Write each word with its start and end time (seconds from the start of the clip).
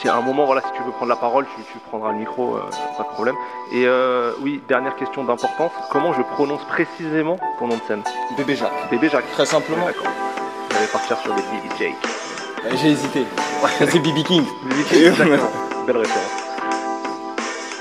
Si 0.00 0.08
à 0.08 0.14
un 0.14 0.20
moment, 0.20 0.44
voilà, 0.46 0.60
si 0.62 0.68
tu 0.76 0.82
veux 0.84 0.92
prendre 0.92 1.08
la 1.08 1.16
parole, 1.16 1.44
tu, 1.56 1.62
tu 1.72 1.78
prendras 1.88 2.12
le 2.12 2.18
micro, 2.18 2.54
euh, 2.56 2.60
pas 2.96 3.02
de 3.02 3.08
problème. 3.08 3.34
Et 3.72 3.84
euh, 3.86 4.32
oui, 4.40 4.62
dernière 4.68 4.94
question 4.94 5.24
d'importance, 5.24 5.72
comment 5.90 6.12
je 6.12 6.22
prononce 6.22 6.62
précisément 6.66 7.36
ton 7.58 7.66
nom 7.66 7.76
de 7.76 7.82
scène 7.88 8.02
Bébé 8.36 8.54
Jacques. 8.54 8.90
Bébé 8.90 9.08
Jacques. 9.08 9.28
Très 9.32 9.46
simplement. 9.46 9.86
D'accord. 9.86 10.06
Je 10.70 10.76
vais 10.78 10.86
partir 10.86 11.18
sur 11.18 11.34
des 11.34 11.42
Baby 11.42 11.68
Jake. 11.78 11.94
Euh, 12.64 12.70
J'ai 12.76 12.90
hésité. 12.90 13.24
C'est 13.78 13.98
BB 13.98 14.22
King. 14.22 14.44
Baby 14.68 14.82
Jake, 14.88 15.00
exactement. 15.00 15.50
Belle 15.86 15.96
référence. 15.96 16.44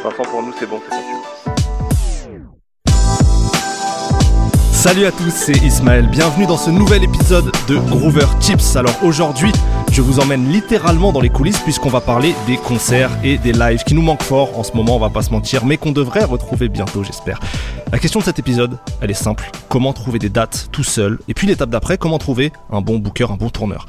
Vincent, 0.04 0.24
pour 0.24 0.42
nous, 0.42 0.54
c'est 0.58 0.66
bon, 0.66 0.82
c'est 0.84 0.90
conçu. 0.90 1.17
Salut 4.78 5.06
à 5.08 5.12
tous, 5.12 5.32
c'est 5.32 5.58
Ismaël. 5.58 6.08
Bienvenue 6.08 6.46
dans 6.46 6.56
ce 6.56 6.70
nouvel 6.70 7.04
épisode 7.04 7.52
de 7.68 7.78
Groover 7.78 8.28
Tips. 8.40 8.76
Alors 8.76 8.94
aujourd'hui, 9.04 9.52
je 9.92 10.04
vous 10.04 10.20
emmène 10.20 10.52
littéralement 10.52 11.12
dans 11.12 11.20
les 11.20 11.32
coulisses 11.32 11.58
puisqu'on 11.58 11.90
va 11.90 12.00
parler 12.00 12.36
des 12.46 12.58
concerts 12.58 13.10
et 13.24 13.40
des 13.40 13.54
lives 13.54 13.84
qui 13.84 13.96
nous 13.96 14.04
manquent 14.04 14.22
fort 14.22 14.58
en 14.58 14.62
ce 14.62 14.74
moment, 14.74 14.98
on 14.98 15.00
va 15.00 15.10
pas 15.10 15.24
se 15.24 15.32
mentir, 15.32 15.66
mais 15.66 15.78
qu'on 15.78 15.94
devrait 15.94 16.24
retrouver 16.24 16.70
bientôt, 16.70 17.04
j'espère. 17.04 17.40
La 17.92 17.98
question 17.98 18.20
de 18.20 18.26
cet 18.26 18.38
épisode, 18.38 18.78
elle 19.02 19.10
est 19.10 19.16
simple. 19.16 19.50
Comment 19.68 19.94
trouver 19.94 20.20
des 20.20 20.30
dates 20.30 20.68
tout 20.72 20.84
seul? 20.84 21.18
Et 21.28 21.34
puis 21.34 21.48
l'étape 21.48 21.72
d'après, 21.72 21.98
comment 21.98 22.20
trouver 22.20 22.54
un 22.72 22.82
bon 22.82 23.00
booker, 23.00 23.32
un 23.32 23.36
bon 23.36 23.50
tourneur? 23.50 23.88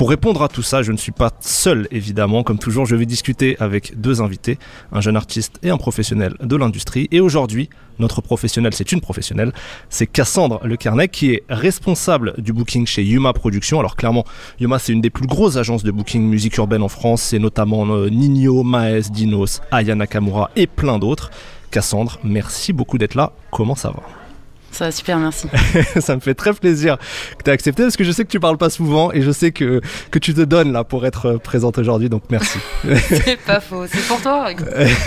Pour 0.00 0.08
répondre 0.08 0.42
à 0.42 0.48
tout 0.48 0.62
ça, 0.62 0.82
je 0.82 0.92
ne 0.92 0.96
suis 0.96 1.12
pas 1.12 1.30
seul 1.40 1.86
évidemment. 1.90 2.42
Comme 2.42 2.58
toujours, 2.58 2.86
je 2.86 2.96
vais 2.96 3.04
discuter 3.04 3.58
avec 3.60 4.00
deux 4.00 4.22
invités, 4.22 4.58
un 4.92 5.02
jeune 5.02 5.14
artiste 5.14 5.58
et 5.62 5.68
un 5.68 5.76
professionnel 5.76 6.36
de 6.40 6.56
l'industrie. 6.56 7.06
Et 7.10 7.20
aujourd'hui, 7.20 7.68
notre 7.98 8.22
professionnel, 8.22 8.72
c'est 8.72 8.92
une 8.92 9.02
professionnelle, 9.02 9.52
c'est 9.90 10.06
Cassandre 10.06 10.58
Le 10.64 10.78
Carnec 10.78 11.10
qui 11.10 11.32
est 11.32 11.42
responsable 11.50 12.32
du 12.38 12.54
booking 12.54 12.86
chez 12.86 13.04
Yuma 13.04 13.34
Productions. 13.34 13.78
Alors 13.78 13.94
clairement, 13.94 14.24
Yuma 14.58 14.78
c'est 14.78 14.94
une 14.94 15.02
des 15.02 15.10
plus 15.10 15.26
grosses 15.26 15.58
agences 15.58 15.82
de 15.82 15.90
booking 15.90 16.22
musique 16.22 16.56
urbaine 16.56 16.82
en 16.82 16.88
France. 16.88 17.20
C'est 17.20 17.38
notamment 17.38 17.86
euh, 17.94 18.08
Nino, 18.08 18.62
Maes, 18.62 19.10
Dinos, 19.10 19.60
Aya 19.70 19.94
Nakamura 19.96 20.50
et 20.56 20.66
plein 20.66 20.98
d'autres. 20.98 21.30
Cassandre, 21.70 22.18
merci 22.24 22.72
beaucoup 22.72 22.96
d'être 22.96 23.16
là. 23.16 23.32
Comment 23.50 23.74
ça 23.74 23.90
va? 23.90 24.19
Ça 24.72 24.86
va 24.86 24.92
super, 24.92 25.18
merci. 25.18 25.48
ça 26.00 26.14
me 26.14 26.20
fait 26.20 26.34
très 26.34 26.52
plaisir 26.52 26.96
que 27.38 27.44
tu 27.44 27.50
aies 27.50 27.52
accepté 27.52 27.82
parce 27.82 27.96
que 27.96 28.04
je 28.04 28.12
sais 28.12 28.24
que 28.24 28.30
tu 28.30 28.40
parles 28.40 28.56
pas 28.56 28.70
souvent 28.70 29.12
et 29.12 29.22
je 29.22 29.30
sais 29.30 29.50
que, 29.50 29.80
que 30.10 30.18
tu 30.18 30.32
te 30.32 30.40
donnes 30.40 30.72
là 30.72 30.84
pour 30.84 31.06
être 31.06 31.34
présente 31.42 31.78
aujourd'hui, 31.78 32.08
donc 32.08 32.22
merci. 32.30 32.58
c'est 33.08 33.38
pas 33.40 33.60
faux, 33.60 33.86
c'est 33.86 34.06
pour 34.06 34.20
toi. 34.22 34.50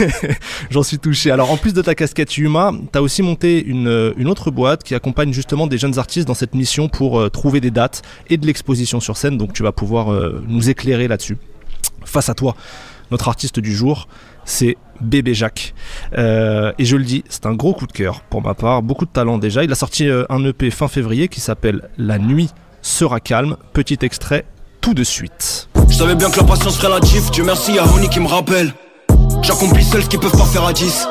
J'en 0.70 0.84
suis 0.84 1.00
touché. 1.00 1.32
Alors 1.32 1.52
en 1.52 1.58
plus 1.58 1.74
de 1.74 1.82
ta 1.82 1.96
casquette 1.96 2.36
Yuma, 2.38 2.72
tu 2.92 2.98
as 2.98 3.02
aussi 3.02 3.22
monté 3.22 3.64
une, 3.64 4.14
une 4.18 4.28
autre 4.28 4.52
boîte 4.52 4.84
qui 4.84 4.96
accompagne 4.96 5.34
justement 5.34 5.68
des 5.68 5.78
jeunes 5.78 5.98
artistes 5.98 6.28
dans 6.28 6.34
cette 6.34 6.56
mission 6.56 6.90
pour 6.90 7.20
euh, 7.20 7.30
trouver 7.30 7.62
des 7.62 7.72
dates 7.72 8.02
et 8.30 8.38
de 8.38 8.46
l'exposition 8.46 9.00
sur 9.00 9.18
scène, 9.18 9.38
donc 9.38 9.54
tu 9.54 9.64
vas 9.64 9.72
pouvoir 9.72 10.12
euh, 10.12 10.44
nous 10.48 10.70
éclairer 10.70 11.08
là-dessus. 11.08 11.38
Face 12.06 12.30
à 12.30 12.34
toi, 12.34 12.56
notre 13.12 13.28
artiste 13.28 13.60
du 13.60 13.74
jour, 13.74 14.08
c'est 14.46 14.78
Bébé 15.02 15.34
Jacques. 15.34 15.74
Euh, 16.18 16.72
et 16.80 16.86
je 16.86 16.96
le 16.96 17.04
dis, 17.04 17.24
c'est 17.30 17.46
un 17.46 17.54
gros 17.54 17.74
coup 17.74 17.88
de 17.88 17.92
cœur 17.92 18.22
pour 18.22 18.42
ma 18.42 18.54
part, 18.54 18.82
beaucoup 18.82 19.06
de 19.06 19.12
talent 19.12 19.38
déjà. 19.38 19.64
Il 19.64 19.72
a 19.72 19.76
sorti 19.76 20.08
euh, 20.08 20.26
un 20.30 20.44
EP 20.46 20.70
fin 20.72 20.88
février 20.88 21.28
qui 21.28 21.42
s'appelle 21.42 21.90
La 21.98 22.20
nuit 22.20 22.50
sera 22.82 23.20
calme. 23.20 23.58
Petit 23.74 24.00
extrait 24.02 24.46
tout 24.82 24.94
de 24.94 25.04
suite. 25.04 25.70
Je 25.90 25.96
savais 25.96 26.16
bien 26.16 26.30
que 26.30 26.38
la 26.38 26.44
patience 26.44 26.76
serait 26.76 26.88
relative, 26.88 27.30
Dieu 27.32 27.44
merci 27.44 27.78
à 27.80 27.86
Honey 27.86 28.10
qui 28.10 28.20
me 28.20 28.28
rappelle. 28.28 28.74
J'accomplis 29.42 29.84
seul 29.84 30.04
ce 30.04 30.10
qu'ils 30.10 30.20
peuvent 30.20 30.32
pas 30.32 30.46
faire 30.46 30.66
à 30.66 30.74
10. 30.74 31.08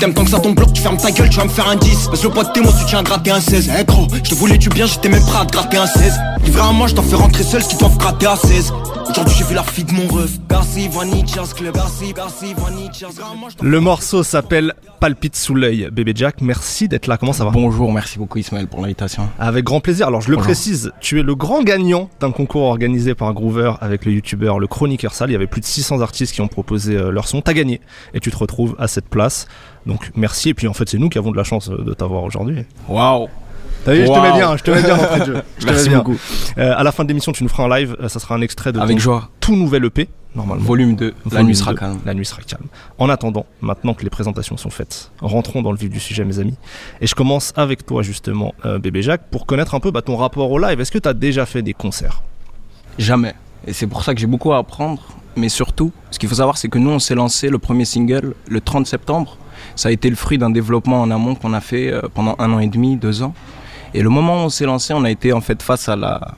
Si 0.00 0.06
t'aimes 0.06 0.14
tant 0.14 0.24
que 0.24 0.30
ça 0.30 0.40
ton 0.40 0.52
bloc, 0.52 0.72
tu 0.72 0.80
fermes 0.80 0.96
ta 0.96 1.10
gueule, 1.10 1.28
tu 1.28 1.36
vas 1.36 1.44
me 1.44 1.50
faire 1.50 1.68
un 1.68 1.76
10. 1.76 2.06
Parce 2.06 2.22
que 2.22 2.28
le 2.28 2.32
pote 2.32 2.54
t'es 2.54 2.62
moi, 2.62 2.72
tu 2.72 2.86
tiens 2.86 3.00
à 3.00 3.02
gratter 3.02 3.32
un 3.32 3.40
16. 3.40 3.70
Eh 3.78 3.84
gros, 3.84 4.06
je 4.24 4.30
te 4.30 4.34
voulais 4.34 4.56
du 4.56 4.70
bien, 4.70 4.86
j'étais 4.86 5.10
même 5.10 5.20
prêt 5.20 5.40
à 5.42 5.44
te 5.44 5.52
gratter 5.52 5.76
un 5.76 5.86
16. 5.86 6.18
Livré 6.42 6.62
à 6.62 6.72
moi, 6.72 6.86
je 6.86 6.94
t'en 6.94 7.02
fais 7.02 7.16
rentrer 7.16 7.42
seul, 7.44 7.62
ce 7.62 7.68
qu'ils 7.68 7.78
doivent 7.78 7.98
gratter 7.98 8.24
à 8.24 8.36
16. 8.36 8.72
Aujourd'hui, 9.10 9.34
j'ai 9.36 9.44
vu 9.44 9.54
la 9.54 9.62
fille 9.62 9.84
de 9.84 9.92
mon 9.92 10.06
ref. 10.06 10.38
Bercy, 10.48 10.88
Vanitchas 10.88 11.52
Club, 11.54 11.74
Bercy, 11.74 12.14
Bercy, 12.14 12.54
Vanitchas 12.56 13.08
Le 13.60 13.80
morceau 13.80 14.22
s'appelle 14.22 14.72
Palpite 15.00 15.36
sous 15.36 15.54
l'œil. 15.54 15.88
Bébé 15.92 16.12
Jack, 16.14 16.40
merci 16.40 16.86
d'être 16.88 17.06
là. 17.06 17.16
Comment 17.16 17.32
ça 17.32 17.44
va 17.44 17.50
Bonjour, 17.50 17.92
merci 17.92 18.18
beaucoup 18.18 18.38
Ismaël 18.38 18.68
pour 18.68 18.80
l'invitation. 18.80 19.28
Avec 19.38 19.64
grand 19.64 19.80
plaisir. 19.80 20.06
Alors 20.06 20.20
je 20.20 20.30
le 20.30 20.36
Bonjour. 20.36 20.46
précise, 20.46 20.92
tu 21.00 21.18
es 21.18 21.22
le 21.22 21.34
grand 21.34 21.62
gagnant 21.62 22.08
d'un 22.20 22.30
concours 22.30 22.62
organisé 22.62 23.14
par 23.14 23.34
Groover 23.34 23.72
avec 23.80 24.04
le 24.04 24.12
youtubeur 24.12 24.60
Le 24.60 24.66
Chroniqueur 24.66 25.12
Sale. 25.12 25.30
Il 25.30 25.32
y 25.32 25.36
avait 25.36 25.46
plus 25.46 25.60
de 25.60 25.66
600 25.66 26.00
artistes 26.02 26.32
qui 26.32 26.40
ont 26.40 26.48
proposé 26.48 26.96
euh, 26.96 27.10
leur 27.10 27.26
son. 27.26 27.42
T'as 27.42 27.52
gagné 27.52 27.80
et 28.14 28.20
tu 28.20 28.30
te 28.30 28.36
retrouves 28.36 28.76
à 28.78 28.86
cette 28.86 29.08
place. 29.08 29.48
Donc 29.86 30.10
merci. 30.14 30.50
Et 30.50 30.54
puis 30.54 30.66
en 30.68 30.72
fait, 30.74 30.88
c'est 30.88 30.98
nous 30.98 31.08
qui 31.08 31.18
avons 31.18 31.30
de 31.30 31.36
la 31.36 31.44
chance 31.44 31.68
euh, 31.70 31.82
de 31.84 31.92
t'avoir 31.94 32.22
aujourd'hui. 32.24 32.64
Waouh 32.88 33.28
T'as 33.84 33.94
vu, 33.94 34.00
je 34.02 34.06
te 34.06 34.10
Wow. 34.10 34.22
mets 34.22 34.32
bien, 34.32 34.56
je 34.58 34.62
te 34.62 34.70
mets 34.70 34.82
bien. 34.82 34.96
Je 35.58 35.66
te 35.66 35.72
mets 35.72 35.88
bien. 35.88 35.98
beaucoup. 35.98 36.16
Euh, 36.58 36.74
à 36.76 36.82
la 36.82 36.92
fin 36.92 37.02
de 37.04 37.08
l'émission, 37.08 37.32
tu 37.32 37.42
nous 37.44 37.48
feras 37.48 37.64
un 37.64 37.78
live. 37.78 37.96
euh, 38.00 38.08
Ça 38.08 38.20
sera 38.20 38.34
un 38.34 38.42
extrait 38.42 38.72
de 38.72 38.78
Avec 38.78 38.98
ton 38.98 39.02
joie. 39.02 39.30
tout 39.40 39.56
nouvel 39.56 39.86
EP, 39.86 40.06
normalement. 40.34 40.62
Volume 40.62 40.96
2, 40.96 41.14
la 41.32 41.42
nuit 41.42 41.56
sera 41.56 41.72
2. 41.72 41.78
calme. 41.78 41.98
La 42.04 42.12
nuit 42.12 42.26
sera 42.26 42.42
calme. 42.42 42.66
En 42.98 43.08
attendant, 43.08 43.46
maintenant 43.62 43.94
que 43.94 44.02
les 44.04 44.10
présentations 44.10 44.58
sont 44.58 44.68
faites, 44.68 45.10
rentrons 45.22 45.62
dans 45.62 45.72
le 45.72 45.78
vif 45.78 45.88
du 45.88 45.98
sujet, 45.98 46.26
mes 46.26 46.38
amis. 46.40 46.56
Et 47.00 47.06
je 47.06 47.14
commence 47.14 47.54
avec 47.56 47.86
toi, 47.86 48.02
justement, 48.02 48.54
euh, 48.66 48.78
bébé 48.78 49.00
Jacques, 49.00 49.22
pour 49.30 49.46
connaître 49.46 49.74
un 49.74 49.80
peu 49.80 49.90
bah, 49.90 50.02
ton 50.02 50.16
rapport 50.16 50.50
au 50.50 50.58
live. 50.58 50.78
Est-ce 50.78 50.92
que 50.92 50.98
tu 50.98 51.08
as 51.08 51.14
déjà 51.14 51.46
fait 51.46 51.62
des 51.62 51.72
concerts? 51.72 52.20
Jamais. 52.98 53.32
Et 53.66 53.72
c'est 53.72 53.86
pour 53.86 54.04
ça 54.04 54.12
que 54.14 54.20
j'ai 54.20 54.26
beaucoup 54.26 54.52
à 54.52 54.58
apprendre. 54.58 55.00
Mais 55.36 55.48
surtout, 55.48 55.92
ce 56.10 56.18
qu'il 56.18 56.28
faut 56.28 56.34
savoir, 56.34 56.58
c'est 56.58 56.68
que 56.68 56.78
nous, 56.78 56.90
on 56.90 56.98
s'est 56.98 57.14
lancé 57.14 57.48
le 57.48 57.58
premier 57.58 57.84
single 57.84 58.34
le 58.48 58.60
30 58.60 58.86
septembre. 58.86 59.36
Ça 59.76 59.88
a 59.88 59.92
été 59.92 60.10
le 60.10 60.16
fruit 60.16 60.38
d'un 60.38 60.50
développement 60.50 61.00
en 61.00 61.10
amont 61.10 61.34
qu'on 61.34 61.52
a 61.52 61.60
fait 61.60 61.92
euh, 61.92 62.02
pendant 62.12 62.34
un 62.38 62.52
an 62.52 62.58
et 62.58 62.66
demi, 62.66 62.96
deux 62.96 63.22
ans. 63.22 63.34
Et 63.94 64.02
le 64.02 64.08
moment 64.08 64.42
où 64.42 64.46
on 64.46 64.48
s'est 64.48 64.66
lancé, 64.66 64.94
on 64.94 65.04
a 65.04 65.10
été 65.10 65.32
en 65.32 65.40
fait 65.40 65.62
face 65.62 65.88
à 65.88 65.96
la, 65.96 66.34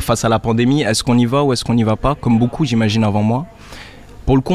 face 0.00 0.24
à 0.24 0.28
la 0.28 0.38
pandémie. 0.38 0.82
Est-ce 0.82 1.02
qu'on 1.02 1.18
y 1.18 1.26
va 1.26 1.42
ou 1.44 1.52
est-ce 1.52 1.64
qu'on 1.64 1.74
n'y 1.74 1.84
va 1.84 1.96
pas? 1.96 2.14
Comme 2.14 2.38
beaucoup, 2.38 2.64
j'imagine, 2.64 3.04
avant 3.04 3.22
moi. 3.22 3.46
Pour 4.24 4.36
le 4.36 4.42
coup, 4.42 4.54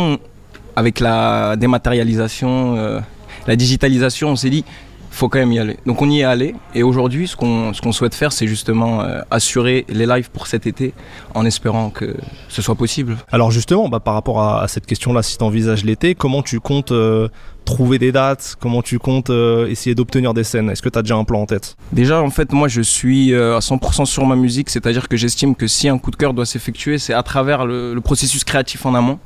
avec 0.75 0.99
la 0.99 1.55
dématérialisation, 1.55 2.75
euh, 2.75 2.99
la 3.47 3.55
digitalisation, 3.55 4.29
on 4.29 4.35
s'est 4.35 4.49
dit, 4.49 4.65
faut 5.11 5.29
quand 5.29 5.39
même 5.39 5.51
y 5.51 5.59
aller. 5.59 5.77
Donc 5.85 6.01
on 6.01 6.09
y 6.09 6.21
est 6.21 6.23
allé. 6.23 6.55
Et 6.73 6.83
aujourd'hui, 6.83 7.27
ce 7.27 7.35
qu'on 7.35 7.73
ce 7.73 7.81
qu'on 7.81 7.91
souhaite 7.91 8.15
faire, 8.15 8.31
c'est 8.31 8.47
justement 8.47 9.01
euh, 9.01 9.19
assurer 9.29 9.85
les 9.89 10.05
lives 10.05 10.31
pour 10.31 10.47
cet 10.47 10.65
été, 10.65 10.93
en 11.35 11.45
espérant 11.45 11.89
que 11.89 12.15
ce 12.47 12.61
soit 12.61 12.75
possible. 12.75 13.17
Alors 13.31 13.51
justement, 13.51 13.89
bah, 13.89 13.99
par 13.99 14.13
rapport 14.13 14.41
à, 14.41 14.63
à 14.63 14.67
cette 14.67 14.85
question-là, 14.85 15.21
si 15.21 15.37
tu 15.37 15.43
envisages 15.43 15.83
l'été, 15.83 16.15
comment 16.15 16.41
tu 16.41 16.59
comptes 16.59 16.93
euh, 16.93 17.27
trouver 17.65 17.99
des 17.99 18.11
dates? 18.11 18.55
Comment 18.59 18.81
tu 18.81 18.99
comptes 18.99 19.29
euh, 19.29 19.67
essayer 19.67 19.95
d'obtenir 19.95 20.33
des 20.33 20.45
scènes? 20.45 20.69
Est-ce 20.69 20.81
que 20.81 20.89
tu 20.89 20.97
as 20.97 21.01
déjà 21.01 21.15
un 21.15 21.25
plan 21.25 21.41
en 21.41 21.45
tête? 21.45 21.75
Déjà, 21.91 22.21
en 22.21 22.29
fait, 22.29 22.53
moi, 22.53 22.67
je 22.69 22.81
suis 22.81 23.35
à 23.35 23.59
100% 23.59 24.05
sur 24.05 24.25
ma 24.25 24.35
musique, 24.35 24.69
c'est-à-dire 24.69 25.09
que 25.09 25.17
j'estime 25.17 25.55
que 25.55 25.67
si 25.67 25.89
un 25.89 25.97
coup 25.97 26.11
de 26.11 26.15
cœur 26.15 26.33
doit 26.33 26.45
s'effectuer, 26.45 26.97
c'est 26.97 27.13
à 27.13 27.21
travers 27.23 27.65
le, 27.65 27.93
le 27.93 28.01
processus 28.01 28.43
créatif 28.43 28.85
en 28.85 28.95
amont, 28.95 29.19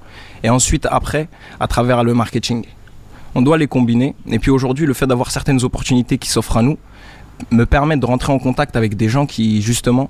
et 0.44 0.50
ensuite, 0.50 0.88
après, 0.90 1.29
à 1.59 1.68
travers 1.68 2.03
le 2.03 2.13
marketing. 2.13 2.66
On 3.35 3.41
doit 3.41 3.57
les 3.57 3.68
combiner, 3.68 4.16
et 4.28 4.40
puis 4.40 4.50
aujourd'hui, 4.50 4.85
le 4.85 4.94
fait 4.94 5.07
d'avoir 5.07 5.29
certaines 5.29 5.63
opportunités 5.63 6.18
qui 6.18 6.29
s'offrent 6.29 6.57
à 6.57 6.62
nous 6.62 6.78
me 7.51 7.66
permet 7.66 7.97
de 7.97 8.06
rentrer 8.06 8.31
en 8.31 8.40
contact 8.40 8.75
avec 8.78 8.96
des 8.96 9.09
gens 9.09 9.25
qui, 9.25 9.62
justement, 9.62 10.09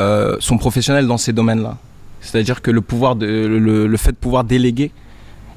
euh, 0.00 0.36
sont 0.40 0.58
professionnels 0.58 1.06
dans 1.06 1.18
ces 1.18 1.32
domaines-là. 1.32 1.76
C'est-à-dire 2.20 2.62
que 2.62 2.70
le, 2.70 2.80
pouvoir 2.80 3.14
le, 3.14 3.96
fait 3.96 4.10
de 4.10 4.16
pouvoir 4.16 4.44
déléguer 4.44 4.90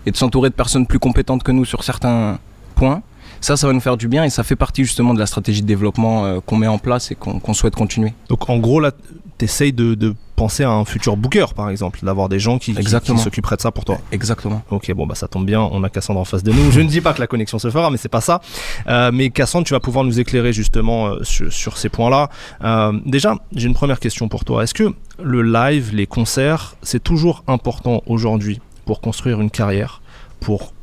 et 0.06 0.12
de 0.12 0.18
s'entourer 0.18 0.50
de 0.50 0.54
personnes 0.54 0.86
plus 0.86 1.00
compétentes 1.00 1.42
que 1.42 1.52
nous 1.52 1.66
sur 1.66 1.84
certains 1.84 2.40
points, 2.76 3.02
ça, 3.42 3.58
ça 3.58 3.68
va 3.68 3.74
nous 3.74 3.80
faire 3.80 3.98
du 3.98 4.08
bien 4.08 4.24
et 4.24 4.30
ça 4.30 4.44
fait 4.44 4.56
partie 4.56 4.84
justement 4.84 5.14
de 5.14 5.20
la 5.20 5.26
stratégie 5.26 5.62
de 5.62 5.68
développement 5.68 6.26
euh, 6.26 6.40
qu'on 6.46 6.58
met 6.58 6.68
en 6.68 6.78
place 6.78 7.12
et 7.12 7.16
qu'on 7.16 7.40
qu'on 7.40 7.54
souhaite 7.54 7.76
continuer. 7.76 8.14
Donc 8.30 8.50
en 8.50 8.58
gros, 8.58 8.80
là, 8.80 8.92
tu 9.38 9.46
essayes 9.46 9.74
de, 9.74 9.94
de 9.96 10.16
penser 10.36 10.64
à 10.64 10.70
un 10.72 10.86
futur 10.86 11.18
booker, 11.18 11.46
par 11.56 11.70
exemple, 11.70 12.00
d'avoir 12.04 12.30
des 12.30 12.40
gens 12.40 12.60
qui, 12.60 12.74
qui- 12.74 12.80
Exactement. 12.80 13.18
qui 13.18 13.24
s'occuperaient 13.24 13.56
de 13.56 13.62
ça 13.62 13.72
pour 13.72 13.86
toi. 13.86 13.98
Exactement. 14.12 14.62
Ok, 14.70 14.92
bon 14.94 15.08
bah 15.08 15.16
ça 15.16 15.28
tombe 15.28 15.46
bien, 15.46 15.62
on 15.62 15.84
a 15.84 15.90
Cassandre 15.90 16.20
en 16.20 16.26
face 16.26 16.44
de 16.44 16.52
nous. 16.52 16.72
Je 16.72 16.80
ne 16.82 16.88
dis 16.88 17.02
pas 17.02 17.14
que 17.14 17.20
la 17.20 17.28
connexion 17.28 17.58
se 17.60 17.70
fera, 17.72 17.90
mais 17.90 17.98
c'est 17.98 18.08
pas 18.10 18.22
ça. 18.22 18.42
Euh, 18.88 19.12
mais 19.14 19.30
Cassandre, 19.32 19.66
tu 19.66 19.74
vas 19.74 19.80
pouvoir 19.80 20.06
nous 20.06 20.20
éclairer 20.20 20.54
justement 20.54 21.08
euh, 21.08 21.24
sur, 21.24 21.52
sur 21.52 21.78
ces 21.78 21.90
points-là. 21.90 22.30
Euh, 22.64 22.94
déjà, 23.06 23.36
j'ai 23.56 23.68
une 23.68 23.74
première 23.74 24.00
question 24.00 24.28
pour 24.28 24.46
toi. 24.46 24.64
Est-ce 24.64 24.74
que 24.74 24.94
le 25.24 25.42
live, 25.42 25.90
les 25.94 26.06
concerts, 26.06 26.76
c'est 26.84 27.04
toujours 27.04 27.44
important 27.48 28.04
aujourd'hui 28.06 28.60
pour 28.86 29.02
construire 29.02 29.42
une 29.42 29.50
carrière, 29.50 30.02
pour 30.40 30.74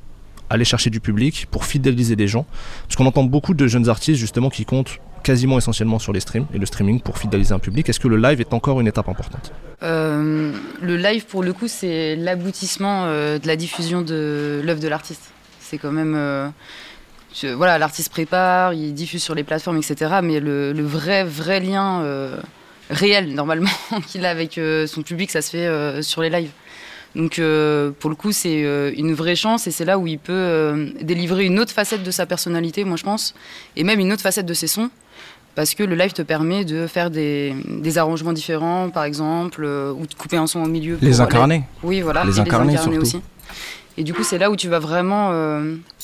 aller 0.51 0.65
chercher 0.65 0.91
du 0.91 1.01
public, 1.01 1.47
pour 1.51 1.65
fidéliser 1.65 2.17
des 2.17 2.27
gens? 2.29 2.45
Parce 2.87 2.97
qu'on 2.97 3.07
entend 3.07 3.25
beaucoup 3.25 3.55
de 3.55 3.67
jeunes 3.69 3.89
artistes 3.89 4.19
justement 4.19 4.51
qui 4.51 4.65
comptent 4.65 4.99
quasiment 5.25 5.59
essentiellement 5.59 5.99
sur 5.99 6.13
les 6.13 6.21
streams 6.21 6.47
et 6.55 6.59
le 6.59 6.67
streaming 6.67 7.01
pour 7.01 7.19
fidéliser 7.19 7.53
un 7.53 7.59
public. 7.59 7.89
Est-ce 7.89 7.99
que 7.99 8.07
le 8.07 8.17
live 8.17 8.41
est 8.41 8.55
encore 8.55 8.81
une 8.81 8.87
étape 8.87 9.09
importante? 9.09 9.53
Euh, 9.83 10.53
le 10.81 10.97
live, 10.97 11.25
pour 11.27 11.43
le 11.43 11.53
coup, 11.53 11.67
c'est 11.67 12.15
l'aboutissement 12.15 13.07
euh, 13.07 13.39
de 13.41 13.47
la 13.49 13.57
diffusion 13.57 14.03
de 14.03 14.61
l'œuvre 14.65 14.81
de 14.81 14.87
l'artiste. 14.89 15.33
C'est 15.59 15.79
quand 15.79 15.91
même. 15.91 16.15
euh, 16.15 16.49
voilà, 17.57 17.79
l'artiste 17.79 18.13
prépare, 18.13 18.75
il 18.75 18.95
diffuse 18.95 19.23
sur 19.23 19.35
les 19.35 19.43
plateformes, 19.43 19.79
etc. 19.79 20.21
Mais 20.23 20.39
le, 20.39 20.73
le 20.73 20.85
vrai, 20.85 21.25
vrai 21.25 21.59
lien 21.59 22.05
réel, 22.91 23.35
normalement, 23.35 23.71
qu'il 24.07 24.25
a 24.27 24.31
avec 24.31 24.61
son 24.87 25.03
public, 25.03 25.33
ça 25.33 25.43
se 25.43 25.51
fait 25.51 26.03
sur 26.03 26.23
les 26.23 26.31
lives. 26.31 26.51
Donc, 27.17 27.39
euh, 27.39 27.91
pour 27.99 28.11
le 28.11 28.17
coup, 28.17 28.33
c'est 28.33 28.65
euh, 28.65 28.93
une 28.97 29.15
vraie 29.15 29.37
chance 29.37 29.67
et 29.67 29.71
c'est 29.71 29.85
là 29.85 29.99
où 29.99 30.07
il 30.07 30.19
peut 30.19 30.33
euh, 30.33 30.91
délivrer 31.01 31.45
une 31.45 31.61
autre 31.61 31.73
facette 31.73 32.03
de 32.03 32.11
sa 32.11 32.27
personnalité, 32.27 32.85
moi 32.85 32.97
je 32.97 33.05
pense, 33.05 33.35
et 33.77 33.85
même 33.85 34.01
une 34.01 34.13
autre 34.13 34.23
facette 34.23 34.47
de 34.47 34.55
ses 34.55 34.67
sons. 34.67 34.91
Parce 35.55 35.77
que 35.77 35.85
le 35.85 35.95
live 35.95 36.13
te 36.13 36.23
permet 36.23 36.65
de 36.65 36.89
faire 36.89 37.11
des, 37.11 37.55
des 37.69 37.97
arrangements 37.99 38.33
différents, 38.33 38.91
par 38.91 39.05
exemple, 39.05 39.63
ou 39.63 40.05
de 40.05 40.15
couper 40.15 40.37
un 40.37 40.49
son 40.49 40.61
au 40.65 40.67
milieu. 40.67 40.99
Les 41.01 41.21
incarner. 41.21 41.63
Oui, 41.85 42.01
voilà. 42.01 42.25
Les 42.25 42.41
incarner 42.41 42.77
aussi. 42.99 43.21
Et 43.97 44.03
du 44.03 44.13
coup, 44.13 44.25
c'est 44.25 44.39
là 44.39 44.51
où 44.51 44.57
tu 44.57 44.69
vas 44.69 44.81
vraiment 44.81 45.31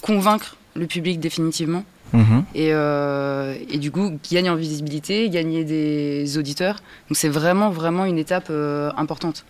convaincre 0.02 0.56
le 0.76 0.86
public 0.86 1.18
définitivement. 1.18 1.84
Mhm. 2.12 2.44
Et, 2.54 2.70
euh, 2.72 3.54
et 3.70 3.78
du 3.78 3.90
coup, 3.90 4.18
gagner 4.30 4.50
en 4.50 4.56
visibilité, 4.56 5.28
gagner 5.28 5.64
des 5.64 6.38
auditeurs. 6.38 6.76
Donc 7.08 7.16
c'est 7.16 7.28
vraiment, 7.28 7.70
vraiment 7.70 8.04
une 8.04 8.18
étape 8.18 8.48
euh, 8.50 8.90
importante. 8.96 9.44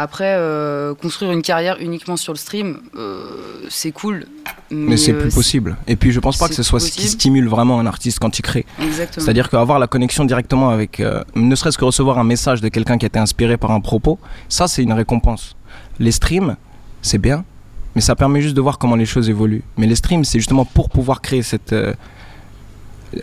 Après, 0.00 0.36
euh, 0.36 0.94
construire 0.94 1.32
une 1.32 1.42
carrière 1.42 1.76
uniquement 1.80 2.16
sur 2.16 2.32
le 2.32 2.38
stream, 2.38 2.78
euh, 2.96 3.24
c'est 3.68 3.90
cool. 3.90 4.26
Mais, 4.70 4.90
Mais 4.90 4.96
c'est 4.96 5.12
euh, 5.12 5.22
plus 5.22 5.34
possible. 5.34 5.76
Et 5.88 5.96
puis 5.96 6.12
je 6.12 6.20
pense 6.20 6.38
pas 6.38 6.46
que 6.46 6.54
ce 6.54 6.62
soit 6.62 6.78
ce 6.78 6.92
qui 6.92 7.08
stimule 7.08 7.48
vraiment 7.48 7.80
un 7.80 7.86
artiste 7.86 8.20
quand 8.20 8.38
il 8.38 8.42
crée. 8.42 8.64
Exactement. 8.80 9.24
C'est-à-dire 9.24 9.50
qu'avoir 9.50 9.80
la 9.80 9.88
connexion 9.88 10.24
directement 10.24 10.70
avec, 10.70 11.02
ne 11.34 11.54
serait-ce 11.56 11.76
que 11.76 11.84
recevoir 11.84 12.18
un 12.18 12.24
message 12.24 12.60
de 12.60 12.68
quelqu'un 12.68 12.96
qui 12.96 13.06
a 13.06 13.08
été 13.08 13.18
inspiré 13.18 13.56
par 13.56 13.72
un 13.72 13.80
propos, 13.80 14.20
ça 14.48 14.68
c'est 14.68 14.84
une 14.84 14.92
récompense. 14.92 15.56
Les 15.98 16.12
streams, 16.12 16.56
c'est 17.02 17.18
bien, 17.18 17.44
mais 17.96 18.00
ça 18.00 18.14
permet 18.14 18.40
juste 18.40 18.54
de 18.54 18.60
voir 18.60 18.78
comment 18.78 18.94
les 18.94 19.04
choses 19.04 19.28
évoluent. 19.28 19.64
Mais 19.78 19.88
les 19.88 19.96
streams, 19.96 20.22
c'est 20.22 20.38
justement 20.38 20.64
pour 20.64 20.90
pouvoir 20.90 21.20
créer 21.22 21.42
cette, 21.42 21.72
euh, 21.72 21.92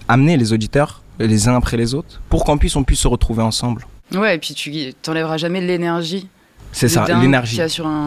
amener 0.09 0.35
les 0.35 0.51
auditeurs 0.51 1.03
les 1.19 1.47
uns 1.47 1.55
après 1.55 1.77
les 1.77 1.93
autres, 1.93 2.19
pour 2.27 2.43
qu'en 2.43 2.57
puisse 2.57 2.75
on 2.75 2.83
puisse 2.83 2.99
se 2.99 3.07
retrouver 3.07 3.43
ensemble. 3.43 3.87
Ouais, 4.13 4.35
et 4.35 4.37
puis 4.37 4.53
tu 4.53 4.93
t'enlèveras 5.01 5.37
jamais 5.37 5.61
l'énergie. 5.61 6.27
C'est 6.75 6.89
ça, 6.89 7.05
l'énergie. 7.07 7.57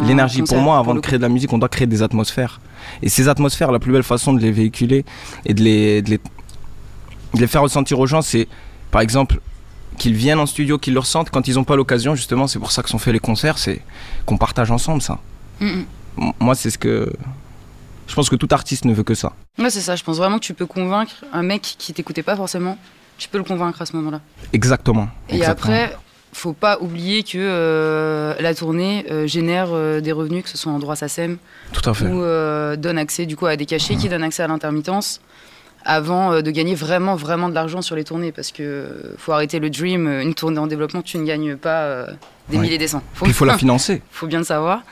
L'énergie, 0.07 0.43
pour 0.43 0.59
moi, 0.59 0.79
avant 0.79 0.95
de 0.95 1.01
créer 1.01 1.17
de 1.17 1.23
la 1.23 1.31
musique, 1.31 1.51
on 1.55 1.59
doit 1.59 1.71
créer 1.71 1.87
des 1.87 2.03
atmosphères. 2.03 2.61
Et 3.01 3.09
ces 3.09 3.27
atmosphères, 3.27 3.73
la 3.73 3.79
plus 3.79 3.93
belle 3.93 4.03
façon 4.03 4.35
de 4.35 4.41
les 4.41 4.53
véhiculer 4.53 5.07
et 5.47 5.55
de 5.55 5.63
les, 5.63 6.03
de 6.03 6.11
les, 6.11 6.19
de 6.19 7.41
les 7.41 7.47
faire 7.47 7.63
ressentir 7.63 7.99
aux 7.99 8.07
gens, 8.07 8.21
c'est 8.21 8.47
par 8.91 9.01
exemple 9.01 9.41
qu'ils 9.97 10.15
viennent 10.15 10.39
en 10.39 10.45
studio, 10.45 10.77
qu'ils 10.77 10.93
le 10.93 11.01
ressentent 11.01 11.31
quand 11.31 11.49
ils 11.49 11.55
n'ont 11.55 11.65
pas 11.65 11.77
l'occasion, 11.77 12.15
justement, 12.15 12.47
c'est 12.47 12.59
pour 12.59 12.71
ça 12.71 12.83
que 12.83 12.91
sont 12.91 12.99
faits 12.99 13.15
les 13.15 13.21
concerts, 13.21 13.57
c'est 13.57 13.81
qu'on 14.27 14.37
partage 14.37 14.71
ensemble 14.71 15.01
ça. 15.01 15.19
Mm, 15.61 15.85
mm. 16.19 16.33
Moi, 16.39 16.55
c'est 16.55 16.71
ce 16.71 16.77
que. 16.77 17.11
Je 18.07 18.15
pense 18.15 18.29
que 18.29 18.37
tout 18.37 18.49
artiste 18.51 18.85
ne 18.85 18.93
veut 18.93 19.03
que 19.03 19.15
ça. 19.15 19.33
Ouais, 19.59 19.71
c'est 19.71 19.81
ça. 19.81 19.97
Je 19.97 20.05
pense 20.05 20.19
vraiment 20.19 20.39
que 20.39 20.45
tu 20.45 20.53
peux 20.53 20.67
convaincre 20.67 21.25
un 21.33 21.43
mec 21.43 21.63
qui 21.63 21.95
t'écoutait 21.95 22.23
pas 22.23 22.37
forcément. 22.37 22.77
Tu 23.17 23.31
peux 23.31 23.39
le 23.39 23.45
convaincre 23.45 23.81
à 23.81 23.87
ce 23.87 23.97
moment-là. 23.97 24.21
Exactement. 24.53 25.09
Et 25.29 25.37
exactement. 25.37 25.75
après, 25.75 25.97
faut 26.33 26.53
pas 26.53 26.79
oublier 26.81 27.23
que 27.23 27.39
euh, 27.39 28.35
la 28.41 28.55
tournée 28.55 29.07
euh, 29.11 29.27
génère 29.27 29.69
euh, 29.73 30.01
des 30.01 30.13
revenus, 30.13 30.45
que 30.45 30.49
ce 30.49 30.59
soit 30.59 30.71
en 30.73 30.79
droit 30.79 30.95
SACEM, 30.97 31.39
Tout 31.73 31.89
à 31.89 31.95
fait. 31.95 32.07
ou 32.07 32.21
donne 32.77 32.99
accès 32.99 33.27
du 33.27 33.37
coup 33.37 33.47
à 33.47 33.57
des 33.57 33.67
cachets 33.67 33.97
qui 33.97 34.09
donnent 34.09 34.23
accès 34.25 34.43
à 34.43 34.47
l'intermittence 34.49 35.21
avant 35.85 36.43
de 36.43 36.51
gagner 36.51 36.75
vraiment 36.75 37.15
vraiment 37.17 37.49
de 37.49 37.55
l'argent 37.55 37.83
sur 37.83 37.97
les 37.97 38.05
tournées 38.05 38.33
parce 38.33 38.53
que 38.53 39.15
faut 39.17 39.33
arrêter 39.33 39.59
le 39.59 39.71
dream 39.71 40.07
une 40.21 40.35
tournée 40.35 40.59
en 40.59 40.67
développement 40.67 41.03
tu 41.03 41.19
ne 41.19 41.25
gagnes 41.25 41.57
pas 41.57 42.07
des 42.51 42.59
milliers 42.59 42.79
des 42.79 42.89
cents 42.89 43.03
faut, 43.15 43.27
il 43.27 43.33
faut 43.33 43.45
la 43.45 43.57
financer. 43.57 44.03
faut 44.11 44.27
bien 44.27 44.39
le 44.41 44.45
savoir 44.45 44.83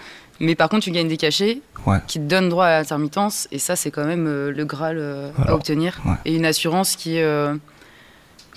mais 0.40 0.54
par 0.54 0.68
contre 0.68 0.84
tu 0.84 0.90
gagnes 0.92 1.08
des 1.08 1.16
cachets 1.16 1.60
Ouais. 1.86 1.98
qui 2.08 2.18
te 2.18 2.24
donnent 2.24 2.48
droit 2.48 2.64
à 2.66 2.78
l'intermittence 2.78 3.46
et 3.52 3.58
ça 3.60 3.76
c'est 3.76 3.90
quand 3.92 4.04
même 4.04 4.24
le 4.26 4.64
graal 4.64 5.00
à 5.44 5.54
obtenir 5.54 5.98
ouais. 6.04 6.14
et 6.24 6.34
une 6.34 6.44
assurance 6.46 6.96
qui 6.96 7.18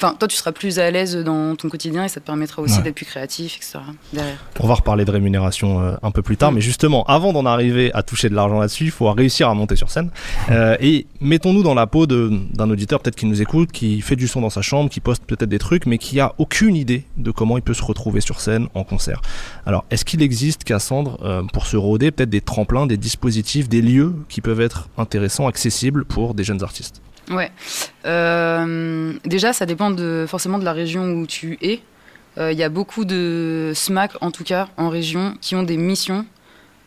Enfin, 0.01 0.15
toi, 0.17 0.29
tu 0.29 0.37
seras 0.37 0.53
plus 0.53 0.79
à 0.79 0.89
l'aise 0.91 1.17
dans 1.17 1.57
ton 1.57 1.67
quotidien 1.67 2.05
et 2.05 2.07
ça 2.07 2.21
te 2.21 2.25
permettra 2.25 2.61
aussi 2.61 2.77
Ouais. 2.77 2.83
d'être 2.83 2.95
plus 2.95 3.05
créatif, 3.05 3.57
etc. 3.57 3.79
Derrière. 4.13 4.37
On 4.61 4.67
va 4.67 4.75
reparler 4.75 5.03
de 5.03 5.11
rémunération 5.11 5.81
euh, 5.81 5.95
un 6.01 6.11
peu 6.11 6.21
plus 6.21 6.37
tard, 6.37 6.53
mais 6.53 6.61
justement, 6.61 7.03
avant 7.03 7.33
d'en 7.33 7.45
arriver 7.45 7.91
à 7.93 8.01
toucher 8.01 8.29
de 8.29 8.33
l'argent 8.35 8.59
là-dessus, 8.59 8.85
il 8.85 8.91
faut 8.91 9.11
réussir 9.11 9.49
à 9.49 9.53
monter 9.53 9.75
sur 9.75 9.89
scène. 9.91 10.09
Euh, 10.51 10.77
et 10.79 11.05
mettons-nous 11.19 11.63
dans 11.63 11.73
la 11.73 11.85
peau 11.85 12.07
d'un 12.07 12.69
auditeur 12.69 13.01
peut-être 13.01 13.17
qui 13.17 13.25
nous 13.25 13.41
écoute, 13.41 13.73
qui 13.73 13.99
fait 13.99 14.15
du 14.15 14.29
son 14.29 14.39
dans 14.39 14.49
sa 14.49 14.61
chambre, 14.61 14.89
qui 14.89 15.01
poste 15.01 15.25
peut-être 15.25 15.49
des 15.49 15.59
trucs, 15.59 15.85
mais 15.85 15.97
qui 15.97 16.21
a 16.21 16.33
aucune 16.37 16.77
idée 16.77 17.03
de 17.17 17.31
comment 17.31 17.57
il 17.57 17.61
peut 17.63 17.73
se 17.73 17.83
retrouver 17.83 18.21
sur 18.21 18.39
scène 18.39 18.67
en 18.75 18.85
concert. 18.85 19.21
Alors, 19.65 19.83
est-ce 19.91 20.05
qu'il 20.05 20.21
existe, 20.21 20.63
Cassandre, 20.63 21.19
euh, 21.25 21.43
pour 21.51 21.65
se 21.67 21.75
rôder, 21.75 22.11
peut-être 22.11 22.29
des 22.29 22.39
tremplins, 22.41 22.87
des 22.87 22.95
dispositifs, 22.97 23.67
des 23.67 23.81
lieux 23.81 24.15
qui 24.29 24.39
peuvent 24.39 24.61
être 24.61 24.87
intéressants, 24.97 25.47
accessibles 25.47 26.05
pour 26.05 26.35
des 26.35 26.45
jeunes 26.45 26.63
artistes? 26.63 27.01
Ouais. 27.29 27.51
Euh, 28.05 29.13
déjà, 29.25 29.53
ça 29.53 29.65
dépend 29.65 29.91
de, 29.91 30.25
forcément 30.27 30.59
de 30.59 30.65
la 30.65 30.73
région 30.73 31.11
où 31.11 31.27
tu 31.27 31.57
es. 31.61 31.81
Euh, 32.37 32.51
Il 32.51 32.57
y 32.57 32.63
a 32.63 32.69
beaucoup 32.69 33.05
de 33.05 33.71
SMAC, 33.75 34.11
en 34.21 34.31
tout 34.31 34.43
cas, 34.43 34.67
en 34.77 34.89
région, 34.89 35.35
qui 35.41 35.55
ont 35.55 35.63
des 35.63 35.77
missions 35.77 36.25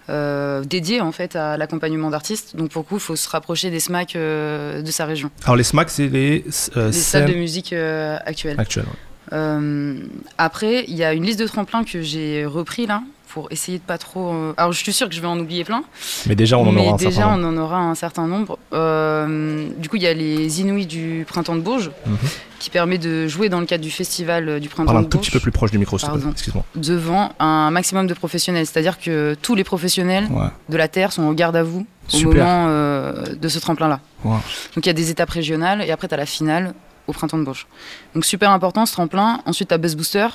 euh, 0.08 0.62
dédiées 0.64 1.00
en 1.00 1.12
fait 1.12 1.36
à 1.36 1.56
l'accompagnement 1.56 2.10
d'artistes. 2.10 2.56
Donc 2.56 2.70
pour 2.70 2.82
le 2.82 2.86
coup, 2.88 2.96
il 2.96 3.00
faut 3.00 3.16
se 3.16 3.28
rapprocher 3.28 3.70
des 3.70 3.80
SMAC 3.80 4.16
euh, 4.16 4.82
de 4.82 4.90
sa 4.90 5.04
région. 5.06 5.30
Alors, 5.44 5.56
les 5.56 5.62
SMAC, 5.62 5.90
c'est 5.90 6.08
les 6.08 6.44
euh, 6.76 6.86
les 6.86 6.92
salles 6.92 7.30
de 7.30 7.34
musique 7.34 7.72
euh, 7.72 8.18
actuelles. 8.24 8.58
actuelles. 8.58 8.84
ouais. 8.86 8.98
Euh, 9.32 9.94
après, 10.38 10.84
il 10.88 10.94
y 10.94 11.04
a 11.04 11.12
une 11.14 11.24
liste 11.24 11.38
de 11.38 11.46
tremplins 11.46 11.84
que 11.84 12.02
j'ai 12.02 12.44
repris 12.44 12.86
là 12.86 13.02
pour 13.32 13.48
essayer 13.50 13.78
de 13.78 13.82
pas 13.82 13.98
trop. 13.98 14.32
euh, 14.34 14.52
Alors, 14.56 14.72
je 14.72 14.78
suis 14.78 14.92
sûre 14.92 15.08
que 15.08 15.14
je 15.14 15.20
vais 15.20 15.26
en 15.26 15.38
oublier 15.38 15.64
plein. 15.64 15.84
Mais 16.26 16.34
déjà, 16.34 16.58
on 16.58 16.66
en 16.66 16.72
mais 16.72 16.82
aura 16.82 16.92
un 16.92 16.96
déjà, 16.96 17.10
certain 17.10 17.36
nombre. 17.38 17.46
on 17.48 17.56
en 17.58 17.62
aura 17.62 17.78
un 17.78 17.94
certain 17.94 18.26
nombre. 18.26 18.58
Euh, 18.72 19.68
du 19.78 19.88
coup, 19.88 19.96
il 19.96 20.02
y 20.02 20.06
a 20.06 20.14
les 20.14 20.60
Inouïs 20.60 20.86
du 20.86 21.24
Printemps 21.26 21.56
de 21.56 21.60
Bourges, 21.60 21.90
Mhm. 22.06 22.16
qui 22.58 22.70
permet 22.70 22.98
de 22.98 23.26
jouer 23.28 23.48
dans 23.48 23.60
le 23.60 23.66
cadre 23.66 23.82
du 23.82 23.90
festival 23.90 24.48
euh, 24.48 24.60
du 24.60 24.68
Printemps 24.68 24.86
Parle 24.92 24.98
un 24.98 25.02
de 25.02 25.08
tout 25.08 25.16
Bourges 25.18 25.26
petit 25.28 25.32
peu 25.32 25.40
plus 25.40 25.50
proche 25.52 25.70
du 25.70 25.78
micro. 25.78 25.96
Excuse-moi. 25.96 26.64
devant 26.74 27.32
un 27.38 27.70
maximum 27.70 28.06
de 28.06 28.14
professionnels. 28.14 28.66
C'est-à-dire 28.66 28.98
que 28.98 29.34
tous 29.40 29.54
les 29.54 29.64
professionnels 29.64 30.26
Ouais. 30.30 30.48
de 30.68 30.76
la 30.76 30.88
Terre 30.88 31.12
sont 31.12 31.22
au 31.24 31.32
garde 31.32 31.56
à 31.56 31.62
vous 31.62 31.86
au 32.12 32.16
Super. 32.16 32.44
moment 32.44 32.66
euh, 32.68 33.34
de 33.34 33.48
ce 33.48 33.58
tremplin-là. 33.58 34.00
Wow. 34.24 34.32
Donc 34.74 34.84
il 34.84 34.86
y 34.86 34.90
a 34.90 34.92
des 34.94 35.10
étapes 35.10 35.30
régionales 35.30 35.82
et 35.82 35.90
après 35.90 36.08
tu 36.08 36.14
as 36.14 36.18
la 36.18 36.26
finale 36.26 36.74
au 37.06 37.12
printemps 37.12 37.38
de 37.38 37.44
Bourges. 37.44 37.66
Donc 38.14 38.24
super 38.24 38.50
important 38.50 38.84
ce 38.86 38.92
tremplin. 38.92 39.40
Ensuite 39.46 39.68
tu 39.68 39.74
as 39.74 39.78
Buzz 39.78 39.96
Booster 39.96 40.26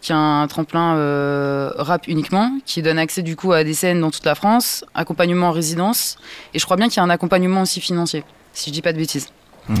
qui 0.00 0.12
est 0.12 0.16
un 0.16 0.46
tremplin 0.48 0.96
euh, 0.96 1.70
rap 1.76 2.06
uniquement, 2.08 2.52
qui 2.64 2.82
donne 2.82 2.98
accès 2.98 3.22
du 3.22 3.36
coup 3.36 3.52
à 3.52 3.64
des 3.64 3.74
scènes 3.74 4.00
dans 4.00 4.10
toute 4.10 4.24
la 4.24 4.34
France, 4.34 4.84
accompagnement 4.94 5.48
en 5.48 5.52
résidence, 5.52 6.16
et 6.54 6.58
je 6.58 6.64
crois 6.64 6.76
bien 6.76 6.88
qu'il 6.88 6.98
y 6.98 7.00
a 7.00 7.02
un 7.02 7.10
accompagnement 7.10 7.62
aussi 7.62 7.80
financier, 7.80 8.24
si 8.52 8.70
je 8.70 8.74
dis 8.74 8.82
pas 8.82 8.92
de 8.92 8.98
bêtises. 8.98 9.28
Mhm. 9.68 9.76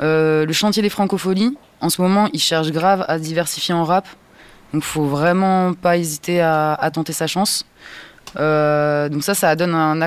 Euh, 0.00 0.46
le 0.46 0.52
chantier 0.52 0.82
des 0.82 0.88
francopholies, 0.88 1.56
en 1.80 1.88
ce 1.90 2.00
moment, 2.00 2.28
il 2.32 2.40
cherche 2.40 2.70
grave 2.70 3.04
à 3.08 3.18
se 3.18 3.22
diversifier 3.22 3.74
en 3.74 3.84
rap, 3.84 4.06
donc 4.72 4.82
faut 4.82 5.04
vraiment 5.04 5.74
pas 5.74 5.96
hésiter 5.96 6.40
à, 6.40 6.74
à 6.74 6.90
tenter 6.90 7.12
sa 7.12 7.26
chance. 7.26 7.66
Euh, 8.38 9.08
donc 9.08 9.22
ça, 9.22 9.34
ça 9.34 9.54
donne 9.56 9.74
un 9.74 10.00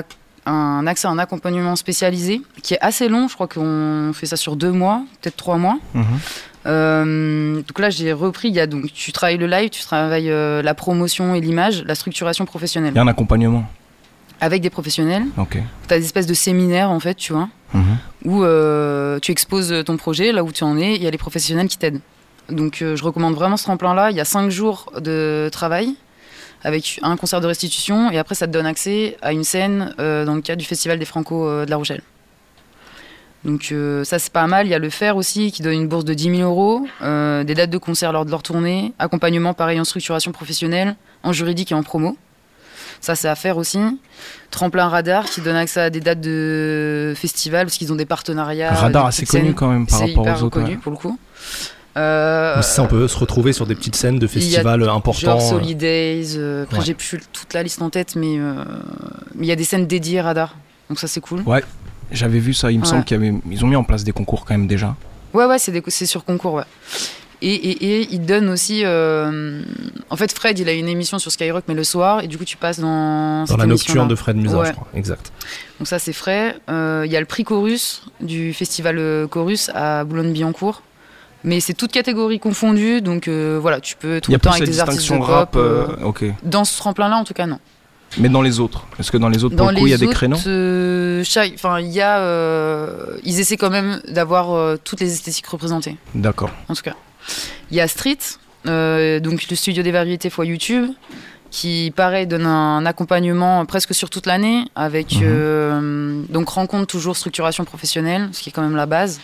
accès 0.87 1.07
à 1.07 1.11
un 1.11 1.19
accompagnement 1.19 1.75
spécialisé 1.75 2.41
qui 2.63 2.73
est 2.73 2.81
assez 2.81 3.07
long. 3.09 3.27
Je 3.27 3.35
crois 3.35 3.47
qu'on 3.47 4.11
fait 4.13 4.25
ça 4.25 4.37
sur 4.37 4.55
deux 4.55 4.71
mois, 4.71 5.03
peut-être 5.21 5.37
trois 5.37 5.57
mois. 5.57 5.77
Mhm. 5.93 6.19
Euh, 6.65 7.55
donc 7.57 7.79
là, 7.79 7.89
j'ai 7.89 8.11
repris. 8.13 8.49
Il 8.49 8.55
y 8.55 8.59
a 8.59 8.67
donc 8.67 8.91
tu 8.93 9.11
travailles 9.11 9.37
le 9.37 9.47
live, 9.47 9.69
tu 9.69 9.81
travailles 9.83 10.29
euh, 10.31 10.61
la 10.61 10.73
promotion 10.73 11.35
et 11.35 11.41
l'image, 11.41 11.83
la 11.85 11.95
structuration 11.95 12.45
professionnelle 12.45 12.91
Il 12.93 12.97
y 12.97 12.99
a 12.99 13.03
un 13.03 13.07
accompagnement. 13.07 13.65
avec 14.41 14.61
des 14.61 14.69
professionnels. 14.69 15.23
Ok. 15.37 15.57
Tu 15.87 15.93
as 15.93 15.97
des 15.99 16.05
espèces 16.05 16.25
de 16.27 16.33
séminaires 16.33 16.91
en 16.91 16.99
fait, 16.99 17.15
tu 17.15 17.33
vois, 17.33 17.49
Mhm. 17.73 17.97
où 18.25 18.43
euh, 18.43 19.19
tu 19.21 19.31
exposes 19.31 19.73
ton 19.85 19.97
projet, 19.97 20.31
là 20.31 20.43
où 20.43 20.51
tu 20.51 20.63
en 20.63 20.77
es. 20.77 20.95
Il 20.95 21.03
y 21.03 21.07
a 21.07 21.11
les 21.11 21.17
professionnels 21.17 21.67
qui 21.67 21.77
t'aident. 21.77 22.01
Donc 22.49 22.77
je 22.81 23.03
recommande 23.03 23.33
vraiment 23.35 23.57
ce 23.57 23.63
tremplin-là. 23.63 24.11
Il 24.11 24.17
y 24.17 24.19
a 24.19 24.25
cinq 24.25 24.49
jours 24.51 24.91
de 24.99 25.49
travail 25.51 25.95
avec 26.63 26.99
un 27.03 27.15
concert 27.17 27.41
de 27.41 27.47
restitution 27.47 28.11
et 28.11 28.17
après 28.17 28.35
ça 28.35 28.45
te 28.47 28.51
donne 28.51 28.65
accès 28.67 29.17
à 29.21 29.31
une 29.33 29.43
scène 29.43 29.93
dans 29.97 30.35
le 30.35 30.41
cadre 30.41 30.59
du 30.59 30.65
Festival 30.65 30.99
des 30.99 31.05
Franco 31.05 31.65
de 31.65 31.69
La 31.69 31.77
Rochelle. 31.77 32.01
Donc 33.45 33.69
euh, 33.71 34.03
ça 34.03 34.17
c'est 34.19 34.33
pas 34.33 34.47
mal. 34.47 34.65
Il 34.65 34.69
y 34.71 34.73
a 34.73 34.79
le 34.79 34.89
FER 34.89 35.11
aussi 35.11 35.51
qui 35.51 35.61
donne 35.61 35.73
une 35.73 35.87
bourse 35.87 36.03
de 36.03 36.13
10 36.13 36.37
000 36.37 36.49
euros, 36.49 36.85
euh, 37.03 37.43
des 37.43 37.53
dates 37.53 37.69
de 37.69 37.77
concert 37.77 38.11
lors 38.11 38.25
de 38.25 38.31
leur 38.31 38.41
tournée, 38.41 38.93
accompagnement 38.97 39.53
pareil 39.53 39.79
en 39.79 39.85
structuration 39.85 40.31
professionnelle, 40.31 40.95
en 41.23 41.31
juridique 41.31 41.71
et 41.71 41.75
en 41.75 41.83
promo. 41.83 42.17
Ça 43.01 43.13
c'est 43.15 43.27
à 43.27 43.35
faire 43.35 43.57
aussi. 43.57 43.79
Tremplin 44.49 44.87
Radar 44.89 45.25
qui 45.25 45.41
donne 45.41 45.55
accès 45.55 45.79
à 45.79 45.89
des 45.91 45.99
dates 45.99 46.21
de 46.21 47.13
festival 47.15 47.67
parce 47.67 47.77
qu'ils 47.77 47.93
ont 47.93 47.95
des 47.95 48.05
partenariats. 48.05 48.73
Radar 48.73 49.05
assez 49.05 49.25
connu 49.27 49.53
quand 49.53 49.69
même 49.69 49.85
par 49.85 49.99
rapport 49.99 50.23
hyper 50.23 50.39
aux 50.39 50.43
autres. 50.43 50.61
ouais. 50.61 50.77
pour 50.77 50.91
le 50.91 50.97
coup. 50.97 51.19
Euh, 51.97 52.61
ça, 52.61 52.81
on 52.83 52.87
peut 52.87 53.07
se 53.07 53.17
retrouver 53.17 53.53
sur 53.53 53.65
des 53.65 53.75
petites 53.75 53.95
scènes 53.95 54.19
de 54.19 54.27
il 54.27 54.33
y 54.33 54.37
a 54.37 54.41
festivals 54.41 54.89
importants. 54.89 55.39
Genre 55.39 55.53
euh, 55.53 56.63
après 56.63 56.79
Ouais. 56.79 56.83
j'ai 56.83 56.93
plus 56.93 57.19
toute 57.31 57.53
la 57.53 57.63
liste 57.63 57.81
en 57.81 57.89
tête, 57.89 58.15
mais 58.15 58.37
mais 59.35 59.45
il 59.45 59.47
y 59.47 59.51
a 59.51 59.55
des 59.55 59.63
scènes 59.63 59.85
dédiées 59.85 60.21
Radar, 60.21 60.55
donc 60.89 60.99
ça 60.99 61.07
c'est 61.07 61.21
cool. 61.21 61.43
J'avais 62.11 62.39
vu 62.39 62.53
ça, 62.53 62.71
il 62.71 62.77
me 62.79 62.83
Ouais. 62.83 62.89
semble 62.89 63.03
qu'ils 63.05 63.65
ont 63.65 63.67
mis 63.67 63.75
en 63.75 63.83
place 63.83 64.03
des 64.03 64.11
concours 64.11 64.45
quand 64.45 64.53
même 64.53 64.67
déjà. 64.67 64.95
Ouais, 65.33 65.45
ouais, 65.45 65.57
c'est 65.59 66.05
sur 66.05 66.23
concours, 66.23 66.53
ouais. 66.53 66.63
Et, 67.41 67.53
et, 67.53 67.99
et 68.01 68.07
il 68.11 68.25
donne 68.25 68.47
aussi. 68.49 68.81
euh, 68.85 69.61
En 70.09 70.15
fait, 70.15 70.31
Fred, 70.31 70.57
il 70.57 70.69
a 70.69 70.71
une 70.71 70.87
émission 70.87 71.19
sur 71.19 71.31
Skyrock, 71.31 71.65
mais 71.67 71.73
le 71.73 71.83
soir, 71.83 72.23
et 72.23 72.27
du 72.27 72.37
coup, 72.37 72.45
tu 72.45 72.55
passes 72.57 72.79
dans. 72.79 73.41
Dans 73.41 73.45
cette 73.47 73.57
la 73.57 73.65
nocturne 73.65 74.07
de 74.07 74.15
Fred 74.15 74.37
Musa, 74.37 74.57
Ouais. 74.57 74.67
je 74.67 74.71
crois. 74.71 74.87
Exact. 74.95 75.31
Donc, 75.79 75.87
ça, 75.87 75.99
c'est 75.99 76.13
frais. 76.13 76.55
Euh, 76.69 77.03
Il 77.05 77.11
y 77.11 77.17
a 77.17 77.19
le 77.19 77.25
prix 77.25 77.43
Chorus 77.43 78.03
du 78.21 78.53
festival 78.53 78.97
euh, 78.97 79.27
Chorus 79.27 79.69
à 79.75 80.05
Boulogne-Billancourt. 80.05 80.81
Mais 81.43 81.59
c'est 81.59 81.73
toutes 81.75 81.91
catégories 81.91 82.39
confondues, 82.39 83.01
donc 83.01 83.27
euh, 83.27 83.59
voilà, 83.61 83.79
tu 83.79 83.95
peux 83.97 84.19
tout 84.19 84.31
le 84.31 84.39
temps 84.39 84.51
avec 84.51 84.63
des 84.63 84.79
artistes 84.79 85.11
de 85.11 85.17
pop. 85.19 85.55
ok. 86.03 86.23
Dans 86.43 86.63
ce 86.63 86.75
tremplin-là, 86.79 87.17
en 87.17 87.23
tout 87.23 87.35
cas, 87.35 87.45
non. 87.45 87.59
Mais 88.17 88.29
dans 88.29 88.41
les 88.41 88.59
autres 88.59 88.85
Est-ce 88.99 89.11
que 89.11 89.17
dans 89.17 89.29
les 89.29 89.43
autres, 89.43 89.55
Dans 89.55 89.65
pour 89.65 89.71
le 89.71 89.79
coup, 89.79 89.87
il 89.87 89.91
y 89.91 89.93
a 89.93 89.97
des 89.97 90.07
créneaux 90.07 90.37
euh, 90.47 91.23
enfin, 91.55 91.79
il 91.79 91.91
y 91.91 92.01
a, 92.01 92.19
euh, 92.19 93.17
ils 93.23 93.39
essaient 93.39 93.57
quand 93.57 93.69
même 93.69 94.01
d'avoir 94.07 94.53
euh, 94.53 94.77
toutes 94.81 94.99
les 95.01 95.11
esthétiques 95.11 95.47
représentées, 95.47 95.97
D'accord. 96.13 96.51
en 96.69 96.73
tout 96.75 96.81
cas. 96.83 96.95
Il 97.71 97.77
y 97.77 97.81
a 97.81 97.87
Street, 97.87 98.17
euh, 98.67 99.19
donc 99.19 99.49
le 99.49 99.55
studio 99.55 99.83
des 99.83 99.91
variétés 99.91 100.29
fois 100.29 100.45
YouTube, 100.45 100.91
qui 101.51 101.91
pareil 101.95 102.27
donne 102.27 102.45
un 102.45 102.85
accompagnement 102.85 103.65
presque 103.65 103.93
sur 103.93 104.09
toute 104.09 104.25
l'année, 104.25 104.65
avec 104.75 105.19
Mhm. 105.19 106.25
donc 106.29 106.49
rencontre 106.49 106.87
toujours 106.87 107.15
structuration 107.17 107.63
professionnelle, 107.63 108.29
ce 108.33 108.41
qui 108.41 108.49
est 108.49 108.51
quand 108.51 108.61
même 108.61 108.75
la 108.75 108.85
base, 108.85 109.21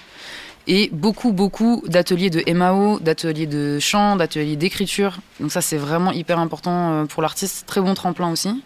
et 0.68 0.90
beaucoup 0.94 1.34
beaucoup 1.34 1.84
d'ateliers 1.88 2.30
de 2.30 2.44
MAO, 2.54 3.00
d'ateliers 3.00 3.48
de 3.48 3.80
chant, 3.80 4.16
d'ateliers 4.16 4.56
d'écriture. 4.56 5.18
Donc 5.40 5.52
ça 5.52 5.62
c'est 5.62 5.78
vraiment 5.78 6.12
hyper 6.12 6.40
important 6.40 7.06
pour 7.08 7.22
l'artiste, 7.22 7.66
très 7.68 7.82
bon 7.82 7.94
tremplin 7.94 8.32
aussi. 8.32 8.62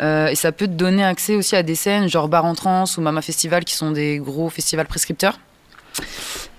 Euh, 0.00 0.26
et 0.28 0.34
ça 0.34 0.52
peut 0.52 0.66
te 0.66 0.72
donner 0.72 1.04
accès 1.04 1.34
aussi 1.36 1.56
à 1.56 1.62
des 1.62 1.74
scènes 1.74 2.08
genre 2.08 2.28
Bar 2.28 2.44
en 2.44 2.54
Trans 2.54 2.84
ou 2.96 3.00
Mama 3.00 3.22
Festival 3.22 3.64
qui 3.64 3.74
sont 3.74 3.90
des 3.90 4.18
gros 4.18 4.50
festivals 4.50 4.86
prescripteurs. 4.86 5.38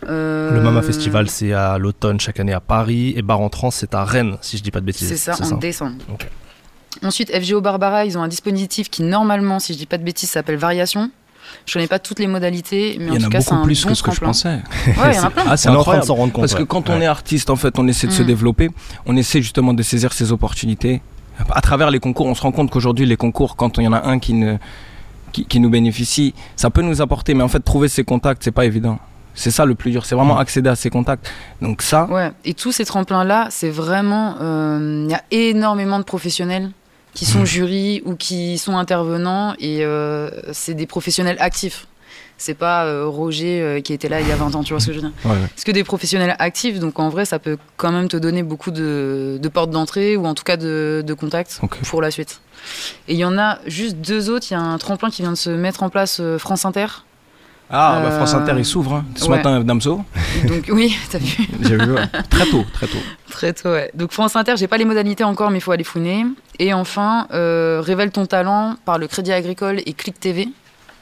Euh, 0.07 0.51
Le 0.51 0.61
Mama 0.61 0.81
Festival, 0.81 1.29
c'est 1.29 1.53
à 1.53 1.77
l'automne 1.77 2.19
chaque 2.19 2.39
année 2.39 2.53
à 2.53 2.59
Paris. 2.59 3.13
Et 3.15 3.21
Bar 3.21 3.39
en 3.41 3.49
Trans, 3.49 3.71
c'est 3.71 3.93
à 3.95 4.03
Rennes, 4.03 4.37
si 4.41 4.57
je 4.57 4.63
dis 4.63 4.71
pas 4.71 4.79
de 4.79 4.85
bêtises. 4.85 5.07
C'est 5.07 5.17
ça, 5.17 5.35
en 5.43 5.57
décembre. 5.57 5.95
Ensuite, 7.03 7.31
FGO 7.31 7.61
Barbara, 7.61 8.05
ils 8.05 8.17
ont 8.17 8.23
un 8.23 8.27
dispositif 8.27 8.89
qui, 8.89 9.03
normalement, 9.03 9.59
si 9.59 9.73
je 9.73 9.77
dis 9.77 9.85
pas 9.85 9.97
de 9.97 10.03
bêtises, 10.03 10.29
s'appelle 10.31 10.55
Variation. 10.57 11.11
Je 11.65 11.73
connais 11.73 11.87
pas 11.87 11.99
toutes 11.99 12.19
les 12.19 12.27
modalités, 12.27 12.97
mais 12.99 13.11
en 13.11 13.15
en 13.15 13.17
tout 13.19 13.25
a 13.27 13.29
cas, 13.29 13.41
c'est 13.41 13.53
un 13.53 13.63
plus 13.63 13.83
bon 13.83 13.89
que 13.89 13.95
ce 13.95 14.03
que 14.03 14.11
je 14.11 14.19
pensais. 14.19 14.49
Ouais, 14.49 15.11
il 15.11 15.15
y 15.15 15.19
en 15.19 15.23
a 15.25 15.29
plein. 15.29 15.43
Ah, 15.47 15.55
c'est 15.57 15.67
train 15.69 15.73
de 15.75 15.79
incroyable. 15.79 16.05
s'en 16.05 16.15
rendre 16.15 16.33
compte. 16.33 16.41
Parce 16.41 16.55
que 16.55 16.61
ouais. 16.61 16.65
quand 16.67 16.89
on 16.89 16.99
est 16.99 17.05
artiste, 17.05 17.49
en 17.49 17.55
fait, 17.55 17.77
on 17.79 17.87
essaie 17.87 18.07
de 18.07 18.11
se 18.11 18.23
Mm. 18.23 18.27
développer, 18.27 18.69
on 19.05 19.15
essaie 19.15 19.41
justement 19.41 19.73
de 19.73 19.81
saisir 19.83 20.11
ces 20.13 20.31
opportunités. 20.31 21.01
À 21.51 21.61
travers 21.61 21.91
les 21.91 21.99
concours, 21.99 22.25
on 22.27 22.35
se 22.35 22.41
rend 22.41 22.51
compte 22.51 22.69
qu'aujourd'hui, 22.71 23.05
les 23.05 23.17
concours, 23.17 23.55
quand 23.55 23.77
il 23.77 23.83
y 23.83 23.87
en 23.87 23.93
a 23.93 24.05
un 24.07 24.19
qui, 24.19 24.33
ne, 24.33 24.57
qui, 25.31 25.45
qui 25.45 25.59
nous 25.59 25.69
bénéficie, 25.69 26.33
ça 26.55 26.69
peut 26.69 26.81
nous 26.81 27.01
apporter, 27.01 27.33
mais 27.33 27.43
en 27.43 27.47
fait, 27.47 27.59
trouver 27.59 27.87
ces 27.89 28.03
contacts, 28.03 28.43
c'est 28.43 28.51
pas 28.51 28.65
évident. 28.65 28.97
C'est 29.35 29.51
ça 29.51 29.65
le 29.65 29.75
plus 29.75 29.91
dur, 29.91 30.03
c'est 30.05 30.15
vraiment 30.15 30.39
accéder 30.39 30.67
à 30.69 30.75
ces 30.75 30.89
contacts. 30.89 31.29
Donc 31.61 31.83
ça, 31.83 32.05
Ouais, 32.09 32.31
et 32.43 32.55
tous 32.55 32.71
ces 32.71 32.85
tremplins-là, 32.85 33.47
c'est 33.51 33.69
vraiment. 33.69 34.35
euh, 34.41 35.03
Il 35.05 35.11
y 35.11 35.13
a 35.13 35.21
énormément 35.29 35.99
de 35.99 36.03
professionnels 36.03 36.71
qui 37.13 37.25
sont 37.25 37.39
Mhm. 37.41 37.45
jurys 37.45 38.01
ou 38.05 38.15
qui 38.15 38.57
sont 38.57 38.77
intervenants, 38.77 39.53
et 39.59 39.83
euh, 39.85 40.29
c'est 40.53 40.73
des 40.73 40.87
professionnels 40.87 41.37
actifs. 41.39 41.87
C'est 42.37 42.53
pas 42.53 42.85
euh, 42.85 43.05
Roger 43.07 43.61
euh, 43.61 43.81
qui 43.81 43.93
était 43.93 44.09
là 44.09 44.21
il 44.21 44.27
y 44.27 44.31
a 44.31 44.35
20 44.35 44.53
ans, 44.55 44.63
tu 44.63 44.73
vois 44.73 44.79
ce 44.79 44.87
que 44.87 44.93
je 44.93 44.99
veux 44.99 45.07
dire 45.07 45.11
ouais, 45.25 45.31
ouais. 45.31 45.37
C'est 45.55 45.65
que 45.65 45.71
des 45.71 45.83
professionnels 45.83 46.35
actifs, 46.37 46.79
donc 46.79 46.99
en 46.99 47.09
vrai, 47.09 47.25
ça 47.25 47.39
peut 47.39 47.57
quand 47.77 47.91
même 47.91 48.07
te 48.07 48.17
donner 48.17 48.43
beaucoup 48.43 48.69
de, 48.71 49.39
de 49.41 49.49
portes 49.49 49.71
d'entrée 49.71 50.15
ou 50.17 50.25
en 50.27 50.35
tout 50.35 50.43
cas 50.43 50.55
de, 50.57 51.03
de 51.05 51.13
contacts 51.13 51.59
pour 51.87 52.01
la 52.01 52.11
suite. 52.11 52.41
Et 53.07 53.13
il 53.13 53.19
y 53.19 53.25
en 53.25 53.37
a 53.39 53.59
juste 53.65 53.97
deux 53.97 54.29
autres. 54.29 54.47
Il 54.51 54.53
y 54.53 54.57
a 54.57 54.61
un 54.61 54.77
tremplin 54.77 55.09
qui 55.09 55.21
vient 55.23 55.31
de 55.31 55.37
se 55.37 55.49
mettre 55.49 55.81
en 55.83 55.89
place, 55.89 56.17
euh, 56.19 56.37
France 56.37 56.65
Inter. 56.65 56.85
Ah, 57.69 57.99
bah, 58.01 58.11
France 58.11 58.33
Inter, 58.33 58.53
il 58.57 58.63
s'ouvre. 58.65 58.93
hein. 58.93 59.05
Ce 59.15 59.23
ouais. 59.25 59.37
matin, 59.37 59.61
Damso, 59.61 60.01
Donc 60.47 60.65
oui, 60.69 60.95
t'as 61.09 61.17
vu 61.17 61.47
j'ai 61.61 61.75
vu. 61.75 61.93
ouais. 61.93 62.07
Très 62.29 62.45
tôt, 62.45 62.63
très 62.73 62.87
tôt. 62.87 62.97
Très 63.29 63.51
tôt, 63.53 63.69
ouais. 63.69 63.91
Donc 63.93 64.11
France 64.13 64.35
Inter, 64.37 64.53
j'ai 64.57 64.67
pas 64.67 64.77
les 64.77 64.85
modalités 64.85 65.23
encore, 65.25 65.49
mais 65.51 65.57
il 65.57 65.61
faut 65.61 65.71
aller 65.73 65.83
fouiner. 65.83 66.25
Et 66.59 66.73
enfin, 66.73 67.27
euh, 67.33 67.81
Révèle 67.83 68.11
ton 68.11 68.25
talent 68.25 68.75
par 68.85 68.97
le 68.97 69.07
Crédit 69.07 69.33
Agricole 69.33 69.81
et 69.85 69.93
Click 69.93 70.17
TV. 70.19 70.47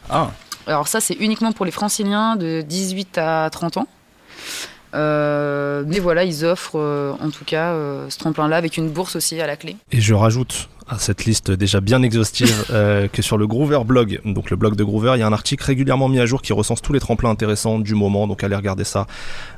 Ah, 0.10 0.32
Alors 0.68 0.88
ça, 0.88 1.00
c'est 1.00 1.16
uniquement 1.16 1.52
pour 1.52 1.66
les 1.66 1.72
franciliens 1.72 2.36
de 2.36 2.62
18 2.62 3.18
à 3.18 3.50
30 3.52 3.78
ans. 3.78 3.88
Euh, 4.96 5.84
mais 5.86 6.00
voilà, 6.00 6.24
ils 6.24 6.46
offrent 6.46 6.80
euh, 6.80 7.14
en 7.22 7.30
tout 7.30 7.44
cas 7.44 7.74
euh, 7.74 8.10
ce 8.10 8.18
tremplin-là 8.18 8.56
avec 8.56 8.78
une 8.78 8.90
bourse 8.90 9.18
aussi 9.18 9.40
à 9.42 9.48
la 9.48 9.58
clé. 9.58 9.76
Et 9.92 10.00
je 10.00 10.14
rajoute 10.14 10.70
à 10.88 11.00
cette 11.00 11.26
liste 11.26 11.52
déjà 11.52 11.82
bien 11.82 12.02
exhaustive 12.02 12.66
que 13.12 13.22
sur 13.22 13.38
le 13.38 13.48
Groover 13.48 13.80
blog, 13.86 14.22
donc 14.24 14.50
le 14.52 14.56
blog 14.56 14.76
de 14.76 14.84
Groover, 14.84 15.14
il 15.16 15.20
y 15.20 15.24
a 15.24 15.28
un 15.28 15.34
article 15.34 15.64
régulièrement 15.66 16.08
mis 16.08 16.20
à 16.20 16.26
jour 16.26 16.42
qui 16.42 16.54
recense 16.54 16.82
tous 16.82 16.94
les 16.94 17.00
tremplins 17.00 17.32
intéressants 17.32 17.80
du 17.80 17.96
moment. 17.96 18.28
Donc 18.28 18.44
allez 18.44 18.56
regarder 18.56 18.84
ça 18.84 19.08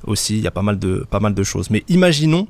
aussi. 0.05 0.37
Il 0.37 0.43
y 0.43 0.47
a 0.47 0.51
pas 0.51 0.61
mal 0.61 0.79
de 0.79 1.05
pas 1.09 1.19
mal 1.19 1.33
de 1.33 1.43
choses. 1.43 1.69
Mais 1.69 1.83
imaginons 1.89 2.47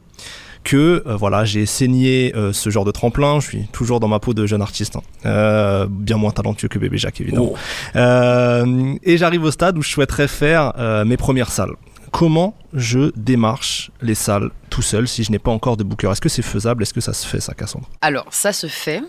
que 0.67 1.01
euh, 1.07 1.15
voilà, 1.15 1.45
j'ai 1.45 1.65
saigné 1.65 2.35
euh, 2.35 2.51
ce 2.51 2.69
genre 2.69 2.83
de 2.83 2.91
tremplin. 2.91 3.39
Je 3.39 3.47
suis 3.47 3.67
toujours 3.71 4.01
dans 4.01 4.09
ma 4.09 4.19
peau 4.19 4.33
de 4.33 4.45
jeune 4.45 4.61
artiste, 4.61 4.97
hein. 4.97 5.01
Euh, 5.25 5.87
bien 5.89 6.17
moins 6.17 6.31
talentueux 6.31 6.67
que 6.67 6.77
Bébé 6.77 6.97
Jacques 6.97 7.21
évidemment. 7.21 7.53
Oh. 7.53 8.97
Et 9.03 9.17
j'arrive 9.17 9.45
au 9.45 9.51
stade 9.51 9.77
où 9.77 9.81
je 9.81 9.89
souhaiterais 9.89 10.27
faire 10.27 10.73
mes 11.05 11.15
premières 11.15 11.51
salles. 11.51 11.71
Comment 12.11 12.53
je 12.73 13.11
démarche 13.15 13.91
les 14.01 14.15
salles 14.15 14.49
tout 14.69 14.81
seul 14.81 15.07
si 15.07 15.23
je 15.23 15.31
n'ai 15.31 15.39
pas 15.39 15.51
encore 15.51 15.77
de 15.77 15.85
booker? 15.85 16.11
Est-ce 16.11 16.19
que 16.19 16.29
c'est 16.29 16.41
faisable? 16.41 16.83
Est-ce 16.83 16.93
que 16.93 17.01
ça 17.01 17.13
se 17.13 17.25
fait 17.25 17.39
ça, 17.39 17.53
Cassandre? 17.53 17.87
Alors, 18.01 18.25
ça 18.31 18.51
se 18.51 18.67
fait, 18.67 19.01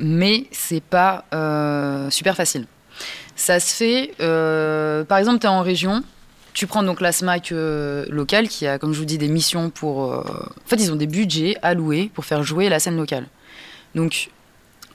mais 0.00 0.46
c'est 0.50 0.82
pas 0.82 1.24
super 2.10 2.34
facile. 2.34 2.66
Ça 3.36 3.60
se 3.60 3.72
fait, 3.72 4.14
par 5.06 5.18
exemple, 5.18 5.38
tu 5.38 5.46
es 5.46 5.50
en 5.50 5.62
région, 5.62 6.02
tu 6.52 6.66
prends 6.66 6.82
donc 6.82 7.00
la 7.00 7.12
SMAC 7.12 7.52
euh, 7.52 8.04
locale 8.08 8.48
qui 8.48 8.66
a, 8.66 8.78
comme 8.78 8.92
je 8.92 8.98
vous 8.98 9.04
dis, 9.04 9.18
des 9.18 9.28
missions 9.28 9.70
pour. 9.70 10.12
euh, 10.12 10.20
En 10.22 10.68
fait, 10.68 10.76
ils 10.76 10.92
ont 10.92 10.96
des 10.96 11.06
budgets 11.06 11.56
alloués 11.62 12.10
pour 12.14 12.24
faire 12.24 12.42
jouer 12.42 12.68
la 12.68 12.78
scène 12.78 12.96
locale. 12.96 13.26
Donc, 13.94 14.30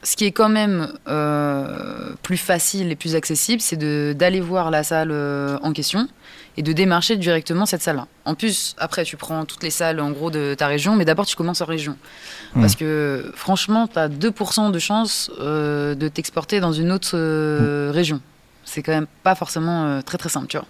ce 0.03 0.15
qui 0.15 0.25
est 0.25 0.31
quand 0.31 0.49
même 0.49 0.93
euh, 1.07 2.13
plus 2.21 2.37
facile 2.37 2.91
et 2.91 2.95
plus 2.95 3.15
accessible, 3.15 3.61
c'est 3.61 3.77
d'aller 4.15 4.39
voir 4.39 4.69
la 4.69 4.83
salle 4.83 5.09
euh, 5.11 5.57
en 5.63 5.73
question 5.73 6.07
et 6.57 6.61
de 6.61 6.71
démarcher 6.73 7.17
directement 7.17 7.65
cette 7.65 7.81
salle-là. 7.81 8.07
En 8.23 8.35
plus, 8.35 8.75
après, 8.77 9.03
tu 9.03 9.17
prends 9.17 9.43
toutes 9.45 9.63
les 9.63 9.71
salles 9.71 9.99
en 9.99 10.11
gros 10.11 10.31
de 10.31 10.53
ta 10.57 10.67
région, 10.67 10.95
mais 10.95 11.03
d'abord, 11.03 11.25
tu 11.25 11.35
commences 11.35 11.59
en 11.61 11.65
région. 11.65 11.97
Parce 12.53 12.75
que 12.77 13.31
franchement, 13.35 13.87
tu 13.87 13.99
as 13.99 14.07
2% 14.07 14.71
de 14.71 14.79
chance 14.79 15.29
de 15.39 16.07
t'exporter 16.07 16.59
dans 16.61 16.71
une 16.71 16.91
autre 16.93 17.11
euh, 17.15 17.91
région. 17.93 18.21
C'est 18.63 18.81
quand 18.83 18.93
même 18.93 19.07
pas 19.23 19.35
forcément 19.35 20.01
très 20.01 20.17
très 20.17 20.29
simple, 20.29 20.47
tu 20.47 20.57
vois. 20.57 20.65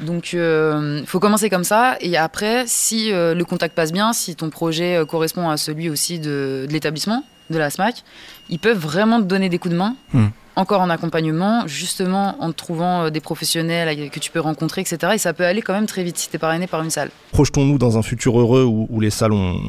Donc, 0.00 0.32
il 0.32 1.04
faut 1.06 1.20
commencer 1.20 1.50
comme 1.50 1.64
ça. 1.64 1.96
Et 2.00 2.16
après, 2.16 2.64
si 2.66 3.12
euh, 3.12 3.34
le 3.34 3.44
contact 3.44 3.74
passe 3.74 3.92
bien, 3.92 4.12
si 4.12 4.34
ton 4.36 4.50
projet 4.50 4.96
euh, 4.96 5.04
correspond 5.04 5.48
à 5.48 5.56
celui 5.56 5.90
aussi 5.90 6.18
de, 6.18 6.66
de 6.66 6.72
l'établissement, 6.72 7.24
de 7.50 7.58
la 7.58 7.68
SMAC, 7.70 8.04
ils 8.48 8.58
peuvent 8.58 8.78
vraiment 8.78 9.18
te 9.18 9.24
donner 9.26 9.48
des 9.48 9.58
coups 9.58 9.72
de 9.72 9.78
main, 9.78 9.96
Hmm. 10.12 10.28
encore 10.56 10.80
en 10.80 10.90
accompagnement, 10.90 11.66
justement 11.66 12.36
en 12.40 12.52
trouvant 12.52 13.04
euh, 13.04 13.10
des 13.10 13.20
professionnels 13.20 14.08
que 14.10 14.20
tu 14.20 14.30
peux 14.30 14.40
rencontrer, 14.40 14.80
etc. 14.82 15.12
Et 15.14 15.18
ça 15.18 15.32
peut 15.32 15.44
aller 15.44 15.60
quand 15.62 15.72
même 15.72 15.86
très 15.86 16.04
vite 16.04 16.16
si 16.18 16.28
tu 16.30 16.36
es 16.36 16.38
parrainé 16.38 16.66
par 16.66 16.82
une 16.82 16.90
salle. 16.90 17.10
Projetons-nous 17.32 17.78
dans 17.78 17.98
un 17.98 18.02
futur 18.02 18.38
heureux 18.38 18.64
où, 18.64 18.86
où 18.88 19.00
les 19.00 19.10
salles 19.10 19.32
ont 19.32 19.60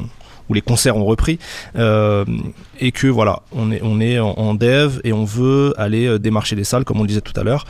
où 0.48 0.54
les 0.54 0.60
concerts 0.60 0.96
ont 0.96 1.04
repris 1.04 1.38
euh, 1.76 2.24
et 2.80 2.90
que 2.90 3.06
voilà 3.06 3.42
on 3.52 3.70
est 3.70 3.80
on 3.82 4.00
est 4.00 4.18
en, 4.18 4.30
en 4.30 4.54
dev 4.54 4.98
et 5.04 5.12
on 5.12 5.24
veut 5.24 5.72
aller 5.78 6.06
euh, 6.06 6.18
démarcher 6.18 6.56
les 6.56 6.64
salles 6.64 6.84
comme 6.84 6.98
on 6.98 7.02
le 7.02 7.08
disait 7.08 7.20
tout 7.20 7.38
à 7.38 7.44
l'heure 7.44 7.64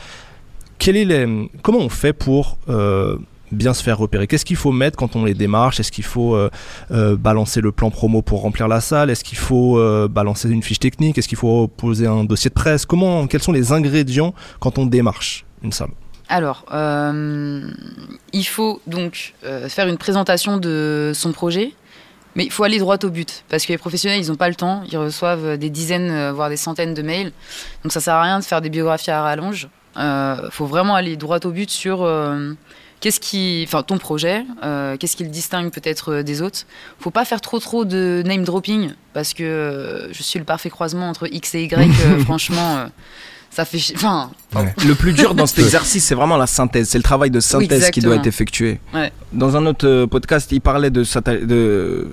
Comment 1.61 1.79
on 1.79 1.87
fait 1.87 2.11
pour 2.11 2.57
euh, 2.67 3.17
bien 3.53 3.73
se 3.73 3.81
faire 3.81 3.97
repérer? 3.97 4.27
Qu'est-ce 4.27 4.43
qu'il 4.43 4.57
faut 4.57 4.73
mettre 4.73 4.97
quand 4.97 5.15
on 5.15 5.23
les 5.23 5.33
démarche? 5.33 5.79
Est-ce 5.79 5.93
qu'il 5.93 6.03
faut 6.03 6.35
euh, 6.35 6.49
euh, 6.91 7.15
balancer 7.15 7.61
le 7.61 7.71
plan 7.71 7.89
promo 7.89 8.21
pour 8.21 8.41
remplir 8.41 8.67
la 8.67 8.81
salle? 8.81 9.09
Est-ce 9.09 9.23
qu'il 9.23 9.37
faut 9.37 9.79
balancer 10.09 10.49
une 10.49 10.61
fiche 10.61 10.79
technique? 10.79 11.17
Est-ce 11.17 11.29
qu'il 11.29 11.37
faut 11.37 11.69
poser 11.69 12.05
un 12.05 12.25
dossier 12.25 12.49
de 12.49 12.53
presse? 12.53 12.85
Comment 12.85 13.27
Quels 13.27 13.41
sont 13.41 13.53
les 13.53 13.71
ingrédients 13.71 14.33
quand 14.59 14.77
on 14.77 14.85
démarche 14.85 15.45
une 15.63 15.71
salle? 15.71 15.91
Alors, 16.27 16.65
il 16.73 18.45
faut 18.45 18.81
donc 18.85 19.35
faire 19.69 19.87
une 19.87 19.97
présentation 19.97 20.57
de 20.57 21.13
son 21.15 21.31
projet, 21.31 21.71
mais 22.35 22.43
il 22.43 22.51
faut 22.51 22.65
aller 22.65 22.79
droit 22.79 22.97
au 23.01 23.09
but, 23.09 23.45
parce 23.47 23.65
que 23.65 23.71
les 23.71 23.77
professionnels, 23.77 24.21
ils 24.21 24.27
n'ont 24.27 24.35
pas 24.35 24.49
le 24.49 24.55
temps, 24.55 24.83
ils 24.91 24.97
reçoivent 24.97 25.57
des 25.57 25.69
dizaines, 25.69 26.31
voire 26.31 26.49
des 26.49 26.57
centaines 26.57 26.93
de 26.93 27.01
mails, 27.01 27.31
donc 27.83 27.93
ça 27.93 28.01
sert 28.01 28.15
à 28.15 28.23
rien 28.23 28.39
de 28.39 28.43
faire 28.43 28.59
des 28.59 28.69
biographies 28.69 29.11
à 29.11 29.21
rallonge. 29.21 29.69
Il 29.95 30.49
faut 30.51 30.65
vraiment 30.65 30.95
aller 30.95 31.17
droit 31.17 31.39
au 31.43 31.51
but 31.51 31.69
sur 31.69 32.03
euh, 32.03 32.53
qu'est-ce 32.99 33.19
qui, 33.19 33.63
enfin 33.67 33.83
ton 33.83 33.97
projet, 33.97 34.45
euh, 34.63 34.97
qu'est-ce 34.97 35.15
qui 35.15 35.23
le 35.23 35.29
distingue 35.29 35.71
peut-être 35.71 36.13
euh, 36.13 36.23
des 36.23 36.41
autres. 36.41 36.65
Faut 36.99 37.11
pas 37.11 37.25
faire 37.25 37.41
trop 37.41 37.59
trop 37.59 37.85
de 37.85 38.23
name 38.25 38.43
dropping, 38.43 38.91
parce 39.13 39.33
que 39.33 39.43
euh, 39.43 40.13
je 40.13 40.23
suis 40.23 40.39
le 40.39 40.45
parfait 40.45 40.69
croisement 40.69 41.09
entre 41.09 41.27
X 41.31 41.55
et 41.55 41.63
Y, 41.63 41.73
euh, 41.73 42.19
franchement. 42.23 42.77
euh, 42.77 42.87
ça 43.53 43.65
fait, 43.65 43.77
enfin, 43.95 44.31
Le 44.83 44.95
plus 44.95 45.13
dur 45.13 45.35
dans 45.35 45.45
cet 45.45 45.59
exercice, 45.65 46.03
c'est 46.03 46.15
vraiment 46.15 46.37
la 46.37 46.47
synthèse. 46.47 46.89
C'est 46.89 46.97
le 46.97 47.03
travail 47.03 47.29
de 47.29 47.39
synthèse 47.39 47.91
qui 47.91 47.99
doit 47.99 48.15
être 48.15 48.25
effectué. 48.25 48.79
Ouais. 48.95 49.11
Dans 49.31 49.55
un 49.55 49.67
autre 49.67 49.87
euh, 49.87 50.07
podcast, 50.07 50.51
il 50.51 50.59
parlait 50.59 50.89
de, 50.89 51.03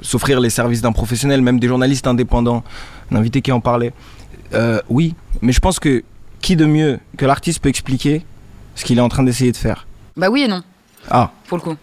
s'offrir 0.03 0.39
les 0.39 0.51
services 0.51 0.83
d'un 0.83 0.93
professionnel, 0.93 1.41
même 1.41 1.59
des 1.59 1.69
journalistes 1.69 2.07
indépendants. 2.07 2.63
Un 3.11 3.17
invité 3.17 3.41
qui 3.41 3.53
en 3.53 3.61
parlait. 3.61 3.95
Euh, 4.53 4.83
oui, 4.91 5.15
mais 5.41 5.53
je 5.53 5.61
pense 5.61 5.81
que 5.81 6.03
qui 6.41 6.57
de 6.57 6.67
mieux 6.67 6.99
que 7.17 7.27
l'artiste 7.27 7.61
peut 7.61 7.69
expliquer 7.69 8.25
ce 8.75 8.85
qu'il 8.85 8.99
est 8.99 9.03
en 9.03 9.09
train 9.09 9.23
d'essayer 9.23 9.53
de 9.53 9.57
faire? 9.57 9.87
Bah 10.17 10.29
oui 10.31 10.43
et 10.43 10.49
non. 10.49 10.63
Ah, 11.11 11.33
pour 11.49 11.59
le 11.59 11.63
coup. 11.63 11.77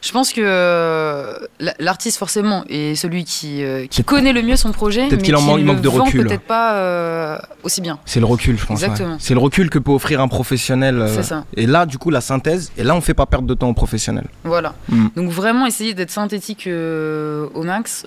Je 0.00 0.12
pense 0.12 0.32
que 0.32 0.40
euh, 0.44 1.34
la- 1.58 1.74
l'artiste 1.80 2.18
forcément 2.18 2.64
est 2.68 2.94
celui 2.94 3.24
qui, 3.24 3.64
euh, 3.64 3.86
qui 3.88 4.04
connaît 4.04 4.32
le 4.32 4.42
mieux 4.42 4.54
son 4.56 4.70
projet, 4.70 5.02
mais 5.02 5.08
peut-être 5.08 5.22
qu'il 5.22 5.34
en 5.36 5.40
qui 5.40 5.46
manque- 5.46 5.58
il 5.60 5.64
manque 5.66 5.80
de 5.80 5.88
recul. 5.88 6.26
peut-être 6.26 6.42
pas 6.42 6.74
euh, 6.76 7.38
aussi 7.64 7.80
bien. 7.80 7.98
c'est 8.04 8.20
le 8.20 8.26
recul, 8.26 8.56
je 8.58 8.64
pense. 8.64 8.78
ouais. 8.80 8.86
Exactement. 8.86 9.16
C'est 9.18 9.34
le 9.34 9.40
recul 9.40 9.70
que 9.70 9.78
peut 9.80 9.90
offrir 9.90 10.20
un 10.20 10.28
professionnel. 10.28 11.04
C'est 11.14 11.22
ça. 11.24 11.44
Et 11.56 11.66
là, 11.66 11.84
du 11.84 11.98
coup, 11.98 12.10
la 12.10 12.20
synthèse. 12.20 12.70
Et 12.78 12.84
là, 12.84 12.94
on 12.94 13.00
fait 13.00 13.14
pas 13.14 13.26
perdre 13.26 13.48
de 13.48 13.54
temps 13.54 13.68
au 13.68 13.74
professionnel. 13.74 14.26
Voilà. 14.44 14.74
Mm. 14.88 15.06
Donc 15.16 15.30
vraiment 15.30 15.66
essayer 15.66 15.94
d'être 15.94 16.10
synthétique 16.10 16.68
au 16.68 17.62
max. 17.62 18.06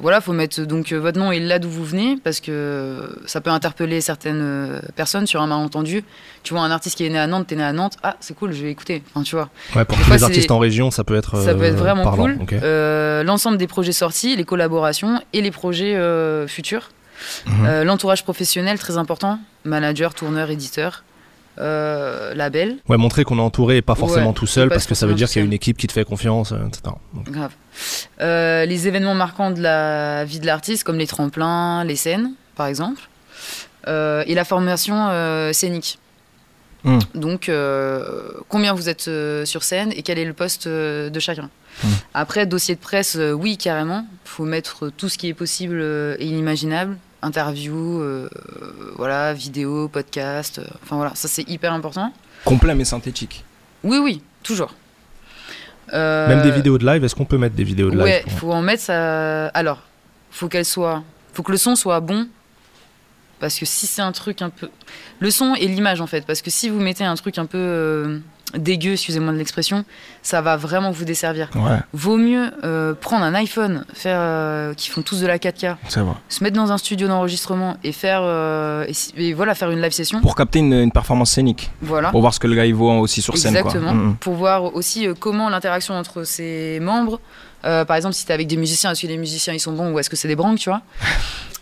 Voilà, 0.00 0.20
faut 0.20 0.32
mettre 0.32 0.60
donc 0.62 0.92
votre 0.92 1.18
nom 1.18 1.32
et 1.32 1.40
là 1.40 1.58
d'où 1.58 1.68
vous 1.70 1.84
venez 1.84 2.16
parce 2.22 2.40
que 2.40 3.18
ça 3.26 3.40
peut 3.40 3.50
interpeller 3.50 4.00
certaines 4.00 4.80
personnes 4.94 5.26
sur 5.26 5.42
un 5.42 5.46
malentendu. 5.46 6.04
Tu 6.42 6.52
vois 6.54 6.62
un 6.62 6.70
artiste 6.70 6.96
qui 6.96 7.06
est 7.06 7.10
né 7.10 7.18
à 7.18 7.26
Nantes, 7.26 7.46
t'es 7.48 7.56
né 7.56 7.62
à 7.64 7.72
Nantes, 7.72 7.96
ah 8.02 8.16
c'est 8.20 8.34
cool, 8.36 8.52
je 8.52 8.62
vais 8.62 8.70
écouter. 8.70 9.02
Enfin 9.14 9.22
tu 9.24 9.34
vois. 9.34 9.48
Ouais, 9.74 9.84
pour 9.84 9.98
tous 9.98 10.10
les 10.10 10.22
artistes 10.22 10.48
des- 10.48 10.54
en 10.54 10.58
région, 10.58 10.90
ça 10.90 11.02
peut 11.04 11.16
être. 11.16 11.23
Ça 11.32 11.54
peut 11.54 11.64
être 11.64 11.74
euh, 11.74 11.78
vraiment 11.78 12.04
parlant. 12.04 12.36
cool. 12.36 12.60
Euh, 12.62 13.22
L'ensemble 13.22 13.56
des 13.58 13.66
projets 13.66 13.92
sortis, 13.92 14.36
les 14.36 14.44
collaborations 14.44 15.20
et 15.32 15.40
les 15.42 15.50
projets 15.50 15.94
euh, 15.96 16.46
futurs. 16.46 16.90
Mhm. 17.46 17.66
Euh, 17.66 17.84
L'entourage 17.84 18.24
professionnel, 18.24 18.78
très 18.78 18.96
important. 18.98 19.38
Manager, 19.64 20.14
tourneur, 20.14 20.50
éditeur, 20.50 21.04
euh, 21.58 22.34
label. 22.34 22.76
Ouais, 22.88 22.96
montrer 22.96 23.24
qu'on 23.24 23.38
est 23.38 23.42
entouré 23.42 23.78
et 23.78 23.82
pas 23.82 23.94
forcément 23.94 24.28
Ouais, 24.28 24.34
tout 24.34 24.46
seul, 24.46 24.68
parce 24.68 24.86
que 24.86 24.94
ça 24.94 25.06
veut 25.06 25.14
dire 25.14 25.28
qu'il 25.28 25.40
y 25.40 25.42
a 25.42 25.46
une 25.46 25.52
équipe 25.52 25.76
qui 25.76 25.86
te 25.86 25.92
fait 25.92 26.04
confiance, 26.04 26.52
etc. 26.52 26.94
Donc, 27.14 27.30
Grave. 27.30 27.52
Euh, 28.20 28.64
les 28.64 28.88
événements 28.88 29.14
marquants 29.14 29.50
de 29.50 29.60
la 29.62 30.24
vie 30.24 30.40
de 30.40 30.46
l'artiste, 30.46 30.84
comme 30.84 30.98
les 30.98 31.06
tremplins, 31.06 31.84
les 31.84 31.96
scènes, 31.96 32.32
par 32.56 32.66
exemple. 32.66 33.00
Et 33.86 34.34
la 34.34 34.44
formation 34.44 35.08
scénique. 35.52 35.98
Mm. 36.84 36.98
Donc, 37.14 37.48
euh, 37.48 38.04
combien 38.48 38.74
vous 38.74 38.88
êtes 38.88 39.08
euh, 39.08 39.44
sur 39.44 39.62
scène 39.64 39.90
et 39.96 40.02
quel 40.02 40.18
est 40.18 40.24
le 40.24 40.32
poste 40.34 40.66
euh, 40.66 41.08
de 41.10 41.18
chacun. 41.20 41.48
Mm. 41.82 41.88
Après, 42.14 42.46
dossier 42.46 42.74
de 42.74 42.80
presse, 42.80 43.16
euh, 43.16 43.32
oui, 43.32 43.56
carrément. 43.56 44.06
Il 44.26 44.28
faut 44.28 44.44
mettre 44.44 44.90
tout 44.90 45.08
ce 45.08 45.16
qui 45.18 45.28
est 45.28 45.34
possible 45.34 45.80
et 46.18 46.26
inimaginable. 46.26 46.96
Interview, 47.22 48.00
euh, 48.02 48.28
voilà, 48.96 49.32
vidéo, 49.32 49.88
podcast. 49.88 50.58
euh, 50.58 50.64
Enfin 50.82 50.96
voilà, 50.96 51.12
ça 51.14 51.26
c'est 51.26 51.48
hyper 51.48 51.72
important. 51.72 52.12
Complet 52.44 52.74
mais 52.74 52.84
synthétique. 52.84 53.44
Oui, 53.82 53.96
oui, 53.98 54.20
toujours. 54.42 54.74
Euh, 55.92 56.28
Même 56.28 56.42
des 56.42 56.50
vidéos 56.50 56.76
de 56.78 56.84
live, 56.86 57.04
est-ce 57.04 57.14
qu'on 57.14 57.24
peut 57.24 57.38
mettre 57.38 57.54
des 57.54 57.64
vidéos 57.64 57.88
de 57.90 57.94
live 57.96 58.04
Ouais, 58.04 58.22
pour- 58.24 58.32
faut 58.32 58.52
en 58.52 58.62
mettre 58.62 58.82
ça. 58.82 59.46
Alors, 59.48 59.80
faut 60.30 60.48
qu'elle 60.48 60.64
soit. 60.64 61.02
Faut 61.32 61.42
que 61.42 61.52
le 61.52 61.58
son 61.58 61.76
soit 61.76 62.00
bon. 62.00 62.28
Parce 63.44 63.58
que 63.58 63.66
si 63.66 63.86
c'est 63.86 64.00
un 64.00 64.12
truc 64.12 64.40
un 64.40 64.48
peu. 64.48 64.70
Le 65.20 65.30
son 65.30 65.54
et 65.54 65.66
l'image 65.68 66.00
en 66.00 66.06
fait. 66.06 66.24
Parce 66.24 66.40
que 66.40 66.48
si 66.50 66.70
vous 66.70 66.80
mettez 66.80 67.04
un 67.04 67.14
truc 67.14 67.36
un 67.36 67.44
peu 67.44 67.58
euh, 67.58 68.18
dégueu, 68.56 68.92
excusez-moi 68.92 69.34
de 69.34 69.36
l'expression, 69.36 69.84
ça 70.22 70.40
va 70.40 70.56
vraiment 70.56 70.92
vous 70.92 71.04
desservir. 71.04 71.50
Ouais, 71.54 71.78
Vaut 71.92 72.16
mieux 72.16 72.50
euh, 72.64 72.94
prendre 72.94 73.22
un 73.22 73.34
iPhone, 73.34 73.84
faire, 73.92 74.16
euh, 74.18 74.72
qui 74.72 74.88
font 74.88 75.02
tous 75.02 75.20
de 75.20 75.26
la 75.26 75.36
4K, 75.36 75.76
c'est 75.88 76.00
vrai. 76.00 76.14
se 76.30 76.42
mettre 76.42 76.56
dans 76.56 76.72
un 76.72 76.78
studio 76.78 77.06
d'enregistrement 77.06 77.76
et 77.84 77.92
faire. 77.92 78.20
euh, 78.22 78.86
et, 79.16 79.34
voilà, 79.34 79.54
faire 79.54 79.70
une 79.70 79.82
live 79.82 79.92
session. 79.92 80.22
Pour 80.22 80.36
capter 80.36 80.60
une, 80.60 80.72
une 80.72 80.90
performance 80.92 81.32
scénique. 81.32 81.70
Voilà. 81.82 82.10
Pour 82.12 82.22
voir 82.22 82.32
ce 82.32 82.40
que 82.40 82.46
le 82.46 82.54
gars 82.54 82.64
il 82.64 82.74
vaut 82.74 82.90
aussi 82.92 83.20
sur 83.20 83.36
scène. 83.36 83.54
Exactement. 83.54 83.92
Mm, 83.92 84.06
mm. 84.12 84.16
Pour 84.16 84.34
voir 84.36 84.74
aussi 84.74 85.06
comment 85.20 85.50
l'interaction 85.50 85.92
entre 85.94 86.24
ses 86.24 86.78
membres. 86.80 87.20
euh, 87.66 87.84
par 87.84 87.96
exemple, 87.96 88.14
si 88.14 88.24
tu 88.24 88.32
avec 88.32 88.46
des 88.46 88.56
musiciens, 88.56 88.92
est-ce 88.92 89.02
que 89.02 89.06
les 89.08 89.18
musiciens 89.18 89.52
ils 89.52 89.60
sont 89.60 89.72
bons 89.72 89.92
ou 89.92 89.98
est-ce 89.98 90.08
que 90.08 90.16
c'est 90.16 90.28
des 90.28 90.36
branques, 90.36 90.58
tu 90.58 90.70
vois? 90.70 90.80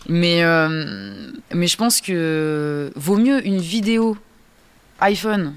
Mais, 0.09 0.43
euh, 0.43 1.31
mais 1.55 1.67
je 1.67 1.77
pense 1.77 2.01
que 2.01 2.93
vaut 2.97 3.17
mieux 3.17 3.47
une 3.47 3.59
vidéo 3.59 4.17
iPhone 5.01 5.55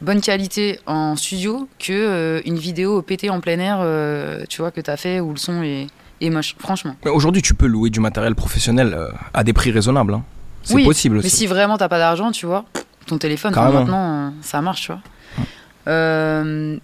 bonne 0.00 0.20
qualité 0.20 0.78
en 0.86 1.16
studio 1.16 1.68
que 1.78 1.92
euh, 1.92 2.40
une 2.44 2.56
vidéo 2.58 3.02
pétée 3.02 3.30
en 3.30 3.40
plein 3.40 3.58
air, 3.58 3.78
euh, 3.80 4.44
tu 4.48 4.60
vois, 4.60 4.70
que 4.70 4.80
tu 4.80 4.90
as 4.90 4.96
fait 4.96 5.18
où 5.20 5.30
le 5.32 5.36
son 5.38 5.62
est, 5.62 5.88
est 6.20 6.30
moche, 6.30 6.54
franchement. 6.58 6.94
Mais 7.04 7.10
aujourd'hui, 7.10 7.42
tu 7.42 7.54
peux 7.54 7.66
louer 7.66 7.90
du 7.90 7.98
matériel 7.98 8.34
professionnel 8.36 8.94
euh, 8.94 9.08
à 9.34 9.42
des 9.42 9.52
prix 9.52 9.72
raisonnables. 9.72 10.14
hein. 10.14 10.22
C'est 10.62 10.74
Oui, 10.74 10.84
possible 10.84 11.16
Mais 11.16 11.26
aussi. 11.26 11.34
si 11.36 11.46
vraiment 11.48 11.78
t'as 11.78 11.88
pas 11.88 11.98
d'argent, 11.98 12.30
tu 12.30 12.46
vois, 12.46 12.64
ton 13.06 13.18
téléphone, 13.18 13.52
Carrément. 13.54 13.80
maintenant, 13.80 14.34
ça 14.42 14.60
marche, 14.60 14.82
tu 14.82 14.92
vois. 14.92 15.02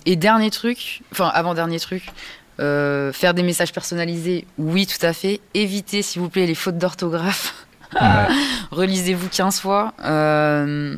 Et 0.07 0.17
dernier 0.17 0.51
truc, 0.51 1.03
enfin 1.13 1.31
avant-dernier 1.35 1.79
truc, 1.79 2.07
euh, 2.61 3.13
faire 3.13 3.35
des 3.35 3.43
messages 3.43 3.73
personnalisés, 3.73 4.47
oui, 4.59 4.87
tout 4.87 5.05
à 5.05 5.13
fait. 5.13 5.41
Évitez, 5.55 6.03
s'il 6.03 6.23
vous 6.23 6.29
plaît, 6.29 6.47
les 6.47 6.55
fautes 6.55 6.79
d'orthographe. 6.79 7.55
Ouais. 7.95 8.01
Relisez-vous 8.71 9.29
15 9.29 9.61
fois. 9.61 9.93
Euh, 10.05 10.97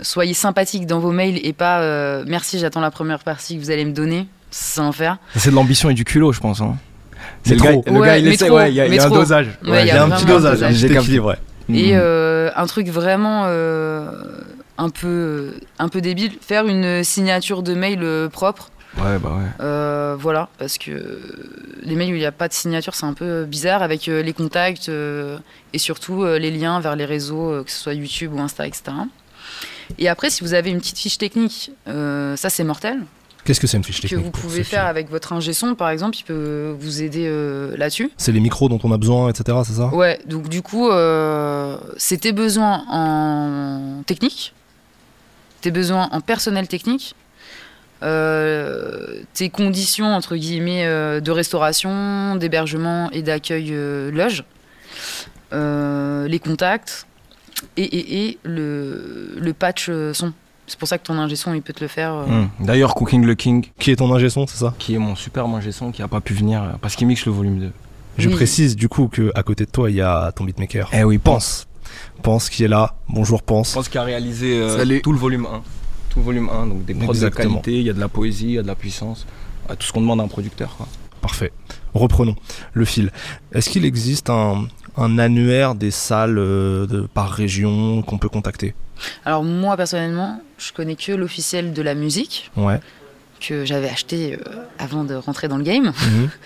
soyez 0.00 0.34
sympathique 0.34 0.86
dans 0.86 0.98
vos 0.98 1.10
mails 1.12 1.40
et 1.46 1.52
pas 1.52 1.80
euh, 1.80 2.24
merci, 2.26 2.58
j'attends 2.58 2.80
la 2.80 2.90
première 2.90 3.20
partie 3.20 3.56
que 3.56 3.60
vous 3.62 3.70
allez 3.70 3.84
me 3.84 3.92
donner. 3.92 4.26
C'est 4.50 4.80
l'enfer. 4.80 5.18
C'est 5.36 5.50
de 5.50 5.54
l'ambition 5.54 5.90
et 5.90 5.94
du 5.94 6.04
culot, 6.04 6.32
je 6.32 6.40
pense. 6.40 6.60
hein. 6.60 6.76
C'est 7.44 7.54
le 7.54 7.60
le 7.92 7.98
Ouais, 8.00 8.06
gars, 8.06 8.16
il 8.18 8.26
essaie, 8.28 8.46
trop, 8.46 8.56
ouais, 8.56 8.70
il 8.70 8.74
y 8.76 8.80
a, 8.80 8.86
y 8.86 8.98
un 8.98 9.10
dosage. 9.10 9.48
Ouais, 9.66 9.82
il 9.82 9.88
y 9.88 9.90
a 9.90 10.04
un 10.04 10.10
petit 10.10 10.24
dosage, 10.24 10.62
un 10.62 10.68
petit 10.68 10.78
J'ai 10.78 10.92
équilibre, 10.94 11.26
ouais. 11.28 11.38
Et 11.76 11.92
Mm. 11.92 11.98
euh, 12.00 12.50
un 12.56 12.66
truc 12.66 12.88
vraiment 12.88 13.42
euh, 13.46 14.10
un, 14.78 14.88
peu, 14.88 15.52
un 15.78 15.88
peu 15.88 16.00
débile, 16.00 16.32
faire 16.40 16.66
une 16.66 17.04
signature 17.04 17.62
de 17.62 17.74
mail 17.74 18.00
propre. 18.32 18.70
Ouais, 18.98 19.18
bah 19.18 19.36
ouais. 19.36 19.64
Euh, 19.64 20.16
voilà, 20.18 20.48
parce 20.58 20.76
que 20.78 21.20
les 21.82 21.94
mails 21.94 22.12
où 22.12 22.16
il 22.16 22.20
n'y 22.20 22.26
a 22.26 22.32
pas 22.32 22.48
de 22.48 22.52
signature, 22.52 22.94
c'est 22.94 23.06
un 23.06 23.14
peu 23.14 23.44
bizarre 23.44 23.82
avec 23.82 24.08
euh, 24.08 24.22
les 24.22 24.32
contacts 24.32 24.88
euh, 24.88 25.38
et 25.72 25.78
surtout 25.78 26.24
euh, 26.24 26.38
les 26.38 26.50
liens 26.50 26.80
vers 26.80 26.96
les 26.96 27.04
réseaux, 27.04 27.50
euh, 27.50 27.64
que 27.64 27.70
ce 27.70 27.78
soit 27.78 27.94
YouTube 27.94 28.34
ou 28.34 28.40
Insta, 28.40 28.66
etc. 28.66 28.92
Et 29.98 30.08
après, 30.08 30.30
si 30.30 30.42
vous 30.42 30.52
avez 30.54 30.70
une 30.70 30.78
petite 30.78 30.98
fiche 30.98 31.16
technique, 31.18 31.70
euh, 31.86 32.36
ça 32.36 32.50
c'est 32.50 32.64
mortel, 32.64 33.02
Qu'est-ce 33.44 33.60
que 33.60 33.66
c'est 33.66 33.78
une 33.78 33.84
fiche 33.84 34.02
que 34.02 34.08
technique 34.08 34.26
vous 34.26 34.30
pour 34.30 34.42
pouvez 34.42 34.62
faire 34.62 34.84
avec 34.84 35.08
votre 35.08 35.32
ingé 35.32 35.54
son, 35.54 35.74
par 35.74 35.88
exemple, 35.88 36.18
il 36.18 36.24
peut 36.24 36.76
vous 36.78 37.00
aider 37.02 37.24
euh, 37.26 37.74
là-dessus. 37.78 38.10
C'est 38.18 38.32
les 38.32 38.40
micros 38.40 38.68
dont 38.68 38.78
on 38.82 38.92
a 38.92 38.98
besoin, 38.98 39.30
etc. 39.30 39.56
C'est 39.64 39.72
ça? 39.72 39.86
Ouais, 39.94 40.18
donc 40.26 40.50
du 40.50 40.60
coup, 40.60 40.90
euh, 40.90 41.78
c'est 41.96 42.18
tes 42.18 42.32
besoins 42.32 42.84
en 42.90 44.02
technique, 44.04 44.52
tes 45.62 45.70
besoins 45.70 46.10
en 46.12 46.20
personnel 46.20 46.68
technique, 46.68 47.14
euh, 48.02 49.20
tes 49.34 49.50
conditions, 49.50 50.14
entre 50.14 50.36
guillemets, 50.36 50.84
euh, 50.86 51.20
de 51.20 51.30
restauration, 51.30 52.36
d'hébergement 52.36 53.10
et 53.10 53.22
d'accueil 53.22 53.68
euh, 53.72 54.10
loge, 54.10 54.44
euh, 55.52 56.28
les 56.28 56.38
contacts 56.38 57.06
et, 57.76 57.82
et, 57.84 58.24
et 58.28 58.38
le, 58.44 59.34
le 59.38 59.52
patch 59.52 59.90
son. 60.12 60.32
C'est 60.66 60.78
pour 60.78 60.86
ça 60.86 60.98
que 60.98 61.04
ton 61.04 61.14
ingé 61.18 61.34
son, 61.34 61.54
il 61.54 61.62
peut 61.62 61.72
te 61.72 61.80
le 61.80 61.88
faire. 61.88 62.12
euh. 62.12 62.26
Mm. 62.26 62.50
D'ailleurs, 62.66 62.94
Cooking 62.94 63.24
le 63.24 63.34
King, 63.34 63.66
Qui 63.78 63.90
est 63.90 63.96
ton 63.96 64.12
ingé 64.14 64.28
son, 64.28 64.46
c'est 64.46 64.58
ça? 64.58 64.74
Qui 64.78 64.94
est 64.94 64.98
mon 64.98 65.16
super 65.16 65.46
ingé 65.46 65.72
son, 65.72 65.90
qui 65.92 66.02
a 66.02 66.08
pas 66.08 66.20
pu 66.20 66.34
venir 66.34 66.76
parce 66.82 66.94
qu'il 66.94 67.06
mixe 67.06 67.24
le 67.24 67.32
volume 67.32 67.58
2. 67.58 67.72
Je 68.18 68.28
Oui. 68.28 68.34
précise 68.34 68.76
du 68.76 68.88
coup 68.88 69.08
que 69.08 69.32
à 69.34 69.42
côté 69.42 69.64
de 69.64 69.70
toi, 69.70 69.90
il 69.90 69.96
y 69.96 70.02
a 70.02 70.30
ton 70.32 70.44
beatmaker. 70.44 70.90
Eh 70.92 71.04
oui, 71.04 71.16
pense. 71.18 71.66
Pense. 72.22 72.50
Qui 72.50 72.64
est 72.64 72.68
là. 72.68 72.96
Bonjour, 73.08 73.42
Pense. 73.42 73.72
Pense 73.72 73.88
qu'il 73.88 73.98
a 73.98 74.02
réalisé 74.04 74.60
euh, 74.60 75.00
tout 75.02 75.12
le 75.12 75.18
volume 75.18 75.46
1. 75.46 75.62
Volume 76.22 76.48
1, 76.50 76.66
donc 76.66 76.84
des 76.84 76.94
prods 76.94 77.14
de 77.14 77.28
qualité, 77.28 77.72
il 77.78 77.82
y 77.86 77.90
a 77.90 77.92
de 77.92 78.00
la 78.00 78.08
poésie, 78.08 78.46
il 78.46 78.52
y 78.52 78.58
a 78.58 78.62
de 78.62 78.66
la 78.66 78.74
puissance. 78.74 79.26
Ah, 79.68 79.76
Tout 79.76 79.86
ce 79.86 79.92
qu'on 79.92 80.00
demande 80.00 80.20
à 80.20 80.24
un 80.24 80.28
producteur. 80.28 80.74
Quoi. 80.76 80.86
Parfait. 81.20 81.52
Reprenons 81.94 82.36
le 82.72 82.84
fil. 82.84 83.10
Est-ce 83.52 83.70
qu'il 83.70 83.84
existe 83.84 84.30
un, 84.30 84.66
un 84.96 85.18
annuaire 85.18 85.74
des 85.74 85.90
salles 85.90 86.38
euh, 86.38 86.86
de- 86.86 87.02
par 87.02 87.30
région 87.30 88.02
qu'on 88.02 88.18
peut 88.18 88.28
contacter? 88.28 88.74
Alors 89.24 89.44
moi, 89.44 89.76
personnellement, 89.76 90.40
je 90.58 90.72
connais 90.72 90.96
que 90.96 91.12
l'officiel 91.12 91.72
de 91.72 91.82
la 91.82 91.94
musique, 91.94 92.50
Ouais. 92.56 92.80
que 93.40 93.64
j'avais 93.64 93.88
acheté 93.88 94.34
euh, 94.34 94.64
avant 94.78 95.04
de 95.04 95.14
rentrer 95.14 95.48
dans 95.48 95.56
le 95.58 95.64
game. 95.64 95.86
Mhm. 95.86 96.30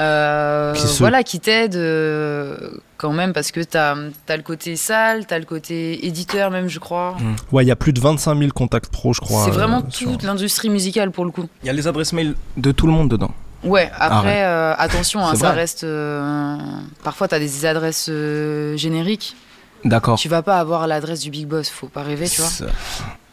Euh, 0.00 0.72
Qui 0.72 0.86
se- 0.88 0.98
voilà, 0.98 1.22
qui 1.22 1.40
t'aide 1.40 1.76
euh, 1.76 2.56
quand 2.96 3.12
même 3.12 3.32
parce 3.34 3.50
que 3.52 3.60
t'as 3.60 3.94
as 4.28 4.36
le 4.36 4.42
côté 4.42 4.74
salle, 4.76 5.26
t'as 5.26 5.38
le 5.38 5.44
côté 5.44 6.06
éditeur 6.06 6.50
même, 6.50 6.68
je 6.68 6.78
crois. 6.78 7.16
Ouais, 7.52 7.64
il 7.64 7.68
y 7.68 7.70
a 7.70 7.76
plus 7.76 7.92
de 7.92 8.00
25 8.00 8.38
000 8.38 8.50
contacts 8.52 8.90
pro, 8.90 9.12
je 9.12 9.20
crois. 9.20 9.44
C'est 9.44 9.50
vraiment 9.50 9.78
euh, 9.78 9.90
sur- 9.90 10.10
toute 10.10 10.22
l'industrie 10.22 10.70
musicale 10.70 11.10
pour 11.10 11.24
le 11.26 11.30
coup. 11.30 11.46
Il 11.62 11.66
y 11.66 11.70
a 11.70 11.72
les 11.74 11.86
adresses 11.86 12.12
mail 12.14 12.34
de 12.56 12.72
tout 12.72 12.86
le 12.86 12.92
monde 12.92 13.10
dedans. 13.10 13.30
Ouais, 13.62 13.90
après, 13.98 14.08
Ah 14.08 14.22
ouais. 14.22 14.42
euh, 14.42 14.74
attention, 14.78 15.20
hein, 15.26 15.34
ça 15.34 15.50
reste. 15.50 15.84
euh, 15.84 16.56
parfois, 17.04 17.28
t'as 17.28 17.38
des 17.38 17.66
adresses 17.66 18.06
euh, 18.08 18.74
génériques. 18.78 19.36
D'accord. 19.84 20.18
Tu 20.18 20.28
vas 20.30 20.42
pas 20.42 20.58
avoir 20.58 20.86
l'adresse 20.86 21.20
du 21.20 21.30
big 21.30 21.46
boss, 21.46 21.68
faut 21.68 21.88
pas 21.88 22.02
rêver, 22.02 22.26
tu 22.28 22.40
vois. 22.40 22.50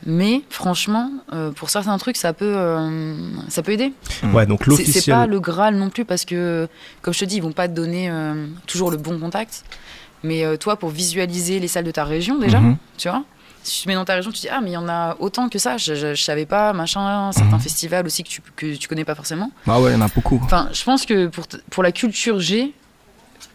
Mais 0.09 0.41
franchement, 0.49 1.11
euh, 1.33 1.51
pour 1.51 1.69
certains 1.69 1.97
trucs, 1.97 2.15
ça 2.15 2.31
peut, 2.31 2.53
euh, 2.55 3.13
ça 3.49 3.61
peut 3.61 3.73
aider. 3.73 3.91
Ouais, 4.33 4.45
donc 4.45 4.61
C'est- 4.63 4.71
C'est 4.71 4.77
l'officiel. 4.85 5.15
pas 5.15 5.27
le 5.27 5.39
Graal 5.41 5.75
non 5.75 5.89
plus 5.89 6.05
parce 6.05 6.23
que, 6.23 6.69
comme 7.01 7.13
je 7.13 7.19
te 7.19 7.25
dis, 7.25 7.35
ils 7.35 7.43
vont 7.43 7.51
pas 7.51 7.67
te 7.67 7.73
donner 7.73 8.09
euh, 8.09 8.47
toujours 8.67 8.89
le 8.89 8.95
bon 8.97 9.19
contact. 9.19 9.65
Mais 10.23 10.45
euh, 10.45 10.55
toi, 10.55 10.77
pour 10.77 10.89
visualiser 10.89 11.59
les 11.59 11.67
salles 11.67 11.83
de 11.83 11.91
ta 11.91 12.05
région 12.05 12.39
déjà, 12.39 12.59
Mhm. 12.61 12.77
tu 12.97 13.09
vois, 13.09 13.23
si 13.63 13.79
tu 13.79 13.83
te 13.83 13.87
mets 13.89 13.95
dans 13.95 14.05
ta 14.05 14.15
région, 14.15 14.31
tu 14.31 14.37
te 14.37 14.41
dis 14.43 14.49
ah 14.49 14.61
mais 14.63 14.69
il 14.69 14.73
y 14.73 14.77
en 14.77 14.87
a 14.87 15.17
autant 15.19 15.49
que 15.49 15.59
ça. 15.59 15.75
Je, 15.77 15.93
je, 15.93 16.15
je 16.15 16.23
savais 16.23 16.45
pas, 16.45 16.71
machin. 16.71 17.31
Certains 17.33 17.57
Mhm. 17.57 17.61
festivals 17.61 18.05
aussi 18.05 18.23
que 18.23 18.29
tu 18.29 18.41
que 18.55 18.75
tu 18.75 18.87
connais 18.87 19.03
pas 19.05 19.13
forcément. 19.15 19.51
Ah 19.67 19.81
ouais, 19.81 19.91
il 19.91 19.93
y 19.93 19.97
en 19.97 20.01
a 20.01 20.07
beaucoup. 20.07 20.39
Enfin, 20.43 20.69
je 20.71 20.83
pense 20.85 21.05
que 21.05 21.27
pour 21.27 21.47
t- 21.47 21.57
pour 21.69 21.83
la 21.83 21.91
culture 21.91 22.39
G 22.39 22.73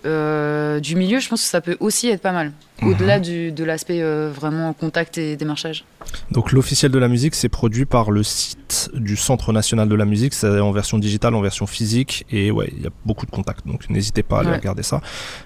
euh, 0.05 0.81
du 0.81 0.97
milieu, 0.97 1.21
je 1.21 1.29
pense 1.29 1.42
que 1.42 1.49
ça 1.49 1.61
peut 1.61 1.77
aussi 1.81 2.09
être 2.09 2.21
pas 2.23 2.33
mal. 2.33 2.53
Mhm. 2.81 2.88
Au-delà 2.88 3.21
de 3.21 3.64
l'aspect 3.64 4.03
euh, 4.03 4.31
vraiment 4.35 4.73
contact 4.73 5.16
et 5.18 5.37
démarchage. 5.37 5.85
Donc 6.33 6.51
l'officiel 6.51 6.90
de 6.90 6.99
la 6.99 7.07
musique, 7.07 7.35
c'est 7.37 7.49
produit 7.49 7.85
par 7.85 8.11
le 8.11 8.23
site 8.25 8.90
du 8.95 9.16
Centre 9.16 9.53
national 9.53 9.88
de 9.88 9.95
la 9.95 10.05
musique. 10.05 10.35
C'est 10.35 10.59
en 10.59 10.73
version 10.73 10.99
digitale, 10.99 11.35
en 11.37 11.40
version 11.40 11.66
physique. 11.66 12.27
Et 12.33 12.51
ouais, 12.51 12.73
il 12.77 12.83
y 12.83 12.87
a 12.87 12.90
beaucoup 13.07 13.27
de 13.27 13.31
contacts. 13.31 13.66
Donc 13.66 13.88
n'hésitez 13.90 14.25
pas 14.25 14.38
à 14.38 14.40
aller 14.40 14.49
Ouais. 14.51 14.57
regarder 14.57 14.83
ça. 14.83 15.01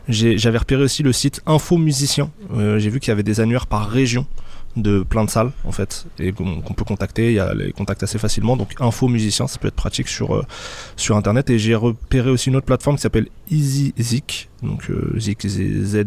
J'avais 0.09 0.59
repéré 0.59 0.83
aussi 0.83 1.03
le 1.03 1.12
site 1.12 1.42
Info 1.46 1.77
Musicien. 1.77 2.31
Euh, 2.57 2.79
J'ai 2.79 2.88
vu 2.88 3.01
qu'il 3.01 3.09
y 3.09 3.12
avait 3.12 3.22
des 3.22 3.40
annuaires 3.40 3.66
par 3.66 3.88
région 3.90 4.27
de 4.77 5.03
plein 5.03 5.25
de 5.25 5.31
salles 5.31 5.53
en 5.65 5.73
fait 5.73 6.07
et 6.19 6.33
qu'on 6.33 6.61
peut 6.61 6.85
contacter 6.85 7.29
il 7.29 7.35
y 7.35 7.41
a 7.41 7.55
les 7.55 7.73
contacts 7.73 8.03
assez 8.03 8.19
facilement. 8.19 8.57
Donc 8.57 8.75
info 8.81 9.09
musicien 9.09 9.47
ça 9.47 9.59
peut 9.59 9.69
être 9.69 9.75
pratique 9.75 10.09
sur 10.09 10.37
euh, 10.37 10.43
sur 10.97 11.17
internet. 11.17 11.51
Et 11.51 11.59
j'ai 11.59 11.75
repéré 11.75 12.31
aussi 12.31 12.49
une 12.49 12.57
autre 12.57 12.67
plateforme 12.67 12.97
qui 12.97 13.03
s'appelle 13.03 13.29
EasyZic 13.51 14.49
donc 14.62 14.91
euh, 14.91 15.19
Z 15.19 16.05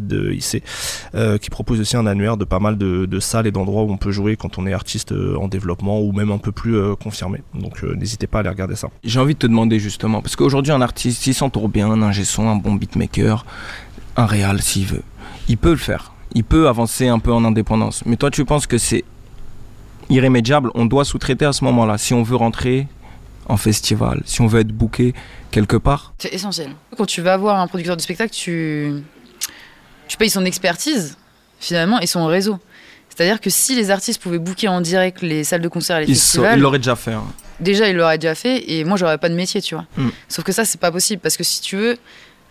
euh, 1.15 1.37
qui 1.37 1.49
propose 1.49 1.79
aussi 1.79 1.97
un 1.97 2.05
annuaire 2.05 2.37
de 2.37 2.45
pas 2.45 2.59
mal 2.59 2.77
de, 2.77 3.05
de 3.05 3.19
salles 3.19 3.47
et 3.47 3.51
d'endroits 3.51 3.83
où 3.83 3.91
on 3.91 3.97
peut 3.97 4.11
jouer 4.11 4.35
quand 4.35 4.57
on 4.57 4.65
est 4.65 4.73
artiste 4.73 5.11
euh, 5.11 5.37
en 5.37 5.47
développement 5.47 6.01
ou 6.01 6.11
même 6.11 6.31
un 6.31 6.37
peu 6.37 6.51
plus 6.51 6.77
confirmé. 6.97 7.41
Donc 7.53 7.83
n'hésitez 7.83 8.27
pas 8.27 8.39
à 8.39 8.41
aller 8.41 8.49
regarder 8.49 8.75
ça. 8.75 8.89
J'ai 9.03 9.19
envie 9.19 9.33
de 9.33 9.39
te 9.39 9.47
demander 9.47 9.79
justement, 9.79 10.21
parce 10.21 10.35
qu'aujourd'hui 10.35 10.71
un 10.71 10.81
artiste, 10.81 11.21
s'il 11.21 11.33
s'entoure 11.33 11.69
bien, 11.69 11.89
un 11.89 12.01
ingé 12.01 12.23
son, 12.23 12.47
un 12.49 12.55
bon 12.55 12.73
beatmaker, 12.73 13.45
un 14.15 14.25
réal 14.25 14.61
s'il 14.61 14.85
veut, 14.85 15.03
il 15.47 15.57
peut 15.57 15.71
le 15.71 15.77
faire. 15.77 16.11
Il 16.35 16.43
peut 16.43 16.67
avancer 16.67 17.07
un 17.07 17.19
peu 17.19 17.31
en 17.33 17.43
indépendance. 17.45 18.03
Mais 18.05 18.15
toi 18.15 18.29
tu 18.31 18.45
penses 18.45 18.67
que 18.67 18.77
c'est 18.77 19.03
irrémédiable, 20.09 20.71
on 20.75 20.85
doit 20.85 21.05
sous-traiter 21.05 21.45
à 21.45 21.53
ce 21.53 21.63
moment-là, 21.65 21.97
si 21.97 22.13
on 22.13 22.23
veut 22.23 22.35
rentrer 22.35 22.87
en 23.47 23.57
festival, 23.57 24.21
si 24.25 24.41
on 24.41 24.47
veut 24.47 24.61
être 24.61 24.71
booké 24.71 25.13
quelque 25.51 25.75
part. 25.77 26.13
C'est 26.19 26.33
essentiel. 26.33 26.71
Quand 26.97 27.05
tu 27.05 27.21
vas 27.21 27.37
voir 27.37 27.59
un 27.59 27.67
producteur 27.67 27.95
de 27.97 28.01
spectacle, 28.01 28.31
tu, 28.33 29.03
tu 30.07 30.17
payes 30.17 30.29
son 30.29 30.45
expertise, 30.45 31.17
finalement, 31.59 31.99
et 31.99 32.07
son 32.07 32.25
réseau. 32.27 32.59
C'est-à-dire 33.09 33.41
que 33.41 33.49
si 33.49 33.75
les 33.75 33.91
artistes 33.91 34.21
pouvaient 34.21 34.39
booker 34.39 34.67
en 34.69 34.81
direct 34.81 35.21
les 35.21 35.43
salles 35.43 35.61
de 35.61 35.67
concert 35.67 35.97
et 35.97 36.05
les 36.05 36.13
festivals, 36.13 36.57
il 36.57 36.61
l'aurait 36.61 36.77
déjà 36.77 36.95
fait. 36.95 37.13
hein. 37.13 37.23
déjà, 37.59 37.89
il 37.89 37.95
l'aurait 37.95 38.17
déjà 38.17 38.35
fait, 38.35 38.71
et 38.71 38.83
moi, 38.85 38.97
j'aurais 38.97 39.17
pas 39.17 39.29
de 39.29 39.35
métier, 39.35 39.61
tu 39.61 39.75
vois. 39.75 39.85
Mm. 39.97 40.09
Sauf 40.27 40.45
que 40.45 40.51
ça, 40.51 40.63
c'est 40.63 40.79
pas 40.79 40.91
possible, 40.91 41.19
parce 41.21 41.35
que 41.35 41.43
si 41.43 41.59
tu 41.61 41.75
veux, 41.75 41.97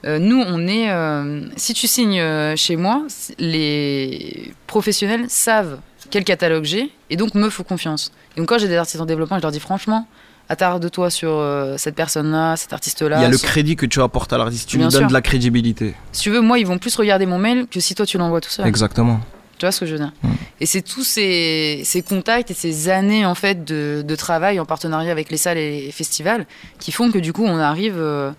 euh, 0.05 0.19
nous, 0.19 0.41
on 0.47 0.67
est. 0.67 0.91
euh, 0.91 1.43
si 1.57 1.75
tu 1.75 1.87
signes 1.87 2.21
euh, 2.21 2.55
chez 2.57 2.77
moi, 2.77 3.03
les 3.39 4.53
professionnels 4.67 5.27
savent 5.29 5.79
quel 6.11 6.25
catalogue 6.25 6.65
j'ai, 6.65 6.91
et 7.11 7.17
donc 7.17 7.35
me 7.35 7.51
font 7.51 7.65
confiance. 7.65 8.13
Et 8.37 8.41
donc, 8.41 8.49
quand 8.49 8.59
j'ai 8.59 8.69
des 8.69 8.77
artistes 8.77 9.01
en 9.01 9.07
développement, 9.07 9.37
je 9.39 9.43
leur 9.43 9.51
dis 9.53 9.61
franchement, 9.61 10.07
attarde-toi 10.49 11.11
sur 11.11 11.31
euh, 11.33 11.75
cette 11.77 11.95
personne-là, 11.95 12.57
cet 12.57 12.73
artiste-là. 12.73 13.19
Il 13.19 13.23
y 13.23 13.27
a 13.27 13.29
le 13.29 13.37
crédit 13.39 13.77
que 13.77 13.87
tu 13.87 14.01
apportes 14.01 14.33
à 14.33 14.39
l'artiste, 14.39 14.69
tu 14.69 14.79
lui 14.79 14.87
donnes 14.89 15.09
de 15.09 15.13
la 15.13 15.21
crédibilité. 15.21 15.95
Si 16.13 16.23
tu 16.23 16.31
veux, 16.31 16.41
moi, 16.41 16.59
ils 16.59 16.67
vont 16.67 16.79
plus 16.79 16.95
regarder 16.97 17.27
mon 17.27 17.39
mail 17.39 17.67
que 17.71 17.81
si 17.81 17.95
toi, 17.95 18.07
tu 18.07 18.17
l'envoies 18.19 18.41
tout 18.41 18.51
seul. 18.51 18.67
Exactement. 18.67 19.21
Tu 19.59 19.67
vois 19.67 19.73
ce 19.73 19.81
que 19.81 19.87
je 19.87 19.93
veux 19.97 19.99
dire? 19.99 20.13
Et 20.61 20.67
c'est 20.67 20.83
tous 20.83 21.03
ces, 21.03 21.83
ces 21.85 22.03
contacts 22.03 22.53
et 22.53 22.55
ces 22.55 22.89
années 22.91 23.27
en 23.27 23.35
fait 23.35 23.65
de, 23.65 24.05
de 24.07 24.15
travail 24.15 24.61
en 24.61 24.65
partenariat 24.65 25.11
avec 25.11 25.33
les 25.33 25.37
salles 25.37 25.59
et 25.59 25.81
les 25.87 25.91
festivals 25.91 26.47
qui 26.79 26.93
font 26.93 27.11
que 27.11 27.19
du 27.19 27.33
coup 27.33 27.45
on 27.45 27.59
arrive 27.59 27.97
euh, 27.99 28.31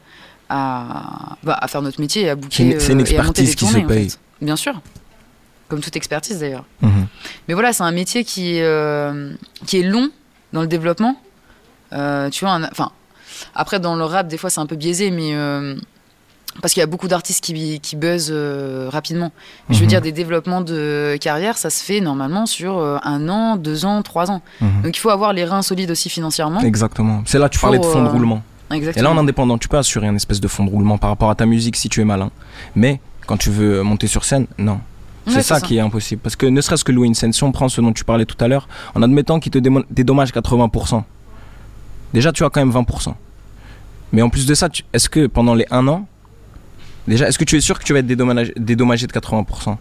à, 0.49 1.35
bah, 1.43 1.57
à 1.61 1.67
faire 1.67 1.81
notre 1.81 2.01
métier 2.01 2.23
et 2.23 2.29
à 2.29 2.35
booker 2.35 2.55
C'est 2.57 2.63
une- 2.63 2.79
c'est 2.79 2.91
une 2.93 2.99
euh, 2.99 3.01
expertise 3.01 3.55
qui 3.55 3.65
se 3.65 3.77
en 3.77 3.85
paye. 3.85 4.09
fait. 4.09 4.19
Bien 4.41 4.55
sûr. 4.55 4.81
Comme 5.67 5.81
toute 5.81 5.95
expertise 5.95 6.39
d'ailleurs. 6.39 6.65
Mhm. 6.81 7.07
Mais 7.47 7.53
voilà, 7.53 7.73
c'est 7.73 7.83
un 7.83 7.91
métier 7.91 8.23
qui, 8.23 8.55
est, 8.57 8.63
euh, 8.63 9.33
qui 9.67 9.79
est 9.79 9.83
long 9.83 10.09
dans 10.53 10.61
le 10.61 10.67
développement. 10.67 11.15
Euh, 11.93 12.29
tu 12.29 12.45
vois, 12.45 12.59
enfin, 12.71 12.91
après 13.55 13.79
dans 13.79 13.95
le 13.95 14.03
rap, 14.03 14.27
des 14.27 14.37
fois 14.37 14.49
c'est 14.49 14.59
un 14.59 14.65
peu 14.65 14.75
biaisé, 14.75 15.11
mais 15.11 15.35
euh, 15.35 15.75
parce 16.61 16.73
qu'il 16.73 16.81
y 16.81 16.83
a 16.83 16.87
beaucoup 16.87 17.07
d'artistes 17.07 17.43
qui, 17.43 17.79
qui 17.79 17.95
buzzent 17.95 18.29
euh, 18.31 18.89
rapidement. 18.91 19.31
Mais 19.67 19.75
Je 19.75 19.79
veux 19.79 19.85
Mhm. 19.85 19.89
dire, 19.89 20.01
des 20.01 20.11
développements 20.11 20.61
de 20.61 21.17
carrière, 21.21 21.57
ça 21.57 21.69
se 21.69 21.83
fait 21.83 22.01
normalement 22.01 22.47
sur 22.47 22.79
euh, 22.79 22.97
un 23.03 23.29
an, 23.29 23.55
deux 23.55 23.85
ans, 23.85 24.01
trois 24.01 24.31
ans. 24.31 24.41
Mhm. 24.61 24.81
Donc 24.83 24.97
il 24.97 24.99
faut 24.99 25.11
avoir 25.11 25.33
les 25.33 25.45
reins 25.45 25.61
solides 25.61 25.91
aussi 25.91 26.09
financièrement. 26.09 26.61
Exactement. 26.61 27.21
C'est 27.27 27.37
là 27.37 27.47
que 27.47 27.53
tu 27.53 27.59
Pour, 27.59 27.67
parlais 27.67 27.79
de 27.79 27.85
fond 27.85 28.01
de 28.03 28.07
euh, 28.07 28.11
Et 28.71 29.01
là, 29.01 29.09
en 29.11 29.17
indépendant, 29.17 29.57
tu 29.57 29.67
peux 29.67 29.77
assurer 29.77 30.07
un 30.07 30.15
espèce 30.15 30.39
de 30.39 30.47
fond 30.47 30.63
de 30.65 30.69
roulement 30.69 30.97
par 30.97 31.09
rapport 31.09 31.29
à 31.29 31.35
ta 31.35 31.45
musique 31.45 31.75
si 31.75 31.89
tu 31.89 32.01
es 32.01 32.05
malin. 32.05 32.29
Mais 32.75 32.99
quand 33.25 33.37
tu 33.37 33.49
veux 33.49 33.81
monter 33.83 34.07
sur 34.07 34.23
scène, 34.25 34.45
non. 34.57 34.79
C'est 35.27 35.35
Ouais, 35.37 35.41
ça, 35.43 35.61
qui 35.61 35.77
est 35.77 35.81
impossible. 35.81 36.21
Parce 36.21 36.35
que 36.35 36.45
ne 36.45 36.59
serait-ce 36.61 36.83
que 36.83 36.91
louer 36.91 37.07
une 37.07 37.13
scène, 37.13 37.33
si 37.33 37.43
on 37.43 37.51
prend 37.51 37.69
ce 37.69 37.81
dont 37.81 37.93
tu 37.93 38.03
parlais 38.03 38.25
tout 38.25 38.37
à 38.43 38.47
l'heure, 38.47 38.67
en 38.95 39.01
admettant 39.03 39.39
qu'il 39.39 39.51
te 39.51 39.59
dédommage 39.91 40.31
80%, 40.31 41.03
déjà 42.13 42.31
tu 42.31 42.43
as 42.43 42.49
quand 42.49 42.61
même 42.65 42.71
20%. 42.71 43.13
Mais 44.11 44.21
en 44.23 44.29
plus 44.29 44.45
de 44.47 44.53
ça, 44.55 44.69
tu- 44.69 44.83
est-ce 44.93 45.07
que 45.09 45.27
pendant 45.27 45.53
les 45.53 45.67
un 45.69 45.87
an, 45.87 46.07
déjà, 47.07 47.27
est-ce 47.27 47.37
que 47.37 47.43
tu 47.43 47.57
es 47.57 47.61
sûr 47.61 47.77
que 47.77 47.83
tu 47.83 47.93
vas 47.93 47.99
être 47.99 48.07
dédommagé, 48.07 48.53
dédommagé 48.57 49.05
de 49.07 49.11
80% 49.11 49.77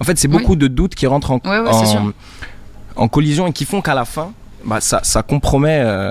En 0.00 0.04
fait, 0.04 0.18
c'est 0.18 0.28
Oui. 0.28 0.38
beaucoup 0.38 0.56
de 0.56 0.66
doutes 0.66 0.94
qui 0.94 1.06
rentrent 1.06 1.32
en, 1.32 1.38
Ouais, 1.44 1.58
ouais, 1.60 1.72
c'est 1.74 1.86
sûr. 1.86 2.00
en, 2.00 2.12
en 2.96 3.08
collision 3.08 3.46
et 3.46 3.52
qui 3.52 3.66
font 3.66 3.82
qu'à 3.82 3.94
la 3.94 4.06
fin, 4.06 4.32
bah, 4.64 4.80
ça, 4.80 5.00
ça 5.02 5.22
compromet 5.22 5.80
euh, 5.82 6.10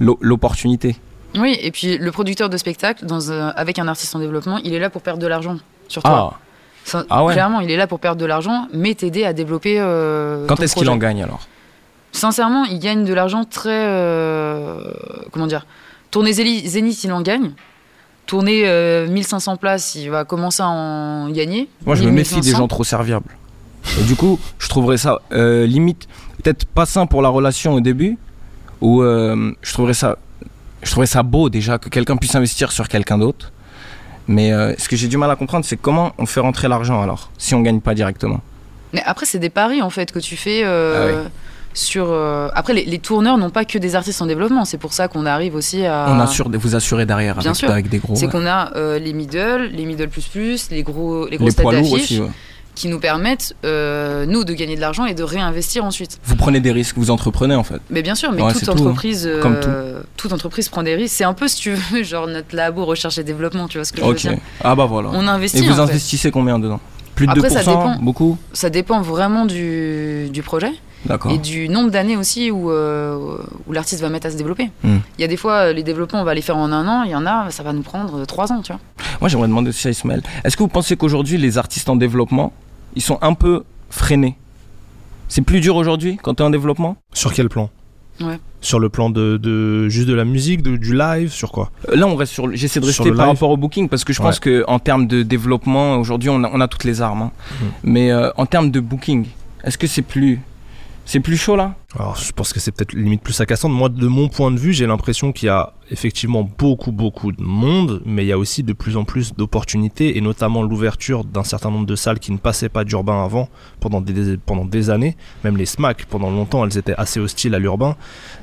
l'o- 0.00 0.18
l'opportunité. 0.20 0.96
Oui, 1.36 1.58
et 1.60 1.70
puis 1.70 1.98
le 1.98 2.10
producteur 2.12 2.48
de 2.48 2.56
spectacle, 2.56 3.04
dans 3.06 3.30
un- 3.32 3.48
avec 3.48 3.78
un 3.78 3.88
artiste 3.88 4.14
en 4.16 4.18
développement, 4.18 4.58
il 4.64 4.72
est 4.74 4.78
là 4.78 4.90
pour 4.90 5.02
perdre 5.02 5.20
de 5.20 5.26
l'argent 5.26 5.56
sur 5.88 6.02
toi. 6.02 6.32
Ah, 6.34 6.38
Ça- 6.84 7.04
Ah 7.10 7.24
ouais. 7.24 7.32
Clairement, 7.34 7.60
il 7.60 7.70
est 7.70 7.76
là 7.76 7.86
pour 7.88 7.98
perdre 7.98 8.20
de 8.20 8.26
l'argent, 8.26 8.68
mais 8.72 8.94
t'aider 8.94 9.24
à 9.24 9.32
développer. 9.32 9.76
euh, 9.80 10.46
quand 10.46 10.54
ton 10.56 10.62
est-ce 10.62 10.74
qu'il 10.74 10.84
projet. 10.84 10.94
en 10.94 10.98
gagne 10.98 11.22
alors? 11.22 11.46
Sincèrement, 12.12 12.64
il 12.64 12.78
gagne 12.78 13.04
de 13.04 13.12
l'argent 13.12 13.44
très. 13.44 13.70
euh, 13.86 14.80
comment 15.32 15.46
dire 15.46 15.66
Tournée 16.10 16.32
Zéli- 16.32 16.66
Zénith, 16.66 17.02
il 17.04 17.12
en 17.12 17.20
gagne. 17.22 17.52
Tournée 18.26 18.62
euh, 18.66 19.06
1500 19.08 19.56
places, 19.56 19.94
il 19.96 20.10
va 20.10 20.24
commencer 20.24 20.62
à 20.62 20.66
en 20.68 21.28
gagner. 21.30 21.68
Moi, 21.84 21.94
je 21.96 22.02
me 22.02 22.06
1000, 22.06 22.14
méfie 22.14 22.34
des 22.36 22.40
1500. 22.40 22.58
gens 22.58 22.68
trop 22.68 22.84
serviables. 22.84 23.36
Et 24.00 24.02
du 24.04 24.16
coup, 24.16 24.38
je 24.58 24.68
trouverais 24.68 24.96
ça 24.96 25.18
euh, 25.32 25.66
limite, 25.66 26.08
peut-être 26.42 26.66
pas 26.66 26.86
sain 26.86 27.06
pour 27.06 27.20
la 27.22 27.28
relation 27.28 27.74
au 27.74 27.80
début, 27.80 28.16
ou 28.80 29.02
euh, 29.02 29.52
je 29.62 29.72
trouverais 29.72 29.94
ça, 29.94 30.16
je 30.86 30.90
trouverais 30.92 31.06
ça 31.06 31.22
beau 31.22 31.48
déjà 31.50 31.78
que 31.78 31.88
quelqu'un 31.88 32.16
puisse 32.16 32.34
investir 32.34 32.72
sur 32.72 32.88
quelqu'un 32.88 33.18
d'autre. 33.18 33.52
Mais 34.28 34.52
euh, 34.52 34.74
ce 34.78 34.88
que 34.88 34.96
j'ai 34.96 35.06
du 35.08 35.16
mal 35.18 35.30
à 35.30 35.36
comprendre, 35.36 35.64
c'est 35.64 35.76
comment 35.76 36.12
on 36.18 36.26
fait 36.26 36.40
rentrer 36.40 36.66
l'argent 36.68 37.00
alors, 37.02 37.30
si 37.38 37.54
on 37.54 37.60
gagne 37.60 37.80
pas 37.80 37.94
directement. 37.94 38.40
Mais 38.92 39.02
après, 39.04 39.26
c'est 39.26 39.38
des 39.38 39.50
paris 39.50 39.82
en 39.82 39.90
fait 39.90 40.10
que 40.12 40.18
tu 40.18 40.36
fais. 40.36 40.62
euh, 40.64 41.24
Ah 41.26 41.30
Sur, 41.74 42.06
euh, 42.10 42.48
Après, 42.54 42.72
les, 42.72 42.84
les 42.86 42.98
tourneurs 42.98 43.36
n'ont 43.38 43.50
pas 43.50 43.64
que 43.64 43.78
des 43.78 43.94
artistes 43.94 44.20
en 44.22 44.26
développement. 44.26 44.64
C'est 44.64 44.78
pour 44.78 44.92
ça 44.94 45.06
qu'on 45.08 45.26
arrive 45.26 45.54
aussi 45.54 45.84
à. 45.86 46.06
On 46.08 46.18
assure, 46.18 46.48
de 46.48 46.58
vous 46.58 46.74
assurer 46.74 47.04
derrière 47.06 47.34
Bien 47.36 47.46
avec, 47.50 47.56
sûr. 47.56 47.70
avec 47.70 47.88
des 47.88 47.98
gros. 47.98 48.14
C'est 48.16 48.26
ouais. 48.26 48.32
qu'on 48.32 48.46
a 48.46 48.98
les 48.98 49.12
middle, 49.12 49.70
les 49.72 49.84
middle 49.84 50.08
plus 50.08 50.26
plus, 50.26 50.70
les 50.70 50.82
gros, 50.82 51.26
les 51.26 51.32
Les 51.32 51.36
grosses 51.36 51.54
têtes 51.54 51.62
poids 51.62 51.72
lourds 51.74 51.82
d'affiche 51.82 52.02
aussi. 52.12 52.20
ouais. 52.20 52.28
Qui 52.76 52.86
nous 52.88 53.00
permettent 53.00 53.56
euh, 53.64 54.24
nous 54.26 54.44
de 54.44 54.52
gagner 54.52 54.76
de 54.76 54.80
l'argent 54.80 55.04
et 55.06 55.14
de 55.14 55.22
réinvestir 55.24 55.84
ensuite. 55.84 56.20
Vous 56.24 56.36
prenez 56.36 56.60
des 56.60 56.70
risques, 56.70 56.96
vous 56.96 57.10
entreprenez 57.10 57.56
en 57.56 57.64
fait. 57.64 57.80
Mais 57.90 58.02
bien 58.02 58.14
sûr, 58.14 58.30
mais 58.30 58.42
Ouais, 58.42 58.52
toute 58.52 58.64
tout, 58.64 58.70
hein. 58.70 58.74
entreprise, 58.74 59.26
euh, 59.26 60.02
toute 60.16 60.32
entreprise 60.32 60.68
prend 60.68 60.84
des 60.84 60.94
risques. 60.94 61.16
C'est 61.16 61.24
un 61.24 61.32
peu, 61.34 61.48
si 61.48 61.56
tu 61.56 61.72
veux, 61.72 62.02
genre 62.04 62.28
notre 62.28 62.54
labo 62.54 62.84
recherche 62.84 63.18
et 63.18 63.24
développement. 63.24 63.66
Tu 63.66 63.78
vois 63.78 63.84
ce 63.84 63.92
que 63.92 63.98
je 64.00 64.04
veux 64.04 64.10
Ok. 64.12 64.18
dire 64.18 64.36
Ah 64.62 64.76
bah 64.76 64.84
voilà. 64.86 65.08
On 65.12 65.24
Et 65.24 65.28
investit. 65.28 65.66
vous 65.66 65.72
en 65.72 65.86
fait. 65.86 65.92
investissez 65.92 66.30
combien 66.30 66.58
dedans? 66.60 66.78
Plus 67.16 67.26
de 67.26 67.32
Après, 67.32 67.48
2% 67.48 67.50
ça 67.50 67.58
dépend. 67.60 67.96
Beaucoup? 68.02 68.36
Ça 68.52 68.68
dépend 68.68 69.00
vraiment 69.00 69.46
du, 69.46 70.28
du 70.30 70.42
projet 70.42 70.70
et 71.30 71.38
du 71.38 71.68
nombre 71.68 71.90
d'années 71.90 72.16
aussi 72.16 72.50
où, 72.50 72.70
euh, 72.70 73.38
où 73.66 73.72
l'artiste 73.72 74.02
va 74.02 74.08
mettre 74.10 74.26
à 74.26 74.30
se 74.30 74.36
développer. 74.36 74.70
Hmm. 74.82 74.98
Il 75.16 75.22
y 75.22 75.24
a 75.24 75.28
des 75.28 75.36
fois, 75.38 75.72
les 75.72 75.82
développements, 75.82 76.20
on 76.20 76.24
va 76.24 76.34
les 76.34 76.42
faire 76.42 76.56
en 76.58 76.70
un 76.72 76.86
an. 76.86 77.04
Il 77.04 77.10
y 77.10 77.14
en 77.14 77.24
a, 77.24 77.46
ça 77.50 77.62
va 77.62 77.72
nous 77.72 77.82
prendre 77.82 78.26
trois 78.26 78.52
ans, 78.52 78.60
tu 78.60 78.72
vois. 78.72 78.80
Moi, 79.20 79.28
j'aimerais 79.30 79.48
demander 79.48 79.70
aussi 79.70 79.88
à 79.88 79.90
Ismaël, 79.92 80.22
est-ce 80.44 80.56
que 80.58 80.62
vous 80.62 80.68
pensez 80.68 80.96
qu'aujourd'hui, 80.96 81.38
les 81.38 81.56
artistes 81.58 81.88
en 81.88 81.96
développement, 81.96 82.52
ils 82.96 83.02
sont 83.02 83.18
un 83.22 83.34
peu 83.34 83.62
freinés 83.90 84.36
C'est 85.28 85.42
plus 85.42 85.60
dur 85.60 85.76
aujourd'hui 85.76 86.18
quand 86.22 86.34
tu 86.34 86.42
es 86.42 86.46
en 86.46 86.50
développement? 86.50 86.96
Sur 87.12 87.32
quel 87.32 87.48
plan? 87.48 87.70
Ouais. 88.20 88.38
sur 88.62 88.80
le 88.80 88.88
plan 88.88 89.10
de, 89.10 89.36
de 89.36 89.88
juste 89.90 90.08
de 90.08 90.14
la 90.14 90.24
musique 90.24 90.62
de- 90.62 90.78
du 90.78 90.96
live 90.96 91.30
sur 91.30 91.52
quoi? 91.52 91.70
Euh, 91.90 91.96
Là, 91.96 92.06
on 92.06 92.16
reste 92.16 92.32
sur. 92.32 92.46
le- 92.46 92.56
J'essaie 92.56 92.80
de 92.80 92.86
rester 92.86 93.04
par 93.12 93.26
live 93.26 93.34
rapport 93.34 93.50
au 93.50 93.58
booking 93.58 93.90
parce 93.90 94.04
que 94.04 94.14
je 94.14 94.22
pense 94.22 94.40
que 94.40 94.64
en 94.66 94.78
termes 94.78 95.06
de 95.06 95.22
développement, 95.22 95.96
aujourd'hui, 95.98 96.30
on 96.30 96.42
a, 96.42 96.50
on 96.50 96.60
a 96.62 96.66
toutes 96.66 96.84
les 96.84 97.02
armes. 97.02 97.22
hein. 97.22 97.30
Mhm. 97.60 97.68
Mais 97.84 98.10
euh, 98.10 98.30
en 98.38 98.46
termes 98.46 98.70
de 98.70 98.80
booking, 98.80 99.26
est-ce 99.64 99.76
que 99.76 99.86
c'est 99.86 100.00
plus. 100.02 100.40
C'est 101.08 101.20
plus 101.20 101.36
chaud 101.36 101.54
là 101.54 101.76
Alors, 101.94 102.16
je 102.16 102.32
pense 102.32 102.52
que 102.52 102.58
c'est 102.58 102.72
peut-être 102.72 102.92
limite 102.92 103.22
plus 103.22 103.40
agaçant. 103.40 103.68
Moi, 103.68 103.88
de 103.88 104.08
mon 104.08 104.26
point 104.28 104.50
de 104.50 104.58
vue, 104.58 104.72
j'ai 104.72 104.88
l'impression 104.88 105.30
qu'il 105.30 105.46
y 105.46 105.48
a 105.48 105.72
effectivement 105.92 106.42
beaucoup, 106.42 106.90
beaucoup 106.90 107.30
de 107.30 107.40
monde, 107.40 108.02
mais 108.04 108.24
il 108.24 108.28
y 108.28 108.32
a 108.32 108.38
aussi 108.38 108.64
de 108.64 108.72
plus 108.72 108.96
en 108.96 109.04
plus 109.04 109.32
d'opportunités, 109.32 110.18
et 110.18 110.20
notamment 110.20 110.64
l'ouverture 110.64 111.24
d'un 111.24 111.44
certain 111.44 111.70
nombre 111.70 111.86
de 111.86 111.94
salles 111.94 112.18
qui 112.18 112.32
ne 112.32 112.38
passaient 112.38 112.68
pas 112.68 112.82
d'urbain 112.82 113.24
avant, 113.24 113.48
pendant 113.78 114.00
des, 114.00 114.36
pendant 114.36 114.64
des 114.64 114.90
années. 114.90 115.16
Même 115.44 115.56
les 115.56 115.66
SMAC, 115.66 116.06
pendant 116.06 116.28
longtemps, 116.28 116.66
elles 116.66 116.76
étaient 116.76 116.96
assez 116.98 117.20
hostiles 117.20 117.54
à 117.54 117.60
l'urbain. 117.60 117.96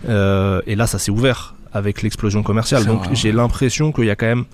Euh, 0.08 0.62
et 0.66 0.76
là, 0.76 0.88
ça 0.88 1.00
s'est 1.00 1.12
ouvert 1.12 1.56
avec 1.74 2.02
l'explosion 2.02 2.44
commerciale. 2.44 2.86
Donc, 2.86 3.04
j'ai 3.12 3.34
l'impression 3.34 3.92
qu'il 3.92 4.06
y 4.06 4.10
a 4.10 4.16
quand 4.16 4.28
même 4.28 4.46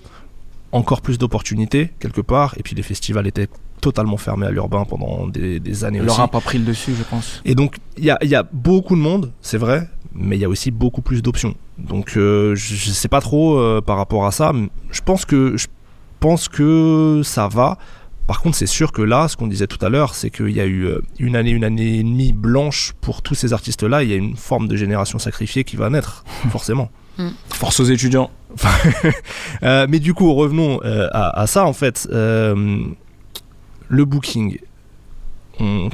encore 0.72 1.00
plus 1.00 1.16
d'opportunités, 1.16 1.92
quelque 2.00 2.20
part. 2.20 2.54
Et 2.56 2.64
puis, 2.64 2.74
les 2.74 2.82
festivals 2.82 3.28
étaient 3.28 3.48
totalement 3.80 4.16
fermés 4.16 4.46
à 4.46 4.50
l'urbain 4.50 4.84
pendant 4.88 5.26
des, 5.26 5.60
des 5.60 5.84
années 5.84 5.98
Le 6.00 6.06
aussi. 6.06 6.16
rap 6.20 6.34
a 6.34 6.40
pris 6.40 6.58
le 6.58 6.64
dessus, 6.64 6.94
je 6.96 7.02
pense. 7.02 7.40
Et 7.44 7.54
donc, 7.54 7.76
il 7.98 8.04
y 8.04 8.10
a, 8.10 8.18
il 8.22 8.28
y 8.28 8.34
a 8.34 8.42
beaucoup 8.52 8.94
de 8.96 9.00
monde, 9.00 9.32
c'est 9.40 9.58
vrai, 9.58 9.88
mais 10.14 10.36
il 10.36 10.40
y 10.40 10.44
a 10.44 10.48
aussi 10.48 10.70
beaucoup 10.70 11.02
plus 11.02 11.22
d'options. 11.22 11.54
Donc, 11.78 12.16
euh, 12.16 12.54
je, 12.54 12.74
je 12.74 12.90
sais 12.90 13.08
pas 13.08 13.20
trop 13.20 13.58
euh, 13.58 13.80
par 13.80 13.96
rapport 13.96 14.26
à 14.26 14.32
ça. 14.32 14.52
Je 14.90 15.00
pense 15.00 15.24
que 15.24 15.56
je 15.56 15.66
pense 16.20 16.48
que 16.48 17.22
ça 17.24 17.48
va. 17.48 17.78
Par 18.26 18.42
contre, 18.42 18.56
c'est 18.56 18.66
sûr 18.66 18.92
que 18.92 19.02
là, 19.02 19.26
ce 19.26 19.36
qu'on 19.36 19.48
disait 19.48 19.66
tout 19.66 19.84
à 19.84 19.88
l'heure, 19.88 20.14
c'est 20.14 20.30
qu'il 20.30 20.50
y 20.50 20.60
a 20.60 20.66
eu 20.66 20.84
euh, 20.86 21.00
une 21.18 21.34
année, 21.34 21.50
une 21.50 21.64
année 21.64 21.96
et 21.98 22.02
demie 22.04 22.32
blanche 22.32 22.92
pour 23.00 23.22
tous 23.22 23.34
ces 23.34 23.52
artistes-là. 23.52 24.04
Il 24.04 24.10
y 24.10 24.12
a 24.12 24.16
une 24.16 24.36
forme 24.36 24.68
de 24.68 24.76
génération 24.76 25.18
sacrifiée 25.18 25.64
qui 25.64 25.74
va 25.76 25.90
naître, 25.90 26.24
forcément. 26.50 26.90
Force 27.50 27.80
aux 27.80 27.84
étudiants. 27.84 28.30
Euh, 29.62 29.86
mais 29.88 29.98
du 29.98 30.14
coup, 30.14 30.32
revenons 30.32 30.80
euh, 30.84 31.06
à, 31.12 31.40
à 31.42 31.46
ça 31.46 31.66
en 31.66 31.72
fait. 31.74 32.08
Euh, 32.12 32.78
le 33.90 34.04
booking. 34.06 34.58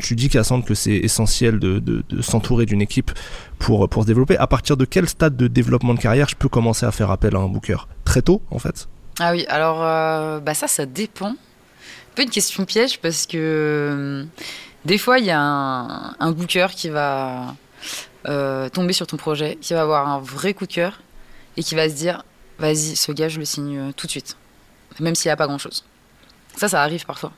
Tu 0.00 0.14
dis 0.14 0.28
Cassandre 0.28 0.64
que 0.64 0.74
c'est 0.74 0.94
essentiel 0.94 1.58
de, 1.58 2.04
s'entourer 2.20 2.66
d'une 2.66 2.80
équipe 2.80 3.10
pour, 3.58 3.88
se 3.92 4.06
développer. 4.06 4.36
À 4.36 4.46
partir 4.46 4.76
de 4.76 4.84
quel 4.84 5.08
stade 5.08 5.36
de 5.36 5.48
développement 5.48 5.94
de 5.94 5.98
carrière 5.98 6.28
je 6.28 6.36
peux 6.36 6.48
commencer 6.48 6.86
à 6.86 6.92
faire 6.92 7.10
appel 7.10 7.34
à 7.34 7.40
un 7.40 7.48
booker? 7.48 7.88
Très 8.04 8.22
tôt 8.22 8.42
en 8.52 8.60
fait? 8.60 8.86
Ah 9.18 9.32
oui, 9.32 9.44
alors 9.48 9.82
euh, 9.82 10.38
bah 10.38 10.54
ça, 10.54 10.68
ça 10.68 10.86
dépend. 10.86 11.30
Un 11.30 12.14
peu 12.14 12.22
une 12.22 12.30
question 12.30 12.64
piège 12.64 13.00
parce 13.00 13.26
que 13.26 13.36
euh, 13.36 14.24
des 14.84 14.98
fois, 14.98 15.18
il 15.18 15.24
y 15.24 15.30
a 15.30 15.40
un, 15.40 16.32
booker 16.32 16.68
qui 16.70 16.88
va 16.88 17.56
euh, 18.28 18.68
tomber 18.68 18.92
sur 18.92 19.06
ton 19.06 19.16
projet, 19.16 19.58
qui 19.60 19.74
va 19.74 19.82
avoir 19.82 20.08
un 20.08 20.20
vrai 20.20 20.54
coup 20.54 20.66
de 20.66 20.72
cœur 20.72 21.00
et 21.56 21.62
qui 21.64 21.74
va 21.74 21.88
se 21.88 21.94
dire 21.94 22.24
vas-y, 22.58 22.94
ce 22.94 23.10
gars, 23.10 23.28
je 23.28 23.38
le 23.40 23.44
signe 23.44 23.92
tout 23.96 24.06
de 24.06 24.12
suite, 24.12 24.36
même 25.00 25.16
s'il 25.16 25.28
n'y 25.28 25.32
a 25.32 25.36
pas 25.36 25.46
grand-chose. 25.48 25.84
Ça, 26.56 26.68
ça 26.68 26.82
arrive 26.82 27.04
parfois. 27.04 27.32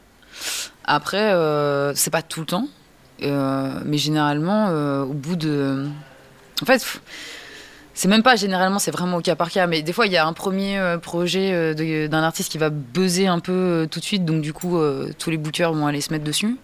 Après, 0.85 1.33
euh, 1.33 1.95
c'est 1.95 2.11
pas 2.11 2.23
tout 2.23 2.41
le 2.41 2.47
temps, 2.47 2.67
euh, 3.23 3.81
mais 3.85 3.99
généralement, 3.99 4.69
euh, 4.69 5.03
au 5.03 5.13
bout 5.13 5.37
de. 5.37 5.87
En 6.63 6.67
fait, 6.67 6.83
c'est 7.95 8.09
même 8.09 8.23
pas 8.23 8.37
généralement, 8.37 8.79
c'est 8.79 8.91
vraiment 8.91 9.19
au 9.19 9.21
cas 9.21 9.37
par 9.37 9.51
cas, 9.51 9.67
mais 9.67 9.83
des 9.83 9.93
fois, 9.93 10.07
il 10.07 10.13
y 10.13 10.17
a 10.17 10.27
un 10.27 10.33
premier 10.33 10.97
projet 11.03 11.75
d'un 12.09 12.23
artiste 12.23 12.51
qui 12.51 12.59
va 12.59 12.71
buzzer 12.71 13.27
un 13.27 13.39
peu 13.39 13.87
tout 13.91 14.01
de 14.01 14.05
suite, 14.05 14.25
donc 14.25 14.41
du 14.41 14.53
coup, 14.53 14.81
tous 15.19 15.31
les 15.31 15.37
bookers 15.37 15.73
vont 15.73 15.87
aller 15.87 16.01
se 16.01 16.13
mettre 16.13 16.25
dessus. 16.25 16.57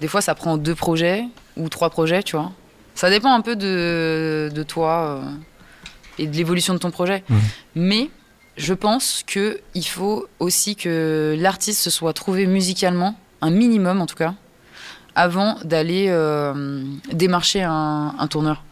Des 0.00 0.08
fois, 0.08 0.20
ça 0.20 0.34
prend 0.34 0.56
deux 0.56 0.74
projets 0.74 1.24
ou 1.56 1.68
trois 1.68 1.90
projets, 1.90 2.22
tu 2.22 2.36
vois. 2.36 2.52
Ça 2.94 3.10
dépend 3.10 3.32
un 3.32 3.40
peu 3.40 3.54
de, 3.54 4.50
de 4.52 4.62
toi 4.62 5.20
et 6.18 6.26
de 6.26 6.36
l'évolution 6.36 6.74
de 6.74 6.78
ton 6.78 6.90
projet. 6.90 7.22
Mhm. 7.28 7.38
Mais 7.76 8.10
je 8.58 8.74
pense 8.74 9.22
que 9.26 9.60
il 9.74 9.84
faut 9.86 10.26
aussi 10.40 10.76
que 10.76 11.34
l'artiste 11.38 11.80
se 11.80 11.90
soit 11.90 12.12
trouvé 12.12 12.46
musicalement, 12.46 13.18
un 13.40 13.50
minimum 13.50 14.00
en 14.02 14.06
tout 14.06 14.16
cas, 14.16 14.34
avant 15.14 15.56
d'aller 15.64 16.06
euh, 16.08 16.82
démarcher 17.12 17.62
un, 17.62 18.14
un 18.18 18.26
tourneur. 18.26 18.62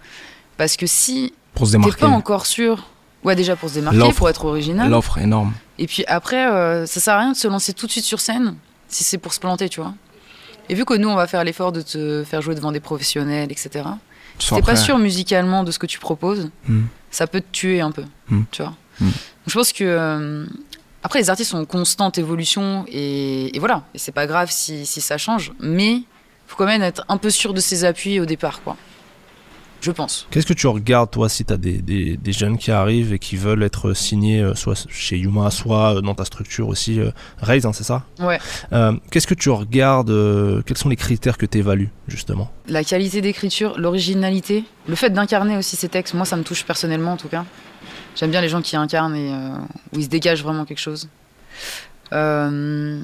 Parce 0.58 0.76
que 0.76 0.86
si 0.86 1.32
t'es 1.54 1.78
pas 1.98 2.06
encore 2.08 2.46
sûr, 2.46 2.86
ouais 3.24 3.34
déjà 3.36 3.56
pour 3.56 3.68
se 3.70 3.74
démarquer, 3.74 3.98
pour 4.12 4.28
être 4.28 4.44
original. 4.44 4.90
L'offre 4.90 5.18
énorme. 5.18 5.52
Et 5.78 5.86
puis 5.86 6.04
après, 6.06 6.46
euh, 6.50 6.86
ça 6.86 7.00
sert 7.00 7.14
à 7.14 7.20
rien 7.20 7.32
de 7.32 7.36
se 7.36 7.48
lancer 7.48 7.72
tout 7.72 7.86
de 7.86 7.92
suite 7.92 8.04
sur 8.04 8.20
scène 8.20 8.56
si 8.88 9.02
c'est 9.04 9.18
pour 9.18 9.32
se 9.34 9.40
planter, 9.40 9.68
tu 9.68 9.80
vois. 9.80 9.94
Et 10.68 10.74
vu 10.74 10.84
que 10.84 10.94
nous, 10.94 11.08
on 11.08 11.14
va 11.16 11.26
faire 11.26 11.44
l'effort 11.44 11.72
de 11.72 11.80
te 11.82 12.24
faire 12.24 12.42
jouer 12.42 12.54
devant 12.54 12.72
des 12.72 12.80
professionnels, 12.80 13.50
etc. 13.52 13.84
Tu 14.38 14.48
t'es 14.54 14.62
pas 14.62 14.76
sûr 14.76 14.98
musicalement 14.98 15.64
de 15.64 15.70
ce 15.70 15.78
que 15.78 15.86
tu 15.86 15.98
proposes, 15.98 16.50
Hmm. 16.68 16.84
ça 17.10 17.26
peut 17.26 17.40
te 17.40 17.46
tuer 17.52 17.80
un 17.80 17.90
peu, 17.90 18.04
Hmm. 18.28 18.42
tu 18.50 18.62
vois. 18.62 18.74
Hmm. 19.00 19.10
Je 19.46 19.52
pense 19.54 19.72
que 19.72 19.84
euh, 19.84 20.46
après, 21.02 21.20
les 21.20 21.30
artistes 21.30 21.50
sont 21.52 21.58
en 21.58 21.64
constante 21.64 22.18
évolution 22.18 22.84
et, 22.88 23.54
et 23.56 23.58
voilà. 23.58 23.84
Et 23.94 23.98
c'est 23.98 24.12
pas 24.12 24.26
grave 24.26 24.50
si, 24.50 24.84
si 24.86 25.00
ça 25.00 25.18
change, 25.18 25.52
mais 25.60 26.02
faut 26.48 26.56
quand 26.56 26.66
même 26.66 26.82
être 26.82 27.04
un 27.08 27.16
peu 27.16 27.30
sûr 27.30 27.54
de 27.54 27.60
ses 27.60 27.84
appuis 27.84 28.18
au 28.20 28.26
départ, 28.26 28.62
quoi. 28.62 28.76
Je 29.82 29.90
pense. 29.92 30.26
Qu'est-ce 30.30 30.46
que 30.46 30.54
tu 30.54 30.66
regardes, 30.66 31.10
toi, 31.10 31.28
si 31.28 31.44
tu 31.44 31.52
as 31.52 31.58
des, 31.58 31.74
des- 31.82 32.16
des 32.16 32.32
jeunes 32.32 32.56
qui 32.56 32.70
arrivent 32.72 33.12
et 33.12 33.18
qui 33.18 33.36
veulent 33.36 33.62
être 33.62 33.92
signés, 33.92 34.40
euh, 34.40 34.54
soit 34.54 34.86
chez 34.88 35.16
Yuma, 35.18 35.50
soit 35.50 35.96
euh, 35.96 36.00
dans 36.00 36.14
ta 36.14 36.24
structure 36.24 36.66
aussi 36.66 36.98
euh, 36.98 37.10
Raise, 37.40 37.66
hein, 37.66 37.72
c'est 37.74 37.84
ça? 37.84 38.02
Ouais. 38.18 38.38
Qu'est-ce 39.10 39.26
que 39.26 39.34
tu 39.34 39.50
regardes 39.50 40.10
Quels 40.64 40.78
sont 40.78 40.88
les 40.88 40.96
critères 40.96 41.36
que 41.38 41.46
tu 41.46 41.58
évalues, 41.58 41.90
justement? 42.08 42.50
La 42.68 42.82
qualité 42.84 43.20
d'écriture, 43.20 43.78
l'originalité, 43.78 44.64
le 44.88 44.94
fait 44.96 45.10
d'incarner 45.10 45.56
aussi 45.56 45.76
ces 45.76 45.88
textes, 45.90 46.14
moi 46.14 46.24
ça 46.24 46.36
me 46.36 46.42
touche 46.42 46.64
personnellement 46.64 47.12
en 47.12 47.16
tout 47.18 47.28
cas. 47.28 47.44
J'aime 48.16 48.30
bien 48.30 48.40
les 48.40 48.48
gens 48.48 48.62
qui 48.62 48.76
incarnent 48.76 49.14
et 49.14 49.30
euh, 49.30 49.50
où 49.92 49.98
ils 49.98 50.04
se 50.04 50.08
dégagent 50.08 50.42
vraiment 50.42 50.64
quelque 50.64 50.80
chose. 50.80 51.08
Euh, 52.12 53.02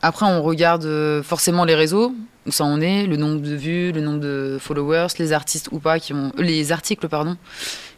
après, 0.00 0.24
on 0.24 0.42
regarde 0.42 0.86
euh, 0.86 1.22
forcément 1.22 1.64
les 1.64 1.74
réseaux, 1.74 2.14
où 2.46 2.50
ça 2.50 2.64
en 2.64 2.80
est, 2.80 3.06
le 3.06 3.16
nombre 3.16 3.42
de 3.42 3.54
vues, 3.54 3.92
le 3.92 4.00
nombre 4.00 4.20
de 4.20 4.56
followers, 4.58 5.08
les 5.18 5.34
artistes 5.34 5.68
ou 5.70 5.80
pas 5.80 5.98
qui 5.98 6.14
ont, 6.14 6.32
les 6.38 6.72
articles 6.72 7.08
pardon, 7.08 7.36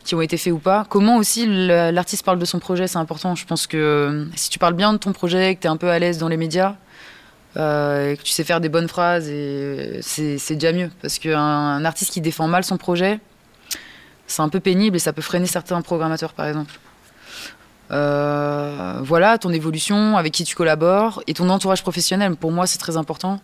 qui 0.05 0.17
ont 0.17 0.21
été 0.21 0.37
faits 0.37 0.53
ou 0.53 0.59
pas. 0.59 0.85
Comment 0.89 1.19
aussi 1.19 1.47
l'artiste 1.47 2.25
parle 2.25 2.41
de 2.41 2.45
son 2.45 2.59
projet, 2.59 2.89
c'est 2.89 2.99
important. 2.99 3.37
Je 3.37 3.47
pense 3.47 3.69
que 3.69 4.27
si 4.35 4.51
tu 4.51 4.59
parles 4.59 4.75
bien 4.75 4.93
de 4.93 4.99
ton 4.99 5.13
projet, 5.13 5.55
que 5.55 5.61
tu 5.61 5.67
es 5.69 5.71
un 5.71 5.77
peu 5.77 5.91
à 5.91 6.01
l'aise 6.01 6.19
dans 6.19 6.29
les 6.29 6.37
médias, 6.37 6.75
et 7.55 8.19
que 8.19 8.23
tu 8.23 8.33
sais 8.33 8.45
faire 8.45 8.61
des 8.61 8.69
bonnes 8.69 8.89
phrases, 8.89 9.31
c'est 10.01 10.55
déjà 10.55 10.73
mieux. 10.73 10.91
Parce 11.01 11.19
qu'un 11.19 11.39
un 11.39 11.85
artiste 11.85 12.13
qui 12.13 12.21
défend 12.21 12.49
mal 12.49 12.65
son 12.65 12.77
projet, 12.77 13.21
c'est 14.27 14.43
un 14.43 14.49
peu 14.49 14.61
pénible 14.61 14.97
et 14.97 14.99
ça 14.99 15.13
peut 15.13 15.23
freiner 15.23 15.47
certains 15.47 15.81
programmateurs, 15.83 16.33
par 16.33 16.47
exemple. 16.47 16.79
Euh, 17.93 18.99
voilà, 19.03 19.39
ton 19.39 19.51
évolution, 19.53 20.17
avec 20.17 20.33
qui 20.33 20.45
tu 20.45 20.57
collabores, 20.57 21.23
et 21.27 21.35
ton 21.35 21.49
entourage 21.51 21.83
professionnel, 21.83 22.35
pour 22.37 22.51
moi, 22.53 22.67
c'est 22.67 22.79
très 22.79 22.97
important. 22.97 23.41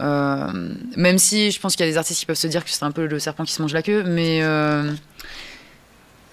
Euh, 0.00 0.74
même 0.96 1.18
si 1.18 1.50
je 1.50 1.60
pense 1.60 1.76
qu'il 1.76 1.86
y 1.86 1.88
a 1.88 1.92
des 1.92 1.96
artistes 1.98 2.20
qui 2.20 2.26
peuvent 2.26 2.36
se 2.36 2.46
dire 2.48 2.64
que 2.64 2.70
c'est 2.70 2.84
un 2.84 2.90
peu 2.90 3.06
le 3.06 3.18
serpent 3.18 3.44
qui 3.44 3.52
se 3.52 3.62
mange 3.62 3.72
la 3.72 3.82
queue, 3.82 4.02
mais 4.04 4.42
euh, 4.42 4.92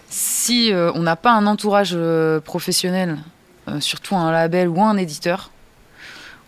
si 0.10 0.72
on 0.74 1.02
n'a 1.02 1.16
pas 1.16 1.32
un 1.32 1.48
entourage 1.48 1.98
professionnel, 2.44 3.18
surtout 3.80 4.16
un 4.16 4.32
label 4.32 4.68
ou 4.68 4.82
un 4.82 4.98
éditeur, 4.98 5.52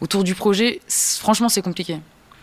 autour 0.01 0.23
du 0.25 0.35
projet, 0.35 0.81
franchement, 0.89 1.47
c'est 1.49 1.61
compliqué 1.61 1.99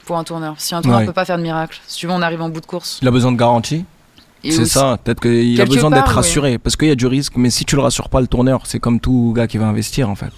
pour 0.07 0.17
un 0.17 0.25
tourneur. 0.25 0.55
Si 0.59 0.75
un 0.75 0.81
tourneur 0.81 1.01
ne 1.01 1.05
Ouais. 1.05 1.07
peut 1.07 1.13
pas 1.13 1.25
faire 1.27 1.37
de 1.37 1.43
miracle, 1.43 1.79
si 1.87 1.99
tu 1.99 2.07
veux, 2.07 2.13
on 2.13 2.23
arrive 2.23 2.41
en 2.41 2.49
bout 2.49 2.61
de 2.63 2.67
course. 2.67 2.99
Il 3.03 3.09
a 3.09 3.11
besoin 3.11 3.33
de 3.33 3.37
garantie? 3.37 3.85
C'est 4.45 4.65
ça. 4.65 4.99
Peut-être 5.03 5.21
qu'il 5.21 5.61
a 5.61 5.65
besoin 5.65 5.91
d'être 5.91 6.13
rassuré. 6.13 6.59
Parce 6.59 6.77
qu'il 6.77 6.89
y 6.89 6.93
a 6.93 6.95
du 6.97 7.07
risque. 7.07 7.35
Mais 7.37 7.51
si 7.51 7.65
tu 7.65 7.77
le 7.77 7.83
rassures 7.83 8.09
pas, 8.09 8.21
le 8.21 8.27
tourneur, 8.27 8.63
c'est 8.67 8.79
comme 8.79 9.01
tout 9.01 9.33
gars 9.37 9.47
qui 9.47 9.59
va 9.59 9.67
investir, 9.67 10.09
en 10.09 10.15
fait. 10.15 10.33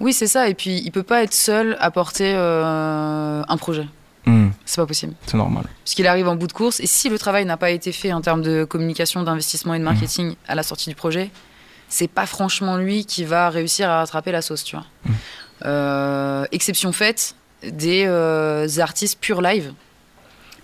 Oui, 0.00 0.12
c'est 0.12 0.26
ça. 0.26 0.48
Et 0.48 0.54
puis, 0.54 0.82
il 0.84 0.90
peut 0.90 1.02
pas 1.02 1.22
être 1.22 1.34
seul 1.34 1.76
à 1.80 1.90
porter 1.90 2.32
euh, 2.34 3.42
un 3.46 3.56
projet. 3.56 3.86
Hmm, 4.24 4.50
C'est 4.64 4.76
pas 4.80 4.86
possible. 4.86 5.14
c'est 5.26 5.36
normal. 5.36 5.64
Puisqu'il 5.84 6.06
arrive 6.06 6.28
en 6.28 6.36
bout 6.36 6.46
de 6.46 6.52
course. 6.52 6.78
Et 6.80 6.86
si 6.86 7.08
le 7.08 7.18
travail 7.18 7.44
n'a 7.44 7.56
pas 7.56 7.70
été 7.70 7.90
fait 7.90 8.12
en 8.12 8.20
termes 8.20 8.42
de 8.42 8.64
communication, 8.64 9.22
d'investissement 9.24 9.74
et 9.74 9.78
de 9.80 9.84
marketing 9.84 10.36
à 10.46 10.54
la 10.54 10.62
sortie 10.62 10.88
du 10.88 10.94
projet, 10.94 11.30
c'est 11.88 12.08
pas 12.08 12.26
franchement 12.26 12.76
lui 12.76 13.04
qui 13.04 13.24
va 13.24 13.50
réussir 13.50 13.90
à 13.90 13.98
rattraper 13.98 14.30
la 14.32 14.40
sauce, 14.40 14.62
tu 14.64 14.76
vois. 14.76 14.86
Euh, 15.64 16.44
exception 16.52 16.92
faite 16.92 17.34
des 17.68 18.04
euh, 18.06 18.66
artistes 18.78 19.18
pure 19.20 19.42
live 19.42 19.72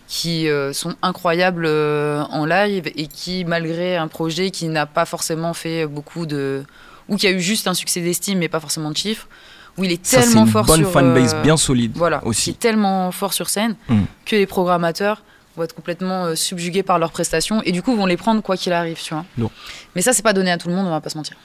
qui 0.09 0.49
euh, 0.49 0.73
sont 0.73 0.95
incroyables 1.03 1.67
euh, 1.67 2.23
en 2.31 2.47
live 2.47 2.91
et 2.97 3.07
qui, 3.07 3.45
malgré 3.45 3.97
un 3.97 4.09
projet 4.09 4.51
qui 4.51 4.67
n'a 4.69 4.87
pas 4.87 5.05
forcément 5.05 5.53
fait 5.55 5.87
beaucoup 5.87 6.25
de. 6.27 6.65
ou 7.09 7.17
qui 7.17 7.27
a 7.27 7.31
eu 7.31 7.41
juste 7.41 7.69
un 7.69 7.75
succès 7.75 8.01
d'estime 8.01 8.39
mais 8.39 8.49
pas 8.49 8.59
forcément 8.61 8.91
de 8.91 8.97
chiffres, 8.97 9.29
où 9.77 9.85
il 9.85 9.93
est 9.93 10.05
Ça, 10.07 10.23
tellement 10.23 10.47
une 10.47 10.51
fort 10.51 10.65
bonne 10.65 10.81
sur. 10.81 10.91
fanbase 10.91 11.35
euh, 11.35 11.43
bien 11.43 11.57
solide. 11.59 11.93
voilà, 11.95 12.25
aussi. 12.27 12.45
qui 12.45 12.51
est 12.51 12.59
tellement 12.59 13.13
fort 13.13 13.33
sur 13.35 13.49
scène 13.51 13.77
Mm. 13.89 14.01
que 14.25 14.35
les 14.37 14.47
programmateurs 14.47 15.23
vont 15.57 15.65
être 15.65 15.75
complètement 15.75 16.35
subjugués 16.37 16.83
par 16.83 16.99
leurs 16.99 17.11
prestations 17.13 17.61
et 17.65 17.73
du 17.73 17.83
coup 17.83 17.95
vont 17.95 18.07
les 18.07 18.17
prendre 18.17 18.41
quoi 18.43 18.57
qu'il 18.57 18.73
arrive, 18.73 19.03
tu 19.03 19.13
vois. 19.13 19.25
Non. 19.37 19.51
Mais 19.95 20.03
ça, 20.03 20.13
c'est 20.15 20.23
pas 20.23 20.33
donné 20.33 20.51
à 20.51 20.57
tout 20.57 20.69
le 20.69 20.75
monde, 20.75 20.87
on 20.87 20.91
va 20.91 21.01
pas 21.01 21.11
se 21.11 21.17
mentir. 21.19 21.37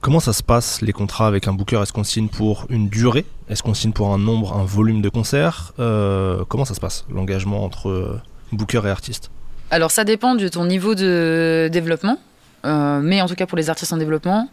Comment 0.00 0.20
ça 0.20 0.32
se 0.32 0.42
passe 0.42 0.82
les 0.82 0.92
contrats 0.92 1.26
avec 1.26 1.48
un 1.48 1.52
booker? 1.54 1.80
Est-ce 1.82 1.92
qu'on 1.92 2.04
signe 2.04 2.28
pour 2.28 2.66
une 2.68 2.88
durée? 2.88 3.24
Est-ce 3.48 3.62
qu'on 3.62 3.74
signe 3.74 3.92
pour 3.92 4.12
un 4.12 4.18
nombre, 4.18 4.54
un 4.56 4.64
volume 4.64 5.00
de 5.00 5.08
concerts? 5.08 5.72
Euh, 5.78 6.44
Comment 6.48 6.64
ça 6.64 6.74
se 6.74 6.80
passe 6.80 7.04
l'engagement 7.10 7.64
entre 7.64 7.88
euh, 7.88 8.20
booker 8.52 8.82
et 8.84 8.90
artiste? 8.90 9.30
Alors 9.70 9.90
ça 9.90 10.04
dépend 10.04 10.34
de 10.34 10.46
ton 10.48 10.66
niveau 10.66 10.94
de 10.94 11.68
développement, 11.72 12.18
euh, 12.64 13.00
mais 13.00 13.22
en 13.22 13.26
tout 13.26 13.34
cas 13.34 13.46
pour 13.46 13.56
les 13.56 13.70
artistes 13.70 13.92
en 13.92 13.96
développement, 13.96 14.48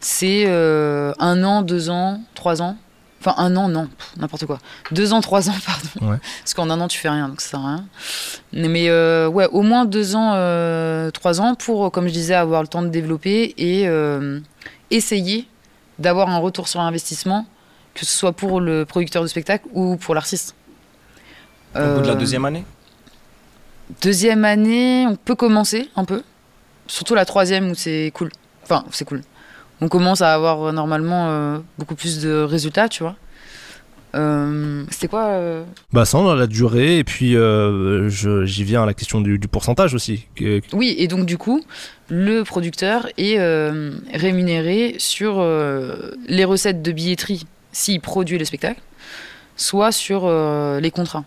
c'est 0.00 0.44
euh, 0.46 1.12
un 1.18 1.44
an, 1.44 1.62
deux 1.62 1.88
ans, 1.88 2.20
trois 2.34 2.60
ans. 2.60 2.76
Enfin 3.26 3.42
un 3.42 3.56
an, 3.56 3.68
non, 3.68 3.88
n'importe 4.18 4.46
quoi. 4.46 4.60
Deux 4.92 5.12
ans, 5.12 5.20
trois 5.20 5.48
ans, 5.50 5.54
pardon. 5.66 6.12
Ouais. 6.12 6.18
Parce 6.42 6.54
qu'en 6.54 6.70
un 6.70 6.80
an 6.80 6.86
tu 6.86 6.98
fais 6.98 7.08
rien, 7.08 7.28
donc 7.28 7.40
ça 7.40 7.48
sert 7.50 7.60
à 7.60 7.68
rien. 7.76 7.84
Mais 8.52 8.88
euh, 8.88 9.26
ouais, 9.28 9.46
au 9.50 9.62
moins 9.62 9.84
deux 9.84 10.14
ans, 10.14 10.32
euh, 10.34 11.10
trois 11.10 11.40
ans 11.40 11.54
pour, 11.56 11.90
comme 11.90 12.06
je 12.06 12.12
disais, 12.12 12.34
avoir 12.34 12.62
le 12.62 12.68
temps 12.68 12.82
de 12.82 12.88
développer 12.88 13.54
et 13.58 13.88
euh, 13.88 14.38
essayer 14.90 15.48
d'avoir 15.98 16.28
un 16.28 16.38
retour 16.38 16.68
sur 16.68 16.80
investissement, 16.80 17.46
que 17.94 18.04
ce 18.06 18.14
soit 18.14 18.32
pour 18.32 18.60
le 18.60 18.84
producteur 18.84 19.22
de 19.22 19.28
spectacle 19.28 19.66
ou 19.72 19.96
pour 19.96 20.14
l'artiste. 20.14 20.54
Au 21.74 21.78
bout 21.80 22.00
de 22.02 22.06
la 22.06 22.12
Euh, 22.12 22.16
deuxième 22.16 22.44
année? 22.44 22.64
Deuxième 24.02 24.44
année, 24.44 25.06
on 25.08 25.16
peut 25.16 25.34
commencer 25.34 25.90
un 25.96 26.04
peu. 26.04 26.22
Surtout 26.86 27.14
la 27.14 27.24
troisième 27.24 27.70
où 27.70 27.74
c'est 27.74 28.10
cool. 28.14 28.30
Enfin, 28.62 28.84
c'est 28.92 29.04
cool. 29.04 29.22
On 29.80 29.88
commence 29.88 30.22
à 30.22 30.32
avoir 30.32 30.62
euh, 30.62 30.72
normalement 30.72 31.28
euh, 31.28 31.58
beaucoup 31.78 31.94
plus 31.94 32.20
de 32.20 32.42
résultats, 32.42 32.88
tu 32.88 33.02
vois. 33.02 33.16
Euh, 34.14 34.84
C'était 34.90 35.08
quoi 35.08 35.24
euh, 35.26 35.64
Bah 35.92 36.06
ça, 36.06 36.16
on 36.18 36.28
a 36.30 36.34
la 36.34 36.46
durée 36.46 36.98
et 36.98 37.04
puis 37.04 37.36
euh, 37.36 38.08
je- 38.08 38.46
j'y 38.46 38.64
viens 38.64 38.82
à 38.84 38.86
la 38.86 38.94
question 38.94 39.20
du, 39.20 39.38
du 39.38 39.48
pourcentage 39.48 39.92
aussi. 39.94 40.26
Oui, 40.72 40.94
et 40.96 41.06
donc 41.08 41.26
du 41.26 41.36
coup, 41.36 41.62
le 42.08 42.42
producteur 42.42 43.08
est 43.18 43.36
rémunéré 44.14 44.94
sur 44.98 45.40
les 46.28 46.44
recettes 46.46 46.80
de 46.82 46.92
billetterie 46.92 47.44
s'il 47.72 48.00
produit 48.00 48.38
le 48.38 48.44
spectacle, 48.46 48.80
soit 49.56 49.92
sur 49.92 50.30
les 50.80 50.90
contrats 50.90 51.24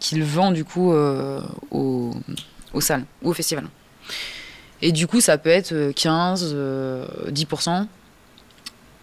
qu'il 0.00 0.24
vend 0.24 0.50
du 0.50 0.64
coup 0.64 0.92
aux, 0.92 2.10
aux 2.72 2.80
salles 2.80 3.04
ou 3.22 3.30
au 3.30 3.34
festival. 3.34 3.64
Et 4.86 4.92
du 4.92 5.06
coup, 5.06 5.20
ça 5.20 5.38
peut 5.38 5.50
être 5.50 5.72
euh, 5.72 5.92
15, 5.94 6.50
euh, 6.54 7.06
10%. 7.30 7.86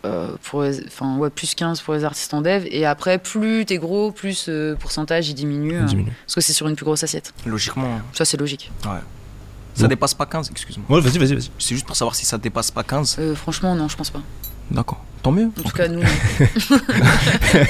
euh, 0.05 0.27
pour 0.43 0.63
les- 0.63 0.83
enfin 0.87 1.15
ouais 1.17 1.29
plus 1.29 1.53
15 1.53 1.81
pour 1.81 1.93
les 1.93 2.03
artistes 2.03 2.33
en 2.33 2.41
dev 2.41 2.65
et 2.71 2.87
après 2.87 3.19
plus 3.19 3.65
t'es 3.67 3.77
gros 3.77 4.11
plus 4.11 4.47
euh, 4.49 4.75
pourcentage 4.75 5.29
il 5.29 5.35
diminue 5.35 5.77
Il 5.91 5.99
euh, 5.99 6.03
parce 6.25 6.33
que 6.35 6.41
c'est 6.41 6.53
sur 6.53 6.67
une 6.67 6.75
plus 6.75 6.85
grosse 6.85 7.03
assiette 7.03 7.31
Logiquement, 7.45 7.99
ça 8.11 8.25
c'est 8.25 8.37
logique 8.37 8.71
ça 8.83 9.01
Bon. 9.83 9.87
dépasse 9.87 10.15
pas 10.15 10.25
15, 10.25 10.49
excuse-moi. 10.51 10.85
Ouais, 10.89 10.99
vas-y, 11.01 11.17
vas-y, 11.19 11.35
vas-y. 11.35 11.51
C'est 11.59 11.75
juste 11.75 11.85
pour 11.85 11.95
savoir 11.95 12.15
si 12.15 12.25
ça 12.25 12.37
dépasse 12.39 12.71
pas 12.71 12.83
15. 12.83 13.17
Euh, 13.19 13.35
franchement 13.35 13.75
non 13.75 13.87
je 13.87 13.95
pense 13.95 14.09
pas 14.09 14.21
D'accord. 14.71 15.03
Tant 15.21 15.31
mieux. 15.31 15.51
en 15.59 15.61
tout 15.61 15.69
cas 15.75 15.87
nous 15.87 16.01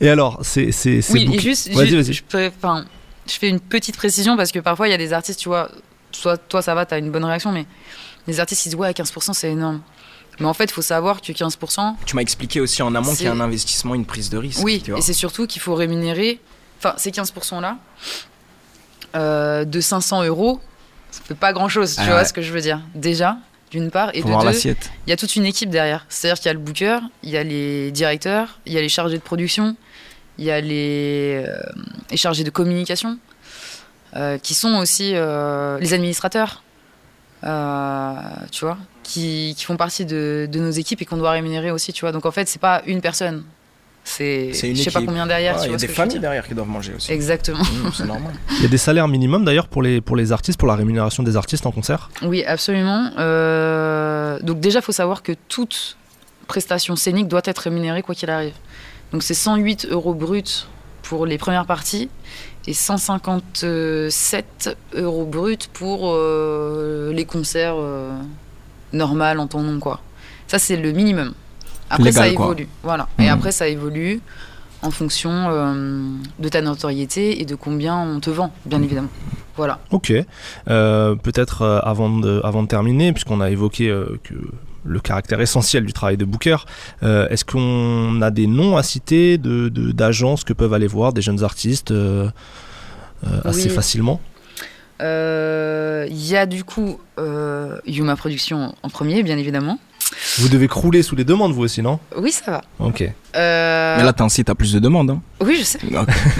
Et 0.00 0.08
alors, 0.08 0.40
c'est. 0.42 0.72
c'est, 0.72 1.00
c'est 1.02 1.12
Oui, 1.12 1.28
et 1.34 1.38
juste, 1.38 1.70
Vas-y, 1.72 1.94
vas-y. 1.96 2.12
Je, 2.12 2.22
je 3.26 3.32
fais 3.38 3.48
une 3.48 3.60
petite 3.60 3.96
précision 3.96 4.36
parce 4.36 4.52
que 4.52 4.58
parfois 4.60 4.88
il 4.88 4.90
y 4.90 4.94
a 4.94 4.98
des 4.98 5.12
artistes, 5.12 5.40
tu 5.40 5.48
vois, 5.48 5.70
soit 6.14 6.36
toi 6.38 6.62
ça 6.62 6.74
va, 6.74 6.86
t'as 6.86 6.98
une 6.98 7.10
bonne 7.10 7.24
réaction, 7.24 7.52
mais 7.52 7.66
les 8.26 8.40
artistes 8.40 8.64
ils 8.66 8.70
disent 8.70 8.78
ouais, 8.78 8.90
15% 8.92 9.32
c'est 9.34 9.50
énorme. 9.50 9.80
Mais 10.40 10.46
en 10.46 10.54
fait, 10.54 10.64
il 10.64 10.72
faut 10.72 10.82
savoir 10.82 11.20
que 11.20 11.30
15%, 11.30 11.94
Tu 12.06 12.16
m'as 12.16 12.22
expliqué 12.22 12.60
aussi 12.60 12.82
en 12.82 12.92
amont 12.96 13.14
qu'il 13.14 13.26
y 13.26 13.28
a 13.28 13.32
un 13.32 13.38
investissement, 13.40 13.94
une 13.94 14.04
prise 14.04 14.30
de 14.30 14.36
risque. 14.38 14.64
oui, 14.64 14.80
tu 14.82 14.90
vois. 14.90 14.98
et 14.98 15.02
c'est 15.02 15.12
surtout 15.12 15.46
qu'il 15.46 15.62
faut 15.62 15.76
rémunérer, 15.76 16.40
enfin, 16.78 16.94
ces 16.96 17.12
15% 17.12 17.60
là, 17.60 17.76
euh, 19.14 19.64
de 19.64 19.80
500 19.80 20.24
euros, 20.24 20.60
ça 21.12 21.20
fait 21.24 21.34
pas 21.36 21.52
grand 21.52 21.68
chose, 21.68 21.94
tu 21.94 22.00
Ah 22.00 22.06
vois 22.06 22.14
ouais. 22.16 22.24
ce 22.24 22.32
que 22.32 22.42
je 22.42 22.52
veux 22.52 22.60
dire. 22.60 22.80
Déjà, 22.96 23.36
d'une 23.70 23.90
part, 23.92 24.10
et 24.14 24.22
Faut 24.22 24.28
de 24.28 24.50
deux, 24.52 24.58
il 25.06 25.10
y 25.10 25.12
a 25.12 25.16
toute 25.16 25.36
une 25.36 25.46
équipe 25.46 25.70
derrière. 25.70 26.04
C'est-à-dire 26.08 26.38
qu'il 26.38 26.46
y 26.46 26.50
a 26.50 26.54
le 26.54 26.58
booker, 26.58 26.98
il 27.22 27.30
y 27.30 27.36
a 27.36 27.44
les 27.44 27.92
directeurs, 27.92 28.58
il 28.66 28.72
y 28.72 28.78
a 28.78 28.80
les 28.80 28.88
chargés 28.88 29.16
de 29.18 29.22
production, 29.22 29.76
il 30.38 30.44
y 30.46 30.50
a 30.50 30.60
les, 30.60 31.44
euh, 31.46 31.56
les 32.10 32.16
chargés 32.16 32.42
de 32.42 32.50
communication, 32.50 33.18
qui 34.42 34.54
sont 34.54 34.74
aussi 34.76 35.12
euh, 35.14 35.78
les 35.78 35.92
administrateurs, 35.92 36.62
euh, 37.44 38.12
tu 38.50 38.64
vois, 38.64 38.78
qui, 39.02 39.54
qui 39.56 39.64
font 39.64 39.76
partie 39.76 40.04
de, 40.04 40.48
de 40.50 40.60
nos 40.60 40.70
équipes 40.70 41.02
et 41.02 41.04
qu'on 41.04 41.16
doit 41.16 41.32
rémunérer 41.32 41.70
aussi, 41.70 41.92
tu 41.92 42.02
vois. 42.02 42.12
Donc 42.12 42.26
en 42.26 42.30
fait, 42.30 42.48
c'est 42.48 42.60
pas 42.60 42.82
une 42.86 43.00
personne, 43.00 43.44
c'est 44.04 44.52
je 44.52 44.74
sais 44.82 44.90
pas 44.90 45.02
combien 45.02 45.26
derrière. 45.26 45.58
Tu 45.60 45.66
Il 45.68 45.72
y 45.72 45.74
a 45.74 45.78
des 45.78 45.88
familles 45.88 46.20
derrière 46.20 46.46
qui 46.46 46.54
doivent 46.54 46.68
manger 46.68 46.94
aussi. 46.94 47.10
Exactement. 47.10 47.58
Mmh, 47.58 47.90
c'est 47.94 48.06
normal. 48.06 48.34
Il 48.58 48.62
y 48.62 48.66
a 48.66 48.68
des 48.68 48.78
salaires 48.78 49.08
minimums 49.08 49.44
d'ailleurs 49.44 49.68
pour 49.68 49.82
les, 49.82 50.00
pour 50.00 50.14
les 50.16 50.30
artistes, 50.30 50.58
pour 50.58 50.68
la 50.68 50.76
rémunération 50.76 51.22
des 51.22 51.36
artistes 51.36 51.66
en 51.66 51.72
concert 51.72 52.10
Oui, 52.22 52.44
absolument. 52.44 53.10
Euh, 53.18 54.38
donc 54.40 54.60
déjà, 54.60 54.80
il 54.80 54.82
faut 54.82 54.92
savoir 54.92 55.22
que 55.22 55.32
toute 55.48 55.96
prestation 56.46 56.96
scénique 56.96 57.28
doit 57.28 57.42
être 57.44 57.58
rémunérée 57.58 58.02
quoi 58.02 58.14
qu'il 58.14 58.30
arrive. 58.30 58.54
Donc 59.12 59.22
c'est 59.22 59.34
108 59.34 59.86
euros 59.90 60.14
bruts 60.14 60.66
pour 61.02 61.26
les 61.26 61.38
premières 61.38 61.66
parties 61.66 62.10
et 62.66 62.72
157 62.72 64.76
euros 64.94 65.24
bruts 65.24 65.56
pour 65.72 66.10
euh, 66.12 67.12
les 67.12 67.24
concerts 67.24 67.74
euh, 67.76 68.12
normales 68.92 69.38
en 69.40 69.46
ton 69.46 69.62
nom, 69.62 69.78
quoi. 69.80 70.00
Ça, 70.46 70.58
c'est 70.58 70.76
le 70.76 70.92
minimum. 70.92 71.32
Après, 71.90 72.04
Légal, 72.10 72.28
ça 72.30 72.34
quoi. 72.34 72.46
évolue. 72.46 72.68
Voilà. 72.82 73.08
Et 73.18 73.24
Mhm. 73.24 73.28
après, 73.30 73.52
ça 73.52 73.68
évolue 73.68 74.20
en 74.82 74.90
fonction 74.90 75.30
euh, 75.32 76.02
de 76.38 76.48
ta 76.48 76.60
notoriété 76.62 77.40
et 77.40 77.44
de 77.44 77.54
combien 77.54 77.96
on 77.98 78.20
te 78.20 78.30
vend, 78.30 78.52
bien 78.66 78.82
évidemment. 78.82 79.08
Voilà. 79.56 79.78
Ok. 79.90 80.12
Euh, 80.68 81.14
Peut-être 81.16 81.62
avant, 81.84 82.18
de, 82.18 82.40
avant 82.44 82.62
de 82.62 82.68
terminer, 82.68 83.12
puisqu'on 83.12 83.40
a 83.40 83.50
évoqué 83.50 83.86
que 84.24 84.34
le 84.84 85.00
caractère 85.00 85.40
essentiel 85.40 85.84
du 85.86 85.92
travail 85.92 86.16
de 86.16 86.24
Booker, 86.24 86.56
euh, 87.02 87.26
est-ce 87.28 87.44
qu'on 87.44 88.20
a 88.22 88.30
des 88.30 88.46
noms 88.46 88.76
à 88.76 88.82
citer 88.82 89.38
de- 89.38 89.68
de- 89.68 89.92
d'agences 89.92 90.44
que 90.44 90.52
peuvent 90.52 90.74
aller 90.74 90.86
voir 90.86 91.12
des 91.12 91.22
jeunes 91.22 91.42
artistes 91.42 91.90
euh, 91.90 92.28
euh, 93.26 93.40
assez 93.44 93.68
Oui. 93.68 93.74
facilement? 93.74 94.20
Il 95.00 96.26
y 96.26 96.36
a 96.36 96.46
du 96.46 96.64
coup 96.64 96.98
Yuma 97.86 98.16
Productions 98.16 98.74
en 98.82 98.88
premier, 98.88 99.22
bien 99.22 99.38
évidemment. 99.38 99.78
Vous 100.38 100.48
devez 100.48 100.68
crouler 100.68 101.02
sous 101.02 101.14
les 101.16 101.24
demandes, 101.24 101.52
vous 101.52 101.62
aussi, 101.62 101.82
non? 101.82 101.98
Oui, 102.16 102.32
ça 102.32 102.50
va. 102.50 102.60
Ok. 102.78 103.02
Euh, 103.36 103.96
Mais 103.96 104.02
là, 104.04 104.12
t'as 104.12 104.24
un 104.24 104.28
site 104.28 104.48
à 104.50 104.54
plus 104.54 104.72
de 104.72 104.78
demandes. 104.78 105.10
Hein. 105.10 105.20
Oui, 105.40 105.56
je 105.58 105.64
sais. 105.64 105.78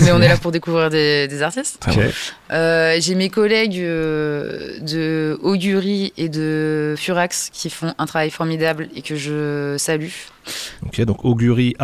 Mais 0.01 0.13
on 0.13 0.21
est 0.23 0.29
là 0.29 0.37
pour 0.37 0.53
découvrir 0.53 0.91
des, 0.91 1.27
des 1.29 1.43
artistes. 1.43 1.83
Ça 1.85 1.91
Ok. 1.91 1.99
va. 1.99 2.57
Euh, 2.57 2.97
J'ai 3.01 3.15
mes 3.15 3.31
collègues 3.31 3.79
euh, 3.79 4.79
de 4.81 5.39
Augury 5.43 6.13
et 6.17 6.29
de 6.29 6.95
Furax 6.97 7.51
qui 7.53 7.71
font 7.71 7.95
un 7.99 8.07
travail 8.07 8.31
formidable 8.31 8.89
et 8.95 9.03
que 9.03 9.17
je 9.17 9.77
salue. 9.79 10.09
Ok, 10.87 11.01
donc 11.03 11.25
Augury 11.25 11.75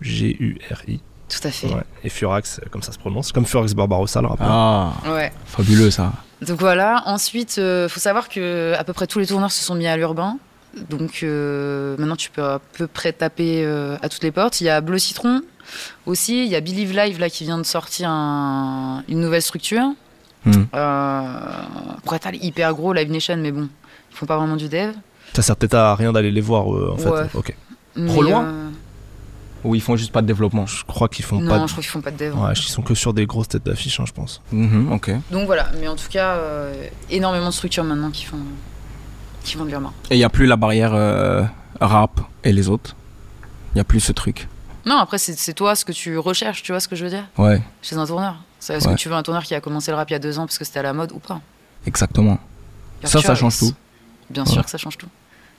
A-U-G-U-R-I. 0.00 1.00
Tout 1.28 1.48
à 1.48 1.50
fait. 1.50 1.66
Ouais. 1.68 1.82
Et 2.04 2.08
Furax, 2.10 2.60
comme 2.70 2.82
ça 2.82 2.92
se 2.92 2.98
prononce. 2.98 3.32
Comme 3.32 3.46
Furax 3.46 3.72
Barbarossa, 3.74 4.20
le 4.20 4.28
rappeur. 4.28 4.46
Ah, 4.48 4.92
Ouais. 5.06 5.32
fabuleux 5.46 5.90
ça. 5.90 6.12
Donc 6.42 6.60
voilà. 6.60 7.02
Ensuite, 7.06 7.56
il 7.56 7.86
faut 7.88 8.00
savoir 8.00 8.28
que 8.28 8.74
à 8.78 8.84
peu 8.84 8.92
près 8.92 9.06
tous 9.06 9.18
les 9.18 9.26
tourneurs 9.26 9.50
se 9.52 9.64
sont 9.64 9.74
mis 9.74 9.86
à 9.86 9.96
l'urbain. 9.96 10.36
Donc 10.90 11.20
euh, 11.22 11.96
maintenant, 11.98 12.16
tu 12.16 12.30
peux 12.30 12.42
à 12.42 12.60
peu 12.76 12.86
près 12.86 13.12
taper 13.12 13.64
euh, 13.64 13.96
à 14.02 14.08
toutes 14.08 14.22
les 14.22 14.32
portes. 14.32 14.60
Il 14.60 14.64
y 14.64 14.68
a 14.70 14.80
Bleu 14.80 14.98
Citron 14.98 15.40
aussi. 16.06 16.44
Il 16.44 16.50
y 16.50 16.56
a 16.56 16.60
Believe 16.60 16.94
Live 16.96 17.18
là 17.20 17.30
qui 17.30 17.44
vient 17.44 17.58
de 17.58 17.62
sortir 17.64 18.08
un- 18.10 19.02
une 19.08 19.20
nouvelle 19.20 19.42
structure. 19.42 19.86
Hmm. 20.46 20.64
Euh, 20.74 21.22
pour 22.04 22.14
être 22.14 22.28
hyper 22.34 22.74
gros, 22.74 22.92
Live 22.92 23.10
Nation, 23.10 23.36
mais 23.38 23.50
bon, 23.52 23.68
ils 24.12 24.16
font 24.16 24.26
pas 24.26 24.36
vraiment 24.36 24.56
du 24.56 24.68
dev. 24.68 24.92
Ça 25.32 25.42
sert 25.42 25.56
peut-être 25.56 25.74
à 25.74 25.94
rien 25.94 26.12
d'aller 26.12 26.30
les 26.30 26.40
voir, 26.42 26.72
euh, 26.74 26.92
en 26.92 26.96
fait. 26.98 27.08
Ouais. 27.08 27.26
Ok. 27.34 27.54
Mais, 27.96 28.08
Trop 28.10 28.22
loin 28.22 28.44
euh, 28.44 28.68
Ou 29.64 29.74
ils 29.74 29.80
font 29.80 29.96
juste 29.96 30.12
pas 30.12 30.20
de 30.20 30.26
développement. 30.26 30.66
Je 30.66 30.84
crois 30.84 31.08
qu'ils 31.08 31.24
font 31.24 31.40
Non, 31.40 31.48
pas. 31.48 31.58
de- 31.60 31.66
je 31.66 31.72
crois 31.72 31.82
qu'ils 31.82 31.90
font 31.90 32.00
pas 32.02 32.10
de 32.10 32.18
dev. 32.18 32.34
Ouais, 32.38 32.52
ils 32.52 32.56
sont 32.56 32.82
que 32.82 32.94
sur 32.94 33.14
des 33.14 33.24
grosses 33.24 33.48
têtes 33.48 33.64
d'affiche, 33.64 33.98
hein, 34.00 34.04
je 34.06 34.12
pense. 34.12 34.42
Mhm, 34.52 34.92
ok. 34.92 35.12
Donc 35.30 35.46
voilà, 35.46 35.70
mais 35.80 35.88
en 35.88 35.96
tout 35.96 36.08
cas, 36.10 36.32
euh, 36.34 36.86
énormément 37.10 37.46
de 37.46 37.52
structures 37.52 37.84
maintenant 37.84 38.10
qui 38.10 38.24
font, 38.26 38.36
qui 39.44 39.56
font 39.56 39.64
de 39.64 39.70
l'urbain. 39.70 39.92
Et 40.10 40.16
il 40.16 40.18
y 40.18 40.24
a 40.24 40.28
plus 40.28 40.46
la 40.46 40.56
barrière 40.56 40.92
euh, 40.94 41.44
rap 41.80 42.20
et 42.42 42.52
les 42.52 42.68
autres. 42.68 42.96
Il 43.74 43.78
y 43.78 43.80
a 43.80 43.84
plus 43.84 44.00
ce 44.00 44.12
truc. 44.12 44.48
Non, 44.86 44.98
après, 44.98 45.18
c'est 45.18 45.54
toi 45.54 45.74
ce 45.76 45.84
que 45.84 45.92
tu 45.92 46.18
recherches, 46.18 46.62
tu 46.62 46.72
vois 46.72 46.80
ce 46.80 46.88
que 46.88 46.96
je 46.96 47.04
veux 47.04 47.10
dire? 47.10 47.24
Ouais, 47.38 47.62
Chez 47.82 47.96
un 47.96 48.06
tourneur. 48.06 48.36
Est-ce 48.68 48.86
Ouais. 48.88 48.94
que 48.94 48.98
tu 48.98 49.08
veux 49.08 49.14
un 49.14 49.22
tourneur 49.22 49.42
qui 49.42 49.54
a 49.54 49.60
commencé 49.60 49.90
le 49.90 49.96
rap 49.96 50.08
il 50.10 50.14
y 50.14 50.16
a 50.16 50.18
deux 50.18 50.38
ans 50.38 50.46
parce 50.46 50.58
que 50.58 50.64
c'était 50.64 50.78
à 50.80 50.82
la 50.82 50.92
mode 50.92 51.12
ou 51.12 51.18
pas? 51.18 51.40
Exactement. 51.86 52.38
Ça, 53.02 53.20
ça 53.20 53.34
change 53.34 53.58
tout. 53.58 53.72
Bien 54.30 54.44
sûr 54.46 54.58
Ouais. 54.58 54.64
que 54.64 54.70
ça 54.70 54.78
change 54.78 54.96
tout. 54.96 55.08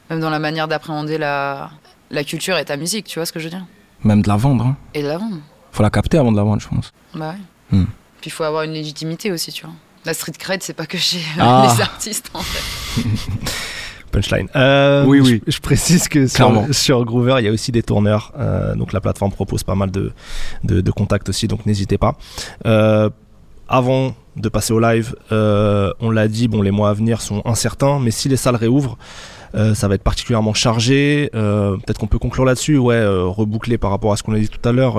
Même 0.09 0.19
dans 0.19 0.29
la 0.31 0.39
manière 0.39 0.67
d'appréhender 0.67 1.17
la, 1.17 1.69
la 2.09 2.23
culture 2.23 2.57
et 2.57 2.65
ta 2.65 2.77
musique, 2.77 3.05
tu 3.05 3.19
vois 3.19 3.25
ce 3.25 3.31
que 3.31 3.39
je 3.39 3.45
veux 3.45 3.49
dire? 3.51 3.65
Même 4.03 4.21
de 4.21 4.27
la 4.27 4.35
vendre. 4.35 4.65
Hein. 4.65 4.77
Et 4.93 5.03
de 5.03 5.07
la 5.07 5.17
vendre. 5.17 5.37
Faut 5.71 5.83
la 5.83 5.89
capter 5.89 6.17
avant 6.17 6.31
de 6.31 6.37
la 6.37 6.43
vendre, 6.43 6.61
je 6.61 6.67
pense. 6.67 6.91
Bah 7.13 7.35
ouais. 7.71 7.77
Hmm. 7.79 7.85
Puis 8.21 8.29
il 8.29 8.31
faut 8.31 8.43
avoir 8.43 8.63
une 8.63 8.73
légitimité 8.73 9.31
aussi, 9.31 9.51
tu 9.51 9.65
vois. 9.65 9.73
La 10.05 10.13
street 10.13 10.33
cred, 10.37 10.61
c'est 10.63 10.73
pas 10.73 10.85
que 10.85 10.97
chez 10.97 11.21
Ah. 11.39 11.67
les 11.75 11.81
artistes, 11.81 12.29
en 12.33 12.41
fait. 12.41 13.01
Punchline. 14.15 14.47
Euh, 14.55 15.05
Oui, 15.05 15.19
oui. 15.19 15.41
Je, 15.45 15.51
je 15.53 15.59
précise 15.61 16.07
que 16.07 16.27
sur, 16.27 16.47
sur 16.71 17.03
Groover, 17.05 17.35
il 17.39 17.45
y 17.45 17.47
a 17.47 17.51
aussi 17.51 17.71
des 17.71 17.83
tourneurs. 17.83 18.31
euh, 18.39 18.75
donc 18.75 18.93
la 18.93 19.01
plateforme 19.01 19.31
propose 19.31 19.63
pas 19.63 19.75
mal 19.75 19.91
de, 19.91 20.11
de, 20.63 20.81
de 20.81 20.91
contacts 20.91 21.29
aussi, 21.29 21.47
donc 21.47 21.65
n'hésitez 21.65 21.97
pas. 21.97 22.15
Euh, 22.65 23.09
avant 23.67 24.13
de 24.37 24.49
passer 24.49 24.73
au 24.73 24.79
live, 24.79 25.15
euh, 25.31 25.91
on 25.99 26.09
l'a 26.11 26.27
dit, 26.27 26.47
bon, 26.47 26.61
les 26.61 26.71
mois 26.71 26.89
à 26.89 26.93
venir 26.93 27.21
sont 27.21 27.41
incertains, 27.45 27.99
mais 27.99 28.11
si 28.11 28.29
les 28.29 28.37
salles 28.37 28.55
réouvrent, 28.55 28.97
euh, 29.55 29.73
ça 29.73 29.87
va 29.87 29.95
être 29.95 30.03
particulièrement 30.03 30.53
chargé. 30.53 31.29
Euh, 31.33 31.77
Peut-être 31.77 31.97
qu'on 31.99 32.07
peut 32.07 32.19
conclure 32.19 32.45
là-dessus, 32.45 32.77
ouais, 32.77 32.95
euh, 32.95 33.23
reboucler 33.25 33.77
par 33.77 33.89
rapport 33.91 34.11
à 34.13 34.17
ce 34.17 34.23
qu'on 34.23 34.33
a 34.33 34.39
dit 34.39 34.49
tout 34.49 34.67
à 34.67 34.71
l'heure. 34.71 34.97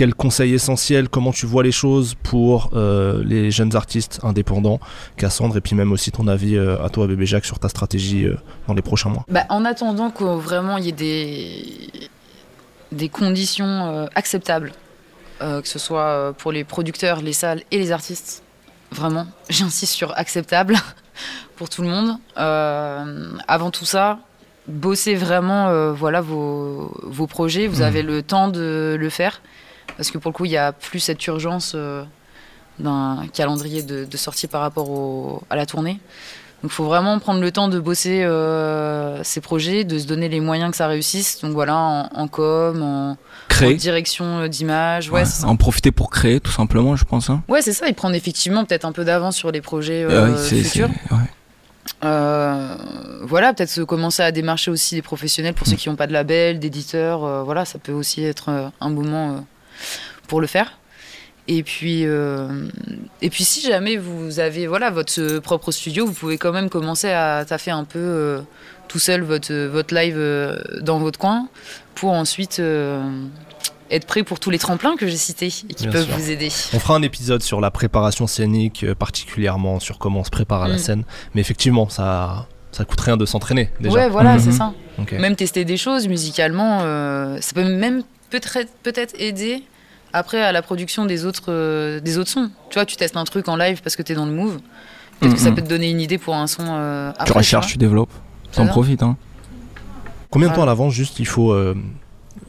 Quel 0.00 0.14
conseil 0.14 0.54
essentiel, 0.54 1.10
comment 1.10 1.30
tu 1.30 1.44
vois 1.44 1.62
les 1.62 1.72
choses 1.72 2.14
pour 2.22 2.70
euh, 2.72 3.22
les 3.22 3.50
jeunes 3.50 3.76
artistes 3.76 4.18
indépendants, 4.22 4.80
Cassandre, 5.18 5.58
et 5.58 5.60
puis 5.60 5.76
même 5.76 5.92
aussi 5.92 6.10
ton 6.10 6.26
avis 6.26 6.56
euh, 6.56 6.82
à 6.82 6.88
toi, 6.88 7.06
bébé 7.06 7.26
Jacques, 7.26 7.44
sur 7.44 7.58
ta 7.58 7.68
stratégie 7.68 8.24
euh, 8.24 8.34
dans 8.66 8.72
les 8.72 8.80
prochains 8.80 9.10
mois. 9.10 9.26
Bah, 9.28 9.44
en 9.50 9.62
attendant 9.66 10.10
qu'il 10.10 10.24
vraiment 10.26 10.78
il 10.78 10.86
y 10.86 10.88
ait 10.88 10.92
des, 10.92 11.90
des 12.92 13.10
conditions 13.10 14.08
acceptables, 14.14 14.72
que 15.38 15.68
ce 15.68 15.78
soit 15.78 16.32
pour 16.38 16.50
les 16.50 16.64
producteurs, 16.64 17.20
les 17.20 17.34
salles 17.34 17.62
et 17.70 17.76
les 17.76 17.92
artistes, 17.92 18.42
vraiment, 18.92 19.26
j'insiste 19.50 19.92
sur 19.92 20.16
acceptable 20.18 20.76
pour 21.56 21.68
tout 21.68 21.82
le 21.82 21.88
monde. 21.88 22.16
Avant 22.36 23.70
tout 23.70 23.84
ça, 23.84 24.20
bossez 24.66 25.14
vraiment 25.14 25.68
euh, 25.68 25.92
voilà, 25.92 26.20
vos, 26.20 26.90
vos 27.02 27.26
projets, 27.26 27.66
vous 27.66 27.80
Mhm. 27.80 27.86
avez 27.86 28.02
le 28.02 28.22
temps 28.22 28.48
de 28.48 28.96
le 28.98 29.10
faire, 29.10 29.42
parce 30.00 30.10
que 30.10 30.16
pour 30.16 30.30
le 30.30 30.34
coup, 30.34 30.46
il 30.46 30.50
n'y 30.50 30.56
a 30.56 30.72
plus 30.72 30.98
cette 30.98 31.26
urgence 31.26 31.72
euh, 31.74 32.02
d'un 32.78 33.26
calendrier 33.34 33.82
de, 33.82 34.06
de 34.06 34.16
sortie 34.16 34.46
par 34.46 34.62
rapport 34.62 34.88
au- 34.88 35.42
à 35.50 35.56
la 35.56 35.66
tournée. 35.66 36.00
Donc 36.62 36.70
il 36.72 36.74
faut 36.74 36.84
vraiment 36.84 37.18
prendre 37.18 37.40
le 37.42 37.52
temps 37.52 37.68
de 37.68 37.78
bosser 37.78 38.22
euh, 38.22 39.22
ces 39.24 39.42
projets, 39.42 39.84
de 39.84 39.98
se 39.98 40.06
donner 40.06 40.30
les 40.30 40.40
moyens 40.40 40.70
que 40.70 40.76
ça 40.78 40.86
réussisse. 40.86 41.40
Donc 41.42 41.52
voilà, 41.52 41.76
en, 41.76 42.08
en 42.14 42.28
com, 42.28 42.82
en, 42.82 43.10
en 43.12 43.16
Créer. 43.48 43.74
direction 43.74 44.24
euh, 44.40 44.48
d'image. 44.48 45.10
Ouais, 45.10 45.20
Ouais, 45.20 45.24
c'est 45.26 45.42
ça. 45.42 45.48
En 45.48 45.56
profiter 45.56 45.90
pour 45.92 46.08
créer, 46.10 46.40
tout 46.40 46.50
simplement, 46.50 46.96
je 46.96 47.04
pense. 47.04 47.28
Hein. 47.28 47.42
Ouais, 47.48 47.60
c'est 47.60 47.74
ça. 47.74 47.86
Et 47.88 47.92
prendre 47.92 48.14
effectivement 48.14 48.64
peut-être 48.64 48.86
un 48.86 48.92
peu 48.92 49.04
d'avance 49.04 49.36
sur 49.36 49.50
les 49.52 49.60
projets 49.60 50.02
Euh, 50.04 50.28
euh, 50.34 50.36
futurs. 50.36 50.88
Euh, 52.04 52.76
voilà, 53.22 53.52
peut-être 53.52 53.68
se 53.70 53.80
commencer 53.82 54.22
à 54.22 54.32
démarcher 54.32 54.70
aussi 54.70 54.94
des 54.94 55.02
professionnels 55.02 55.54
pour 55.54 55.66
ceux 55.66 55.76
qui 55.76 55.88
n'ont 55.88 55.96
pas 55.96 56.06
de 56.06 56.12
label, 56.12 56.58
d'éditeurs. 56.58 57.24
euh, 57.24 57.42
voilà, 57.42 57.64
ça 57.64 57.78
peut 57.78 57.92
aussi 57.92 58.24
être 58.24 58.70
un 58.80 58.88
moment 58.90 59.44
pour 60.26 60.40
le 60.40 60.46
faire. 60.46 60.78
Et 61.48 61.62
puis, 61.64 62.02
euh, 62.06 62.68
et 63.22 63.30
puis, 63.30 63.42
si 63.44 63.60
jamais 63.62 63.96
vous 63.96 64.38
avez 64.38 64.66
voilà 64.68 64.90
votre 64.90 65.20
euh, 65.20 65.40
propre 65.40 65.72
studio, 65.72 66.06
vous 66.06 66.12
pouvez 66.12 66.38
quand 66.38 66.52
même 66.52 66.68
commencer 66.68 67.10
à 67.10 67.44
taffer 67.44 67.72
un 67.72 67.84
peu 67.84 67.98
euh, 67.98 68.40
tout 68.88 68.98
seul 69.00 69.22
votre 69.22 69.52
votre 69.66 69.92
live 69.94 70.14
euh, 70.16 70.56
dans 70.80 70.98
votre 71.00 71.18
coin 71.18 71.48
pour 71.96 72.10
ensuite 72.12 72.60
être 73.90 74.06
prêt 74.06 74.22
pour 74.22 74.38
tous 74.38 74.50
les 74.50 74.58
tremplins 74.58 74.94
que 74.96 75.08
j'ai 75.08 75.16
cités 75.16 75.46
et 75.68 75.74
qui 75.74 75.84
Bien 75.84 75.90
peuvent 75.92 76.06
sûr. 76.06 76.16
vous 76.16 76.30
aider. 76.30 76.48
On 76.72 76.78
fera 76.78 76.94
un 76.94 77.02
épisode 77.02 77.42
sur 77.42 77.60
la 77.60 77.70
préparation 77.72 78.26
scénique, 78.28 78.86
particulièrement 78.94 79.80
sur 79.80 79.98
comment 79.98 80.20
on 80.20 80.24
se 80.24 80.30
prépare 80.30 80.62
à 80.62 80.68
la 80.68 80.76
Mm. 80.76 80.78
scène. 80.78 81.04
Mais 81.34 81.40
effectivement, 81.40 81.88
ça, 81.88 82.46
ça 82.70 82.84
coûte 82.84 83.00
rien 83.00 83.16
de 83.16 83.26
s'entraîner 83.26 83.70
déjà. 83.80 83.94
Ouais, 83.94 84.08
voilà, 84.08 84.34
Mhm. 84.34 84.40
c'est 84.40 84.52
ça. 84.52 84.72
Ok. 84.98 85.12
Même 85.12 85.34
tester 85.34 85.64
des 85.64 85.76
choses 85.76 86.06
musicalement, 86.06 86.80
ça 87.40 87.52
peut 87.54 87.64
même 87.64 88.02
peut-être 88.30 88.68
peut-être 88.84 89.14
aider 89.18 89.64
après 90.12 90.42
à 90.42 90.52
la 90.52 90.62
production 90.62 91.06
des 91.06 91.24
autres 91.24 91.44
euh, 91.48 92.00
des 92.00 92.18
autres 92.18 92.30
sons. 92.30 92.50
Tu 92.70 92.74
vois, 92.74 92.84
tu 92.86 92.96
testes 92.96 93.16
un 93.16 93.24
truc 93.24 93.48
en 93.48 93.56
live 93.56 93.80
parce 93.82 93.96
que 93.96 94.02
tu 94.02 94.12
es 94.12 94.14
dans 94.14 94.26
le 94.26 94.32
move. 94.32 94.58
Peut-être 95.20 95.34
que 95.34 95.40
ça 95.40 95.50
Mhm. 95.50 95.56
peut 95.56 95.62
te 95.62 95.68
donner 95.68 95.90
une 95.90 96.00
idée 96.00 96.18
pour 96.18 96.34
un 96.34 96.46
son 96.46 96.64
euh, 96.66 97.10
après. 97.10 97.26
Tu 97.26 97.32
recherches, 97.32 97.66
tu 97.72 97.78
développes. 97.78 98.12
T'en 98.52 98.64
ça. 98.66 98.70
profites, 98.72 99.02
hein. 99.02 99.16
Combien 100.30 100.48
de 100.48 100.54
temps 100.54 100.62
à 100.62 100.66
l'avance 100.66 100.92
juste 100.94 101.18
il 101.18 101.26
faut 101.26 101.52
euh, 101.52 101.74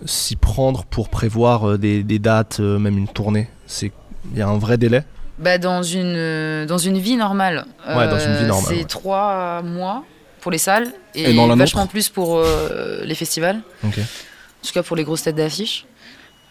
s'y 0.06 0.36
prendre 0.36 0.86
pour 0.86 1.10
prévoir 1.10 1.68
euh, 1.72 1.78
des, 1.78 2.04
des 2.04 2.20
dates, 2.20 2.60
euh, 2.60 2.78
même 2.80 2.98
une 2.98 3.08
tournée? 3.08 3.50
C'est 3.68 3.92
il 4.32 4.38
y 4.38 4.42
a 4.42 4.48
un 4.48 4.58
vrai 4.58 4.78
délai? 4.78 5.04
Bah, 5.40 5.58
dans 5.58 5.82
une 5.84 6.14
euh, 6.16 6.66
dans 6.68 6.78
une 6.78 6.98
vie 7.00 7.18
normale. 7.18 7.66
Ouais, 7.88 8.08
dans 8.08 8.20
une 8.20 8.36
vie 8.36 8.46
normale, 8.46 8.66
C'est 8.68 8.78
ouais. 8.78 8.84
trois 8.86 9.62
mois 9.64 10.04
pour 10.40 10.52
les 10.52 10.58
salles 10.60 10.92
et, 11.16 11.32
Et 11.32 11.34
dans 11.36 11.48
la 11.48 11.56
vachement 11.56 11.88
plus 11.88 12.10
pour 12.10 12.38
euh, 12.38 13.02
les 13.04 13.16
festivals. 13.16 13.62
Ok. 13.84 13.98
En 14.00 14.68
tout 14.68 14.74
cas 14.74 14.84
pour 14.84 14.96
les 14.96 15.04
grosses 15.04 15.24
têtes 15.24 15.36
d'affiche. 15.36 15.86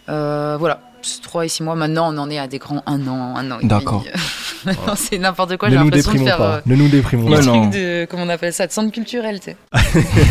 Euh, 0.08 0.56
voilà, 0.58 0.80
c'est 1.03 1.22
trois 1.22 1.44
et 1.44 1.48
six 1.48 1.62
mois. 1.62 1.74
Maintenant, 1.74 2.12
on 2.14 2.18
en 2.18 2.30
est 2.30 2.38
à 2.38 2.46
des 2.48 2.59
grands 2.59 2.82
un 2.86 3.07
an, 3.09 3.34
un 3.36 3.51
an 3.51 3.57
et 3.57 3.66
demi. 3.66 3.68
D'accord. 3.68 4.05
Maintenant, 4.64 4.94
c'est 4.94 5.18
n'importe 5.18 5.57
quoi. 5.57 5.68
ne 5.68 5.74
J'ai 5.74 5.78
nous 5.78 5.84
l'impression 5.84 6.12
de 6.12 6.18
faire 6.18 6.36
pas. 6.36 6.57
euh, 6.57 6.61
Ne 6.66 6.76
nous 6.76 6.88
déprimons 6.88 7.30
pas. 7.30 7.38
trucs 7.40 7.70
de 7.70 8.07
comment 8.11 8.24
on 8.24 8.28
appelle 8.28 8.53
ça, 8.53 8.66
de 8.66 8.72
centre 8.72 8.92
culturel, 8.92 9.40
tu 9.40 9.53
sais. 9.53 9.57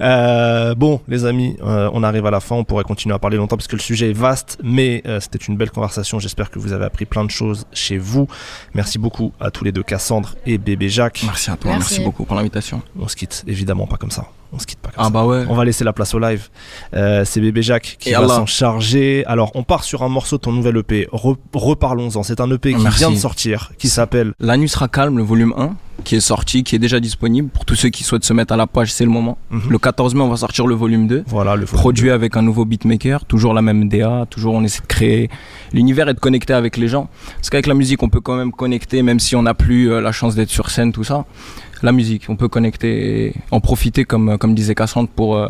Euh, 0.00 0.74
bon, 0.74 1.00
les 1.08 1.24
amis, 1.24 1.56
euh, 1.62 1.88
on 1.92 2.02
arrive 2.02 2.26
à 2.26 2.30
la 2.32 2.40
fin. 2.40 2.56
On 2.56 2.64
pourrait 2.64 2.82
continuer 2.84 3.14
à 3.14 3.18
parler 3.20 3.36
longtemps 3.36 3.56
parce 3.56 3.68
que 3.68 3.76
le 3.76 3.80
sujet 3.80 4.10
est 4.10 4.12
vaste, 4.12 4.58
mais 4.62 5.02
euh, 5.06 5.20
c'était 5.20 5.38
une 5.38 5.56
belle 5.56 5.70
conversation. 5.70 6.18
J'espère 6.18 6.50
que 6.50 6.58
vous 6.58 6.72
avez 6.72 6.84
appris 6.84 7.04
plein 7.04 7.24
de 7.24 7.30
choses 7.30 7.64
chez 7.72 7.96
vous. 7.96 8.26
Merci 8.74 8.98
beaucoup 8.98 9.32
à 9.40 9.50
tous 9.52 9.62
les 9.64 9.70
deux, 9.72 9.82
Cassandre 9.84 10.34
et 10.46 10.58
Bébé 10.58 10.88
Jacques. 10.88 11.22
Merci 11.24 11.50
à 11.50 11.56
toi, 11.56 11.70
Merci. 11.72 11.94
merci, 11.94 12.04
beaucoup 12.04 12.24
pour 12.24 12.34
l'invitation. 12.36 12.82
On 12.98 13.06
se 13.08 13.14
quitte 13.16 13.44
évidemment 13.46 13.86
pas 13.86 13.96
comme 13.96 14.10
ça. 14.10 14.26
On 14.52 14.58
se 14.58 14.66
quitte 14.66 14.78
pas 14.78 14.88
comme 14.88 14.96
Ah 14.98 15.04
ça. 15.04 15.10
bah 15.10 15.26
ouais. 15.26 15.44
On 15.48 15.54
va 15.54 15.64
laisser 15.64 15.84
la 15.84 15.92
place 15.92 16.14
au 16.14 16.18
live. 16.18 16.48
Euh, 16.94 17.22
c'est 17.26 17.40
Bébé 17.40 17.60
Jacques 17.62 17.96
qui 18.00 18.10
Et 18.10 18.14
va 18.14 18.26
s'en 18.28 18.46
charger. 18.46 19.24
Alors, 19.26 19.50
on 19.54 19.62
part 19.62 19.84
sur 19.84 20.02
un 20.02 20.08
morceau 20.08 20.36
de 20.36 20.42
ton 20.42 20.52
nouvel 20.52 20.76
EP. 20.78 21.06
Re- 21.12 21.36
Reparlons-en. 21.52 22.22
C'est 22.22 22.40
un 22.40 22.50
EP 22.50 22.72
qui 22.72 22.82
Merci. 22.82 22.98
vient 23.00 23.10
de 23.10 23.16
sortir, 23.16 23.72
qui 23.78 23.88
s'appelle 23.88 24.32
La 24.40 24.56
nuit 24.56 24.68
sera 24.68 24.88
calme, 24.88 25.18
le 25.18 25.22
volume 25.22 25.52
1, 25.58 25.76
qui 26.04 26.16
est 26.16 26.20
sorti, 26.20 26.64
qui 26.64 26.76
est 26.76 26.78
déjà 26.78 26.98
disponible. 26.98 27.48
Pour 27.50 27.66
tous 27.66 27.74
ceux 27.74 27.90
qui 27.90 28.04
souhaitent 28.04 28.24
se 28.24 28.32
mettre 28.32 28.54
à 28.54 28.56
la 28.56 28.66
page, 28.66 28.90
c'est 28.90 29.04
le 29.04 29.10
moment. 29.10 29.36
Mhm. 29.50 29.62
Le 29.68 29.78
14 29.78 30.14
mai, 30.14 30.22
on 30.22 30.28
va 30.30 30.36
sortir 30.38 30.66
le 30.66 30.74
volume 30.74 31.06
2. 31.08 31.24
Voilà 31.26 31.54
le 31.54 31.66
Produit 31.66 32.10
avec 32.10 32.36
un 32.36 32.42
nouveau 32.42 32.64
beatmaker, 32.64 33.26
toujours 33.26 33.52
la 33.52 33.60
même 33.60 33.88
DA, 33.90 34.24
toujours 34.30 34.54
on 34.54 34.64
essaie 34.64 34.80
de 34.80 34.86
créer 34.86 35.28
l'univers 35.74 36.08
et 36.08 36.14
de 36.14 36.20
connecter 36.20 36.54
avec 36.54 36.78
les 36.78 36.88
gens. 36.88 37.10
Parce 37.36 37.50
qu'avec 37.50 37.66
la 37.66 37.74
musique, 37.74 38.02
on 38.02 38.08
peut 38.08 38.20
quand 38.20 38.36
même 38.36 38.52
connecter, 38.52 39.02
même 39.02 39.20
si 39.20 39.36
on 39.36 39.42
n'a 39.42 39.52
plus 39.54 39.92
euh, 39.92 40.00
la 40.00 40.12
chance 40.12 40.34
d'être 40.34 40.48
sur 40.50 40.70
scène, 40.70 40.92
tout 40.92 41.04
ça. 41.04 41.26
La 41.82 41.92
musique, 41.92 42.26
on 42.28 42.36
peut 42.36 42.48
connecter 42.48 43.26
et 43.26 43.34
en 43.50 43.60
profiter, 43.60 44.04
comme, 44.04 44.36
comme 44.38 44.54
disait 44.54 44.74
Cassandre, 44.74 45.08
pour, 45.08 45.36
euh, 45.36 45.48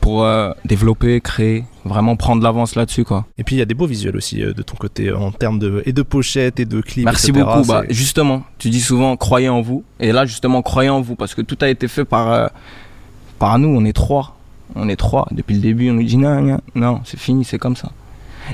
pour, 0.00 0.24
euh, 0.24 0.52
développer, 0.64 1.20
créer, 1.20 1.64
vraiment 1.84 2.16
prendre 2.16 2.42
l'avance 2.42 2.74
là-dessus. 2.76 3.04
quoi. 3.04 3.26
Et 3.38 3.44
puis 3.44 3.56
il 3.56 3.58
y 3.58 3.62
a 3.62 3.64
des 3.64 3.74
beaux 3.74 3.86
visuels 3.86 4.16
aussi 4.16 4.42
euh, 4.42 4.52
de 4.52 4.62
ton 4.62 4.76
côté 4.76 5.08
euh, 5.08 5.18
en 5.18 5.32
termes 5.32 5.58
de 5.58 5.82
et 5.86 5.92
de 5.92 6.02
pochettes 6.02 6.60
et 6.60 6.64
de 6.64 6.80
clips. 6.80 7.04
Merci 7.04 7.30
etc. 7.30 7.44
beaucoup. 7.44 7.66
Bah, 7.66 7.82
justement, 7.90 8.42
tu 8.58 8.70
dis 8.70 8.80
souvent 8.80 9.16
croyez 9.16 9.48
en 9.48 9.60
vous. 9.60 9.84
Et 10.00 10.12
là, 10.12 10.24
justement, 10.26 10.62
croyez 10.62 10.90
en 10.90 11.00
vous 11.00 11.14
parce 11.14 11.34
que 11.34 11.42
tout 11.42 11.58
a 11.60 11.68
été 11.68 11.88
fait 11.88 12.04
par, 12.04 12.32
euh, 12.32 12.46
par 13.38 13.58
nous. 13.58 13.68
On 13.68 13.84
est 13.84 13.92
trois. 13.92 14.36
On 14.74 14.88
est 14.88 14.96
trois. 14.96 15.26
Depuis 15.30 15.54
le 15.54 15.60
début, 15.60 15.90
on 15.90 15.94
nous 15.94 16.02
dit 16.04 16.16
non, 16.16 16.40
non, 16.40 16.60
non, 16.74 17.00
c'est 17.04 17.18
fini, 17.20 17.44
c'est 17.44 17.58
comme 17.58 17.76
ça. 17.76 17.90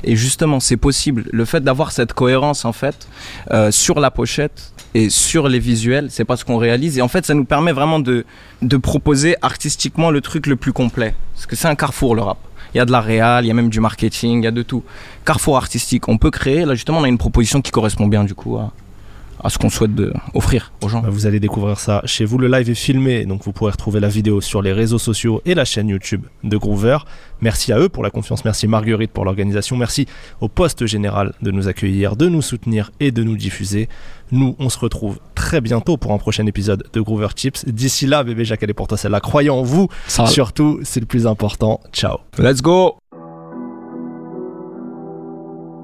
Et 0.05 0.17
justement, 0.17 0.61
c'est 0.61 0.77
possible. 0.77 1.25
Le 1.33 1.45
fait 1.45 1.61
d'avoir 1.61 1.93
cette 1.93 2.13
cohérence, 2.13 2.65
en 2.65 2.73
fait, 2.73 3.09
euh, 3.51 3.71
sur 3.71 3.99
la 4.01 4.11
pochette 4.11 4.73
et 4.95 5.09
sur 5.09 5.49
les 5.49 5.59
visuels, 5.59 6.09
c'est 6.11 6.25
pas 6.25 6.37
ce 6.37 6.45
qu'on 6.45 6.57
réalise. 6.57 6.99
Et 6.99 7.03
en 7.03 7.09
fait, 7.09 7.25
ça 7.25 7.35
nous 7.35 7.45
permet 7.45 7.73
vraiment 7.73 8.01
de, 8.01 8.25
de 8.63 8.77
proposer 8.77 9.37
artistiquement 9.43 10.11
le 10.11 10.21
truc 10.21 10.47
le 10.47 10.57
plus 10.57 10.73
complet. 10.73 11.15
Parce 11.35 11.47
que 11.47 11.57
c'est 11.57 11.69
un 11.69 11.77
carrefour, 11.77 12.15
le 12.15 12.23
rap. 12.23 12.39
Il 12.75 12.79
y 12.79 12.81
a 12.81 12.85
de 12.85 12.93
la 12.93 13.01
réal, 13.01 13.45
il 13.45 13.49
y 13.49 13.51
a 13.51 13.55
même 13.55 13.69
du 13.69 13.81
marketing, 13.81 14.43
il 14.43 14.45
y 14.45 14.49
a 14.49 14.53
de 14.53 14.63
tout. 14.63 14.85
Carrefour 15.25 15.57
artistique, 15.57 16.09
on 16.09 16.19
peut 16.19 16.31
créer. 16.31 16.65
Là, 16.65 16.75
justement, 16.75 16.99
on 16.99 17.05
a 17.05 17.09
une 17.09 17.19
proposition 17.19 17.61
qui 17.61 17.71
correspond 17.71 18.07
bien, 18.07 18.25
du 18.25 18.35
coup, 18.35 18.57
à, 18.57 18.73
à 19.43 19.51
ce 19.51 19.59
qu'on 19.59 19.71
souhaite 19.71 19.95
de 19.95 20.13
offrir 20.35 20.73
aux 20.83 20.89
gens. 20.89 21.01
Bah, 21.01 21.09
Vous 21.11 21.27
allez 21.27 21.41
découvrir 21.41 21.79
ça 21.79 22.03
chez 22.05 22.25
vous. 22.25 22.39
Le 22.39 22.49
live 22.49 22.71
est 22.71 22.75
filmé, 22.75 23.25
donc 23.25 23.45
vous 23.45 23.53
pourrez 23.53 23.73
retrouver 23.73 24.01
la 24.01 24.09
vidéo 24.09 24.41
sur 24.41 24.63
les 24.63 24.73
réseaux 24.73 24.99
sociaux 24.99 25.43
et 25.45 25.55
la 25.55 25.65
chaîne 25.65 25.89
YouTube 25.89 26.27
de 26.45 26.57
Groover. 26.57 26.99
Merci 27.41 27.73
à 27.73 27.79
eux 27.79 27.89
pour 27.89 28.03
la 28.03 28.11
confiance, 28.11 28.45
merci 28.45 28.69
Marguerite 28.69 29.13
pour 29.13 29.25
l'organisation, 29.25 29.77
merci 29.77 30.07
au 30.41 30.49
poste 30.49 30.87
général 30.87 31.33
de 31.41 31.51
nous 31.51 31.69
accueillir, 31.69 32.17
de 32.17 32.29
nous 32.29 32.43
soutenir 32.43 32.91
et 33.01 33.13
de 33.13 33.23
nous 33.23 33.37
diffuser. 33.37 33.89
Nous, 34.33 34.55
on 34.59 34.69
se 34.69 34.79
retrouve 34.79 35.19
très 35.35 35.61
bientôt 35.61 35.97
pour 35.97 36.13
un 36.13 36.19
prochain 36.19 36.47
épisode 36.47 36.85
de 36.93 37.01
Groover 37.01 37.29
Chips. 37.35 37.65
D'ici 37.67 38.07
là, 38.07 38.23
bébé 38.23 38.45
Jacques, 38.45 38.63
elle 38.63 38.71
est 38.71 38.75
pour 38.75 38.87
toi 38.89 38.97
celle-là. 38.97 39.21
Croyez 39.21 39.51
en 39.51 39.63
vous, 39.63 39.89
Ça, 40.07 40.27
surtout, 40.27 40.81
c'est 40.83 41.01
le 41.01 41.07
plus 41.07 41.27
important. 41.27 41.81
Ciao. 41.93 42.19
let's 42.39 42.63
go! 42.63 42.99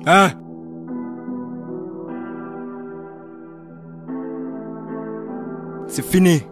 Hein? 0.06 0.32
C'est 5.88 6.04
fini. 6.04 6.42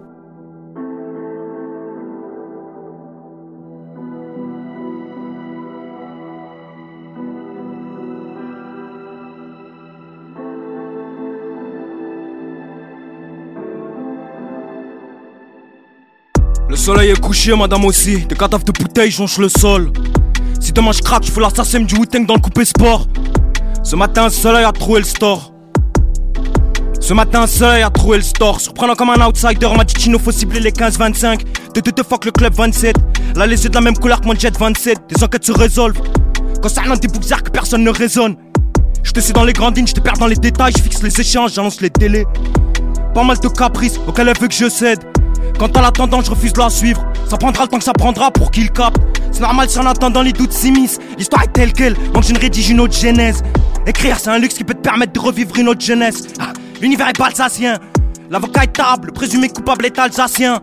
Le 16.69 16.77
soleil 16.77 17.11
est 17.11 17.21
couché, 17.21 17.55
madame 17.57 17.85
aussi. 17.85 18.27
Des 18.27 18.35
cadavres 18.35 18.65
de 18.65 18.73
bouteilles 18.73 19.11
jonchent 19.11 19.39
le 19.39 19.49
sol. 19.49 19.93
Si 20.61 20.73
demain 20.73 20.93
je 20.93 21.03
craque, 21.03 21.25
je 21.25 21.31
fous 21.31 21.41
l'assassin 21.41 21.81
du 21.81 21.95
wu 21.95 22.07
dans 22.07 22.35
le 22.35 22.41
coupé 22.41 22.65
sport. 22.65 23.07
Ce 23.83 23.95
matin, 23.97 24.25
un 24.25 24.31
soleil 24.31 24.65
a 24.65 24.73
troué 24.73 24.99
le 24.99 25.05
store. 25.05 25.54
Ce 27.07 27.13
matin, 27.13 27.45
un 27.45 27.83
a 27.83 27.91
troué 27.91 28.17
le 28.17 28.23
store. 28.23 28.59
Surprenant 28.59 28.95
comme 28.95 29.11
un 29.11 29.27
outsider, 29.27 29.67
on 29.67 29.77
m'a 29.77 29.85
dit 29.85 29.93
Chino, 29.95 30.19
faut 30.19 30.33
cibler 30.33 30.59
les 30.59 30.71
15-25. 30.71 31.43
De 31.75 31.81
deux, 31.83 32.03
fuck 32.03 32.25
le 32.25 32.31
club 32.31 32.55
27. 32.55 32.97
Là, 33.37 33.47
les 33.47 33.63
yeux 33.63 33.69
de 33.69 33.75
la 33.75 33.83
même 33.83 33.95
couleur 33.95 34.23
que 34.23 34.27
mon 34.27 34.35
jet 34.35 34.57
27. 34.59 35.01
Des 35.15 35.23
enquêtes 35.23 35.45
se 35.45 35.53
résolvent. 35.53 36.01
Concernant 36.63 36.97
des 36.97 37.09
boucs 37.09 37.29
que 37.29 37.51
personne 37.51 37.85
ne 37.85 37.91
raisonne. 37.91 38.37
Je 39.03 39.13
te 39.13 39.21
suis 39.21 39.35
dans 39.35 39.45
les 39.45 39.53
grandes 39.53 39.77
lignes, 39.77 39.87
je 39.87 39.93
te 39.93 40.01
perds 40.01 40.17
dans 40.17 40.27
les 40.27 40.37
détails. 40.37 40.73
Je 40.75 40.83
fixe 40.83 41.03
les 41.03 41.21
échanges, 41.21 41.53
j'annonce 41.53 41.83
les 41.83 41.91
délais. 41.91 42.25
Pas 43.13 43.23
mal 43.23 43.39
de 43.39 43.49
caprices 43.49 44.01
auxquels 44.09 44.29
elle 44.29 44.39
veut 44.41 44.49
que 44.49 44.55
je 44.55 44.71
cède. 44.71 45.01
Quant 45.59 45.67
à 45.67 45.83
la 45.83 45.91
tendance, 45.91 46.25
je 46.25 46.31
refuse 46.31 46.55
de 46.55 46.61
la 46.61 46.71
suivre. 46.71 47.05
Ça 47.29 47.37
prendra 47.37 47.65
le 47.65 47.69
temps 47.69 47.79
que 47.79 47.85
ça 47.85 47.93
prendra 47.93 48.31
pour 48.31 48.51
qu'il 48.51 48.71
capte. 48.71 48.97
C'est 49.31 49.43
normal 49.43 49.69
si 49.69 49.79
en 49.79 49.85
attendant 49.85 50.23
les 50.23 50.33
doutes 50.33 50.53
s'immiscent. 50.53 51.01
L'histoire 51.19 51.43
est 51.43 51.53
telle 51.53 51.75
qu'elle, 51.75 51.97
donc 52.15 52.25
je 52.25 52.33
ne 52.33 52.39
rédige 52.39 52.71
une 52.71 52.81
autre 52.81 52.97
genèse. 52.97 53.43
Écrire, 53.87 54.19
c'est 54.19 54.31
un 54.31 54.39
luxe 54.39 54.55
qui 54.55 54.65
peut 54.65 54.73
te 54.73 54.81
permettre 54.81 55.13
de 55.13 55.21
revivre 55.21 55.55
une 55.59 55.69
autre 55.69 55.85
jeunesse. 55.85 56.29
Ah, 56.41 56.55
L'univers 56.85 57.09
est 57.09 57.17
pas 57.17 57.29
alsacien. 57.29 57.79
L'avocat 58.29 58.65
est 58.65 58.75
table, 58.75 59.07
le 59.07 59.13
présumé 59.15 59.49
coupable 59.49 59.87
est 59.87 59.99
alsacien. 59.99 60.61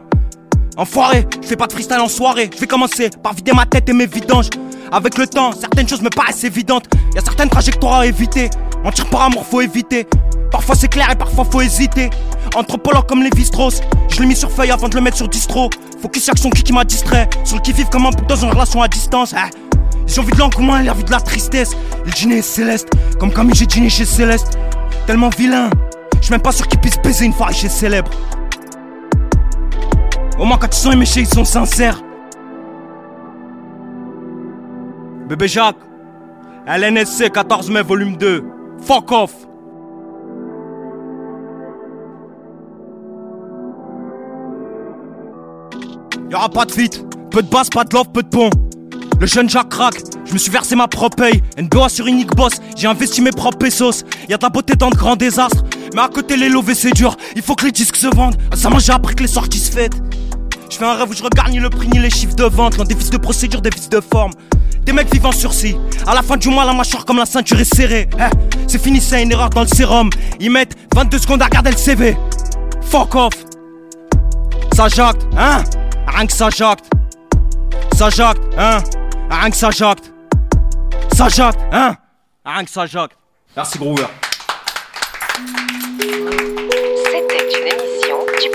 Enfoiré, 0.77 1.25
je 1.41 1.47
fais 1.47 1.55
pas 1.55 1.65
de 1.65 1.73
freestyle 1.73 1.97
en 1.99 2.07
soirée. 2.07 2.47
Je 2.53 2.59
vais 2.59 2.67
commencer 2.67 3.09
par 3.23 3.33
vider 3.33 3.53
ma 3.53 3.65
tête 3.65 3.89
et 3.89 3.93
mes 3.93 4.05
vidanges. 4.05 4.51
Avec 4.91 5.17
le 5.17 5.25
temps, 5.25 5.51
certaines 5.51 5.89
choses 5.89 6.03
me 6.03 6.11
paraissent 6.11 6.43
évidentes. 6.43 6.85
Y 7.15 7.17
a 7.17 7.21
certaines 7.21 7.49
trajectoires 7.49 8.01
à 8.01 8.05
éviter. 8.05 8.51
Mentir 8.83 9.07
par 9.07 9.23
amour, 9.23 9.43
faut 9.47 9.61
éviter. 9.61 10.05
Parfois 10.51 10.75
c'est 10.75 10.89
clair 10.89 11.09
et 11.11 11.15
parfois 11.15 11.43
faut 11.43 11.61
hésiter. 11.61 12.11
Anthropologue 12.53 13.07
comme 13.07 13.23
les 13.23 13.43
Strauss, 13.43 13.81
je 14.07 14.19
l'ai 14.19 14.27
mis 14.27 14.35
sur 14.35 14.51
feuille 14.51 14.69
avant 14.69 14.89
de 14.89 14.93
le 14.93 15.01
mettre 15.01 15.17
sur 15.17 15.27
distro. 15.27 15.71
Focus 16.03 16.25
sur 16.25 16.37
son 16.37 16.51
qui 16.51 16.61
qui 16.61 16.71
m'a 16.71 16.83
distrait. 16.83 17.27
Sur 17.43 17.55
le 17.55 17.63
qui 17.63 17.73
vive 17.73 17.89
comme 17.89 18.05
un 18.05 18.11
dans 18.11 18.35
une 18.35 18.51
relation 18.51 18.83
à 18.83 18.87
distance. 18.87 19.33
Ah. 19.35 19.49
J'ai 20.05 20.21
envie 20.21 20.33
de 20.33 20.37
l'engouement 20.37 20.77
et 20.77 20.87
envie 20.87 21.03
de 21.03 21.11
la 21.11 21.19
tristesse. 21.19 21.71
Le 22.05 22.11
dîner 22.11 22.37
est 22.37 22.41
céleste, 22.43 22.89
comme 23.19 23.33
Camille 23.33 23.55
j'ai 23.55 23.65
dîné 23.65 23.89
chez 23.89 24.05
Céleste. 24.05 24.59
Tellement 25.07 25.29
vilain, 25.29 25.71
je 26.21 26.31
même 26.31 26.41
pas 26.41 26.51
sûr 26.51 26.67
qu'il 26.67 26.79
puisse 26.79 26.97
baiser 27.01 27.25
une 27.25 27.33
soirée 27.33 27.53
chez 27.53 27.69
célèbre. 27.69 28.11
Au 30.39 30.45
moins 30.45 30.57
quand 30.57 30.67
ils 30.67 30.79
sont 30.79 30.91
éméchés, 30.91 31.21
ils 31.21 31.27
sont 31.27 31.45
sincères. 31.45 32.01
Bébé 35.27 35.47
Jacques, 35.47 35.77
LNSC 36.67 37.31
14 37.31 37.69
mai 37.69 37.81
volume 37.81 38.17
2. 38.17 38.43
Fuck 38.83 39.11
off. 39.11 39.33
Y'aura 46.29 46.49
pas 46.49 46.65
de 46.65 46.71
vite, 46.71 47.05
peu 47.29 47.41
de 47.41 47.49
basse, 47.49 47.69
pas 47.69 47.83
de 47.83 47.93
love, 47.93 48.09
peu 48.13 48.23
de 48.23 48.29
pont. 48.29 48.49
Le 49.19 49.27
jeune 49.27 49.49
Jacques 49.49 49.69
craque, 49.69 50.01
je 50.25 50.33
me 50.33 50.37
suis 50.37 50.51
versé 50.51 50.75
ma 50.75 50.87
propre 50.87 51.17
paye. 51.17 51.43
NBO 51.57 51.89
sur 51.89 52.07
unique 52.07 52.33
boss, 52.35 52.53
j'ai 52.75 52.87
investi 52.87 53.21
mes 53.21 53.31
propres 53.31 53.57
pesos. 53.57 54.03
Y'a 54.29 54.37
de 54.37 54.43
la 54.43 54.49
beauté 54.49 54.75
dans 54.75 54.89
de 54.89 54.95
grands 54.95 55.15
désastres. 55.15 55.63
Mais 55.93 56.01
à 56.01 56.07
côté, 56.07 56.37
les 56.37 56.49
lovés 56.49 56.75
c'est 56.75 56.91
dur, 56.91 57.17
il 57.35 57.41
faut 57.41 57.55
que 57.55 57.65
les 57.65 57.71
disques 57.71 57.97
se 57.97 58.07
vendent. 58.07 58.37
Ça 58.55 58.69
m'a 58.69 58.79
j'ai 58.79 58.91
appris 58.91 59.15
que 59.15 59.23
les 59.23 59.27
sorties 59.27 59.59
se 59.59 59.71
fêtent. 59.71 60.01
Je 60.69 60.77
fais 60.77 60.85
un 60.85 60.93
rêve 60.93 61.09
où 61.09 61.13
je 61.13 61.21
regarde 61.21 61.51
ni 61.51 61.59
le 61.59 61.69
prix 61.69 61.87
ni 61.89 61.99
les 61.99 62.09
chiffres 62.09 62.35
de 62.35 62.45
vente. 62.45 62.77
Loin 62.77 62.85
des 62.85 62.95
vices 62.95 63.09
de 63.09 63.17
procédure, 63.17 63.61
des 63.61 63.69
vices 63.69 63.89
de 63.89 63.99
forme. 63.99 64.31
Des 64.83 64.93
mecs 64.93 65.13
vivant 65.13 65.31
sursis. 65.31 65.75
À 66.07 66.15
la 66.15 66.21
fin 66.21 66.37
du 66.37 66.49
mois, 66.49 66.65
la 66.65 66.73
mâchoire 66.73 67.05
comme 67.05 67.17
la 67.17 67.25
ceinture 67.25 67.59
est 67.59 67.75
serrée. 67.75 68.09
Eh, 68.17 68.23
c'est 68.67 68.81
fini, 68.81 69.01
c'est 69.01 69.21
une 69.21 69.31
erreur 69.31 69.49
dans 69.49 69.61
le 69.61 69.67
sérum. 69.67 70.09
Ils 70.39 70.49
mettent 70.49 70.75
22 70.95 71.19
secondes 71.19 71.41
à 71.41 71.45
regarder 71.45 71.71
le 71.71 71.77
CV. 71.77 72.17
Fuck 72.83 73.15
off. 73.15 73.33
Ça 74.73 74.87
jacte, 74.87 75.27
hein? 75.37 75.61
Rien 76.07 76.25
que 76.25 76.33
ça 76.33 76.49
jacte. 76.49 76.85
Ça 77.95 78.09
jacte, 78.09 78.41
hein? 78.57 78.79
Rien 79.29 79.49
que 79.49 79.57
ça 79.57 79.69
jacte. 79.71 80.11
Ça 81.13 81.27
jacte, 81.29 81.59
hein? 81.71 81.95
Rien 82.45 82.63
que 82.63 82.71
ça 82.71 82.85
jacte. 82.85 83.17
Merci 83.55 83.77
Groover. 83.77 84.05